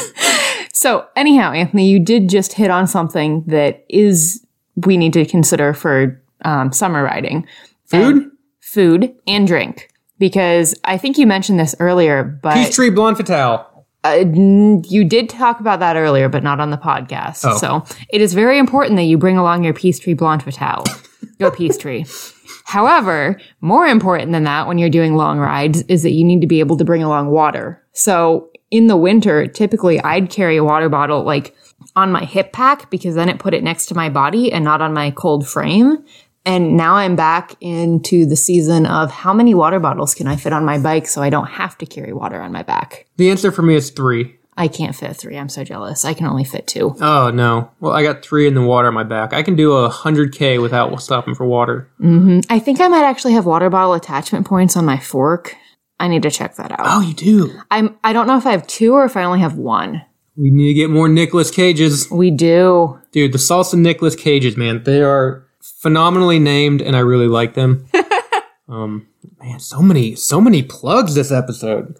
So, 0.72 1.06
anyhow, 1.16 1.52
Anthony, 1.52 1.88
you 1.88 2.00
did 2.00 2.28
just 2.28 2.54
hit 2.54 2.70
on 2.70 2.86
something 2.86 3.44
that 3.46 3.84
is, 3.88 4.44
we 4.76 4.96
need 4.96 5.12
to 5.12 5.24
consider 5.24 5.74
for 5.74 6.20
um, 6.44 6.72
summer 6.72 7.04
riding. 7.04 7.46
Food? 7.86 8.32
food 8.72 9.14
and 9.26 9.46
drink 9.46 9.90
because 10.18 10.74
I 10.84 10.96
think 10.96 11.18
you 11.18 11.26
mentioned 11.26 11.60
this 11.60 11.74
earlier, 11.78 12.24
but 12.24 12.54
Peace 12.54 12.74
Tree 12.74 12.88
Blonde 12.88 13.18
Fatale. 13.18 13.66
uh, 14.04 14.24
you 14.88 15.04
did 15.04 15.28
talk 15.28 15.60
about 15.60 15.78
that 15.80 15.96
earlier, 15.96 16.28
but 16.30 16.42
not 16.42 16.58
on 16.58 16.70
the 16.70 16.78
podcast. 16.78 17.44
Oh. 17.44 17.58
So 17.58 17.96
it 18.08 18.22
is 18.22 18.32
very 18.32 18.58
important 18.58 18.96
that 18.96 19.02
you 19.02 19.18
bring 19.18 19.36
along 19.36 19.64
your 19.64 19.74
Peace 19.74 19.98
Tree 19.98 20.14
Blonde 20.14 20.42
Fatale, 20.42 20.84
your 21.38 21.50
Peace 21.50 21.76
Tree. 21.76 22.06
However, 22.72 23.38
more 23.60 23.86
important 23.86 24.32
than 24.32 24.44
that 24.44 24.66
when 24.66 24.78
you're 24.78 24.88
doing 24.88 25.14
long 25.14 25.38
rides 25.38 25.82
is 25.88 26.02
that 26.04 26.12
you 26.12 26.24
need 26.24 26.40
to 26.40 26.46
be 26.46 26.60
able 26.60 26.78
to 26.78 26.86
bring 26.86 27.02
along 27.02 27.28
water. 27.28 27.84
So 27.92 28.48
in 28.70 28.86
the 28.86 28.96
winter, 28.96 29.46
typically 29.46 30.00
I'd 30.00 30.30
carry 30.30 30.56
a 30.56 30.64
water 30.64 30.88
bottle 30.88 31.22
like 31.22 31.54
on 31.96 32.10
my 32.10 32.24
hip 32.24 32.54
pack 32.54 32.90
because 32.90 33.14
then 33.14 33.28
it 33.28 33.38
put 33.38 33.52
it 33.52 33.62
next 33.62 33.84
to 33.86 33.94
my 33.94 34.08
body 34.08 34.50
and 34.50 34.64
not 34.64 34.80
on 34.80 34.94
my 34.94 35.10
cold 35.10 35.46
frame. 35.46 36.02
And 36.46 36.74
now 36.74 36.94
I'm 36.94 37.14
back 37.14 37.56
into 37.60 38.24
the 38.24 38.36
season 38.36 38.86
of 38.86 39.10
how 39.10 39.34
many 39.34 39.52
water 39.52 39.78
bottles 39.78 40.14
can 40.14 40.26
I 40.26 40.36
fit 40.36 40.54
on 40.54 40.64
my 40.64 40.78
bike 40.78 41.06
so 41.06 41.20
I 41.20 41.28
don't 41.28 41.48
have 41.48 41.76
to 41.76 41.84
carry 41.84 42.14
water 42.14 42.40
on 42.40 42.52
my 42.52 42.62
back. 42.62 43.06
The 43.18 43.28
answer 43.28 43.52
for 43.52 43.60
me 43.60 43.74
is 43.74 43.90
three. 43.90 44.38
I 44.56 44.68
can't 44.68 44.94
fit 44.94 45.16
three. 45.16 45.38
I'm 45.38 45.48
so 45.48 45.64
jealous. 45.64 46.04
I 46.04 46.12
can 46.14 46.26
only 46.26 46.44
fit 46.44 46.66
two. 46.66 46.94
Oh 47.00 47.30
no. 47.30 47.70
Well, 47.80 47.92
I 47.92 48.02
got 48.02 48.22
three 48.22 48.46
in 48.46 48.54
the 48.54 48.62
water 48.62 48.88
on 48.88 48.94
my 48.94 49.02
back. 49.04 49.32
I 49.32 49.42
can 49.42 49.56
do 49.56 49.72
a 49.72 49.88
hundred 49.88 50.34
k 50.34 50.58
without 50.58 50.94
stopping 51.00 51.34
for 51.34 51.46
water. 51.46 51.88
I 52.50 52.58
think 52.58 52.80
I 52.80 52.88
might 52.88 53.04
actually 53.04 53.32
have 53.32 53.46
water 53.46 53.70
bottle 53.70 53.94
attachment 53.94 54.46
points 54.46 54.76
on 54.76 54.84
my 54.84 54.98
fork. 54.98 55.56
I 55.98 56.08
need 56.08 56.22
to 56.24 56.30
check 56.30 56.56
that 56.56 56.72
out. 56.72 56.80
Oh, 56.80 57.00
you 57.00 57.14
do. 57.14 57.60
I'm 57.70 57.96
I 58.04 58.12
don't 58.12 58.26
know 58.26 58.36
if 58.36 58.44
I 58.46 58.50
have 58.52 58.66
two 58.66 58.92
or 58.92 59.04
if 59.04 59.16
I 59.16 59.24
only 59.24 59.40
have 59.40 59.56
one. 59.56 60.02
We 60.36 60.50
need 60.50 60.68
to 60.68 60.74
get 60.74 60.90
more 60.90 61.08
Nicholas 61.08 61.50
Cages, 61.50 62.10
We 62.10 62.30
do. 62.30 62.98
dude. 63.12 63.32
The 63.32 63.38
salsa 63.38 63.74
Nicholas 63.74 64.16
Cages, 64.16 64.56
man. 64.56 64.82
They 64.82 65.02
are 65.02 65.46
phenomenally 65.60 66.38
named, 66.38 66.80
and 66.80 66.96
I 66.96 67.00
really 67.00 67.28
like 67.28 67.52
them. 67.54 67.86
um, 68.68 69.06
man, 69.38 69.60
so 69.60 69.80
many, 69.82 70.14
so 70.14 70.40
many 70.40 70.62
plugs 70.62 71.14
this 71.14 71.30
episode. 71.30 71.98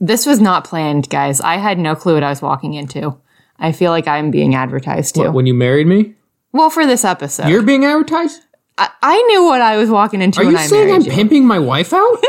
This 0.00 0.26
was 0.26 0.40
not 0.40 0.64
planned, 0.64 1.08
guys. 1.08 1.40
I 1.40 1.56
had 1.56 1.78
no 1.78 1.94
clue 1.94 2.14
what 2.14 2.22
I 2.22 2.30
was 2.30 2.42
walking 2.42 2.74
into. 2.74 3.16
I 3.58 3.72
feel 3.72 3.90
like 3.90 4.06
I'm 4.08 4.30
being 4.30 4.54
advertised 4.54 5.14
to. 5.16 5.30
When 5.30 5.46
you 5.46 5.54
married 5.54 5.86
me, 5.86 6.14
well, 6.52 6.70
for 6.70 6.86
this 6.86 7.04
episode, 7.04 7.48
you're 7.48 7.62
being 7.62 7.84
advertised. 7.84 8.40
I, 8.78 8.88
I 9.02 9.22
knew 9.22 9.44
what 9.44 9.60
I 9.60 9.76
was 9.76 9.88
walking 9.90 10.20
into 10.20 10.40
Are 10.40 10.44
when 10.44 10.54
you 10.54 10.58
I 10.60 10.66
saying 10.66 10.92
I'm 10.92 11.02
you. 11.02 11.10
pimping 11.10 11.46
my 11.46 11.58
wife 11.58 11.92
out? 11.92 12.16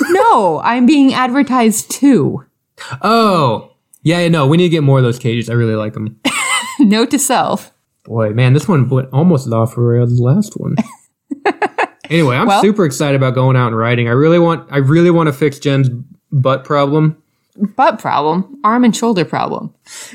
no, 0.10 0.60
I'm 0.64 0.86
being 0.86 1.14
advertised 1.14 1.90
to. 1.92 2.44
oh, 3.02 3.72
yeah, 4.02 4.20
yeah, 4.20 4.28
no. 4.28 4.46
We 4.46 4.56
need 4.56 4.64
to 4.64 4.68
get 4.70 4.82
more 4.82 4.98
of 4.98 5.04
those 5.04 5.18
cages. 5.18 5.48
I 5.48 5.54
really 5.54 5.74
like 5.76 5.94
them. 5.94 6.20
Note 6.80 7.10
to 7.10 7.18
self. 7.18 7.72
Boy, 8.04 8.30
man, 8.30 8.52
this 8.52 8.66
one 8.66 8.88
went 8.88 9.08
almost 9.12 9.50
off 9.52 9.74
for 9.74 10.04
the 10.04 10.22
last 10.22 10.54
one. 10.54 10.76
Anyway, 12.12 12.36
I'm 12.36 12.46
Well- 12.46 12.60
super 12.62 12.84
excited 12.84 13.16
about 13.16 13.34
going 13.34 13.56
out 13.56 13.68
and 13.68 13.76
riding. 13.76 14.08
I 14.08 14.12
really 14.12 14.38
want, 14.38 14.68
I 14.70 14.78
really 14.78 15.10
want 15.10 15.28
to 15.28 15.32
fix 15.32 15.58
Jen's 15.58 15.88
butt 16.30 16.64
problem. 16.64 17.16
Butt 17.76 17.98
problem, 17.98 18.58
arm 18.64 18.84
and 18.84 18.96
shoulder 18.96 19.24
problem. 19.24 19.74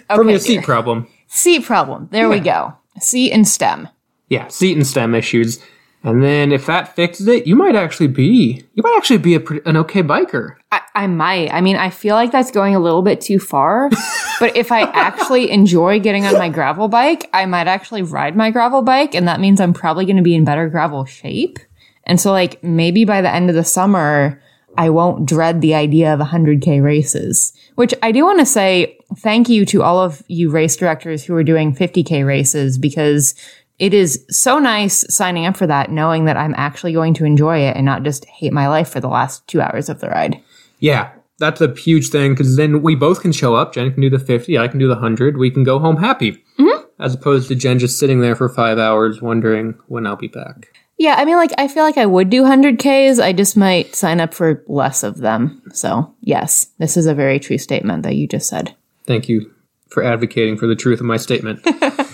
Okay, 0.10 0.34
a 0.34 0.40
seat 0.40 0.64
problem. 0.64 1.08
Seat 1.28 1.66
problem. 1.66 2.08
There 2.12 2.30
we 2.30 2.40
go. 2.40 2.74
Seat 3.00 3.32
and 3.32 3.48
stem. 3.48 3.88
Yeah, 4.30 4.48
seat 4.48 4.76
and 4.76 4.88
stem 4.88 5.14
issues. 5.14 5.60
And 6.04 6.24
then 6.24 6.52
if 6.52 6.66
that 6.68 6.96
fixes 6.96 7.28
it, 7.28 7.48
you 7.48 7.56
might 7.56 7.76
actually 7.76 8.08
be 8.08 8.64
you 8.76 8.84
might 8.84 8.96
actually 8.96 9.18
be 9.18 9.36
a, 9.36 9.42
an 9.66 9.78
okay 9.78 10.04
biker. 10.04 10.56
I, 10.72 10.82
I 10.96 11.08
might. 11.08 11.52
I 11.52 11.60
mean, 11.62 11.76
I 11.76 11.90
feel 11.90 12.16
like 12.16 12.32
that's 12.32 12.52
going 12.52 12.76
a 12.76 12.80
little 12.80 13.02
bit 13.02 13.20
too 13.20 13.40
far. 13.40 13.90
but 14.40 14.56
if 14.56 14.72
I 14.72 14.82
actually 14.82 15.52
enjoy 15.52 16.00
getting 16.00 16.26
on 16.26 16.34
my 16.34 16.50
gravel 16.50 16.88
bike, 16.88 17.30
I 17.34 17.46
might 17.46 17.68
actually 17.68 18.04
ride 18.04 18.36
my 18.36 18.52
gravel 18.52 18.84
bike, 18.84 19.16
and 19.16 19.28
that 19.28 19.40
means 19.40 19.60
I'm 19.60 19.74
probably 19.74 20.06
going 20.06 20.18
to 20.18 20.24
be 20.24 20.36
in 20.36 20.46
better 20.46 20.70
gravel 20.70 21.04
shape. 21.06 21.60
And 22.08 22.20
so, 22.20 22.32
like, 22.32 22.64
maybe 22.64 23.06
by 23.06 23.22
the 23.22 23.32
end 23.32 23.50
of 23.50 23.56
the 23.56 23.64
summer, 23.64 24.42
I 24.78 24.90
won't 24.90 25.26
dread 25.26 25.62
the 25.62 25.76
idea 25.76 26.14
of 26.14 26.20
100K 26.20 26.82
races, 26.84 27.54
which 27.76 27.94
I 28.02 28.12
do 28.12 28.26
want 28.26 28.40
to 28.40 28.46
say 28.46 28.98
thank 29.18 29.50
you 29.50 29.66
to 29.68 29.84
all 29.84 30.00
of 30.00 30.24
you 30.28 30.50
race 30.50 30.76
directors 30.76 31.24
who 31.24 31.36
are 31.36 31.44
doing 31.44 31.76
50K 31.76 32.26
races 32.26 32.78
because 32.78 33.36
it 33.80 33.94
is 33.94 34.26
so 34.30 34.58
nice 34.58 35.06
signing 35.14 35.46
up 35.46 35.58
for 35.58 35.68
that, 35.68 35.92
knowing 35.92 36.26
that 36.26 36.38
I'm 36.38 36.56
actually 36.58 36.94
going 36.94 37.14
to 37.16 37.26
enjoy 37.26 37.60
it 37.60 37.76
and 37.76 37.86
not 37.86 38.04
just 38.04 38.26
hate 38.26 38.54
my 38.54 38.68
life 38.68 38.90
for 38.90 39.00
the 39.00 39.08
last 39.08 39.48
two 39.48 39.62
hours 39.62 39.90
of 39.90 40.00
the 40.00 40.10
ride. 40.10 40.42
Yeah, 40.80 41.12
that's 41.40 41.62
a 41.62 41.74
huge 41.74 42.10
thing 42.10 42.34
because 42.34 42.56
then 42.56 42.82
we 42.82 42.96
both 42.96 43.22
can 43.22 43.32
show 43.32 43.56
up. 43.56 43.74
Jen 43.74 43.92
can 43.92 44.02
do 44.02 44.10
the 44.10 44.20
50, 44.20 44.58
I 44.58 44.68
can 44.68 44.80
do 44.80 44.88
the 44.88 44.96
100. 44.96 45.38
We 45.38 45.52
can 45.52 45.64
go 45.64 45.80
home 45.80 45.98
happy. 45.98 46.44
Mm-hmm. 46.60 46.86
As 47.00 47.14
opposed 47.14 47.48
to 47.50 47.56
Jen 47.56 47.78
just 47.78 48.00
sitting 48.00 48.22
there 48.22 48.36
for 48.36 48.50
five 48.50 48.80
hours 48.80 49.22
wondering 49.22 49.78
when 49.88 50.08
I'll 50.08 50.16
be 50.16 50.28
back. 50.28 50.70
Yeah, 50.98 51.16
I 51.18 51.26
mean, 51.26 51.36
like, 51.36 51.54
I 51.58 51.68
feel 51.68 51.84
like 51.84 51.98
I 51.98 52.06
would 52.06 52.30
do 52.30 52.44
100Ks. 52.44 53.22
I 53.24 53.32
just 53.32 53.56
might 53.56 53.96
sign 53.96 54.20
up 54.20 54.34
for 54.34 54.64
less 54.68 55.04
of 55.04 55.18
them. 55.18 55.62
So, 55.72 56.14
yes, 56.22 56.68
this 56.80 56.98
is 56.98 57.06
a 57.06 57.14
very 57.14 57.40
true 57.40 57.60
statement 57.60 58.04
that 58.04 58.16
you 58.16 58.28
just 58.28 58.50
said. 58.50 58.76
Thank 59.06 59.30
you 59.30 59.54
for 59.90 60.04
advocating 60.04 60.58
for 60.58 60.66
the 60.66 60.76
truth 60.76 61.00
of 61.00 61.06
my 61.06 61.18
statement. 61.18 61.66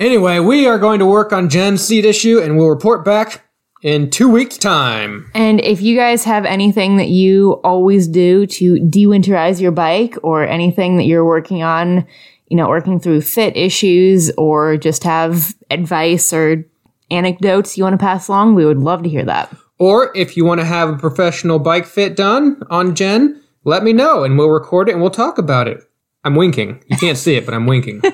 Anyway, 0.00 0.38
we 0.38 0.66
are 0.66 0.78
going 0.78 0.98
to 0.98 1.04
work 1.04 1.30
on 1.30 1.50
Jen's 1.50 1.82
seat 1.82 2.06
issue 2.06 2.40
and 2.40 2.56
we'll 2.56 2.70
report 2.70 3.04
back 3.04 3.42
in 3.82 4.08
two 4.08 4.30
weeks' 4.30 4.56
time. 4.56 5.30
And 5.34 5.60
if 5.60 5.82
you 5.82 5.94
guys 5.94 6.24
have 6.24 6.46
anything 6.46 6.96
that 6.96 7.08
you 7.08 7.60
always 7.62 8.08
do 8.08 8.46
to 8.46 8.76
dewinterize 8.76 9.60
your 9.60 9.72
bike 9.72 10.16
or 10.22 10.46
anything 10.46 10.96
that 10.96 11.04
you're 11.04 11.24
working 11.24 11.62
on, 11.62 12.06
you 12.48 12.56
know, 12.56 12.66
working 12.66 12.98
through 12.98 13.20
fit 13.20 13.58
issues 13.58 14.30
or 14.38 14.78
just 14.78 15.04
have 15.04 15.54
advice 15.70 16.32
or 16.32 16.64
anecdotes 17.10 17.76
you 17.76 17.84
want 17.84 17.94
to 17.94 18.04
pass 18.04 18.28
along, 18.28 18.54
we 18.54 18.64
would 18.64 18.78
love 18.78 19.02
to 19.02 19.08
hear 19.08 19.24
that. 19.24 19.54
Or 19.78 20.14
if 20.14 20.36
you 20.36 20.44
want 20.44 20.60
to 20.60 20.66
have 20.66 20.90
a 20.90 20.96
professional 20.98 21.58
bike 21.58 21.86
fit 21.86 22.16
done 22.16 22.62
on 22.70 22.94
Jen, 22.94 23.40
let 23.64 23.82
me 23.82 23.92
know 23.92 24.24
and 24.24 24.36
we'll 24.36 24.50
record 24.50 24.88
it 24.88 24.92
and 24.92 25.00
we'll 25.00 25.10
talk 25.10 25.38
about 25.38 25.68
it. 25.68 25.82
I'm 26.24 26.34
winking. 26.34 26.84
You 26.86 26.96
can't 26.96 27.16
see 27.16 27.36
it, 27.36 27.46
but 27.46 27.54
I'm 27.54 27.66
winking. 27.66 28.02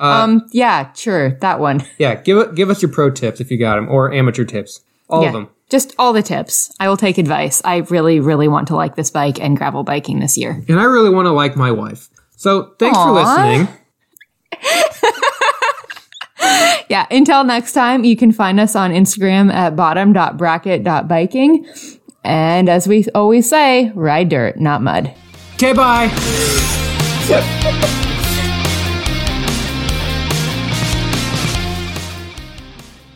Uh, 0.00 0.06
um, 0.06 0.46
yeah, 0.52 0.92
sure, 0.92 1.32
that 1.40 1.60
one. 1.60 1.84
Yeah, 1.98 2.14
give 2.16 2.54
give 2.54 2.70
us 2.70 2.82
your 2.82 2.90
pro 2.90 3.10
tips 3.10 3.40
if 3.40 3.50
you 3.50 3.58
got 3.58 3.76
them, 3.76 3.88
or 3.88 4.12
amateur 4.12 4.44
tips, 4.44 4.80
all 5.08 5.22
yeah, 5.22 5.28
of 5.28 5.32
them. 5.32 5.48
Just 5.70 5.94
all 5.98 6.12
the 6.12 6.22
tips. 6.22 6.74
I 6.80 6.88
will 6.88 6.96
take 6.96 7.18
advice. 7.18 7.62
I 7.64 7.78
really, 7.78 8.20
really 8.20 8.48
want 8.48 8.68
to 8.68 8.76
like 8.76 8.96
this 8.96 9.10
bike 9.10 9.40
and 9.40 9.56
gravel 9.56 9.84
biking 9.84 10.20
this 10.20 10.36
year, 10.36 10.62
and 10.68 10.80
I 10.80 10.84
really 10.84 11.10
want 11.10 11.26
to 11.26 11.32
like 11.32 11.56
my 11.56 11.70
wife. 11.70 12.08
So 12.36 12.74
thanks 12.78 12.98
Aww. 12.98 13.04
for 13.04 13.12
listening. 13.12 13.68
yeah, 16.88 17.06
until 17.10 17.44
next 17.44 17.72
time, 17.72 18.04
you 18.04 18.16
can 18.16 18.32
find 18.32 18.60
us 18.60 18.76
on 18.76 18.90
Instagram 18.92 19.52
at 19.52 19.76
bottom.bracket.biking. 19.76 21.66
And 22.24 22.68
as 22.68 22.88
we 22.88 23.04
always 23.14 23.48
say, 23.48 23.92
ride 23.94 24.30
dirt, 24.30 24.58
not 24.58 24.82
mud. 24.82 25.14
Okay, 25.54 25.72
bye. 25.72 26.10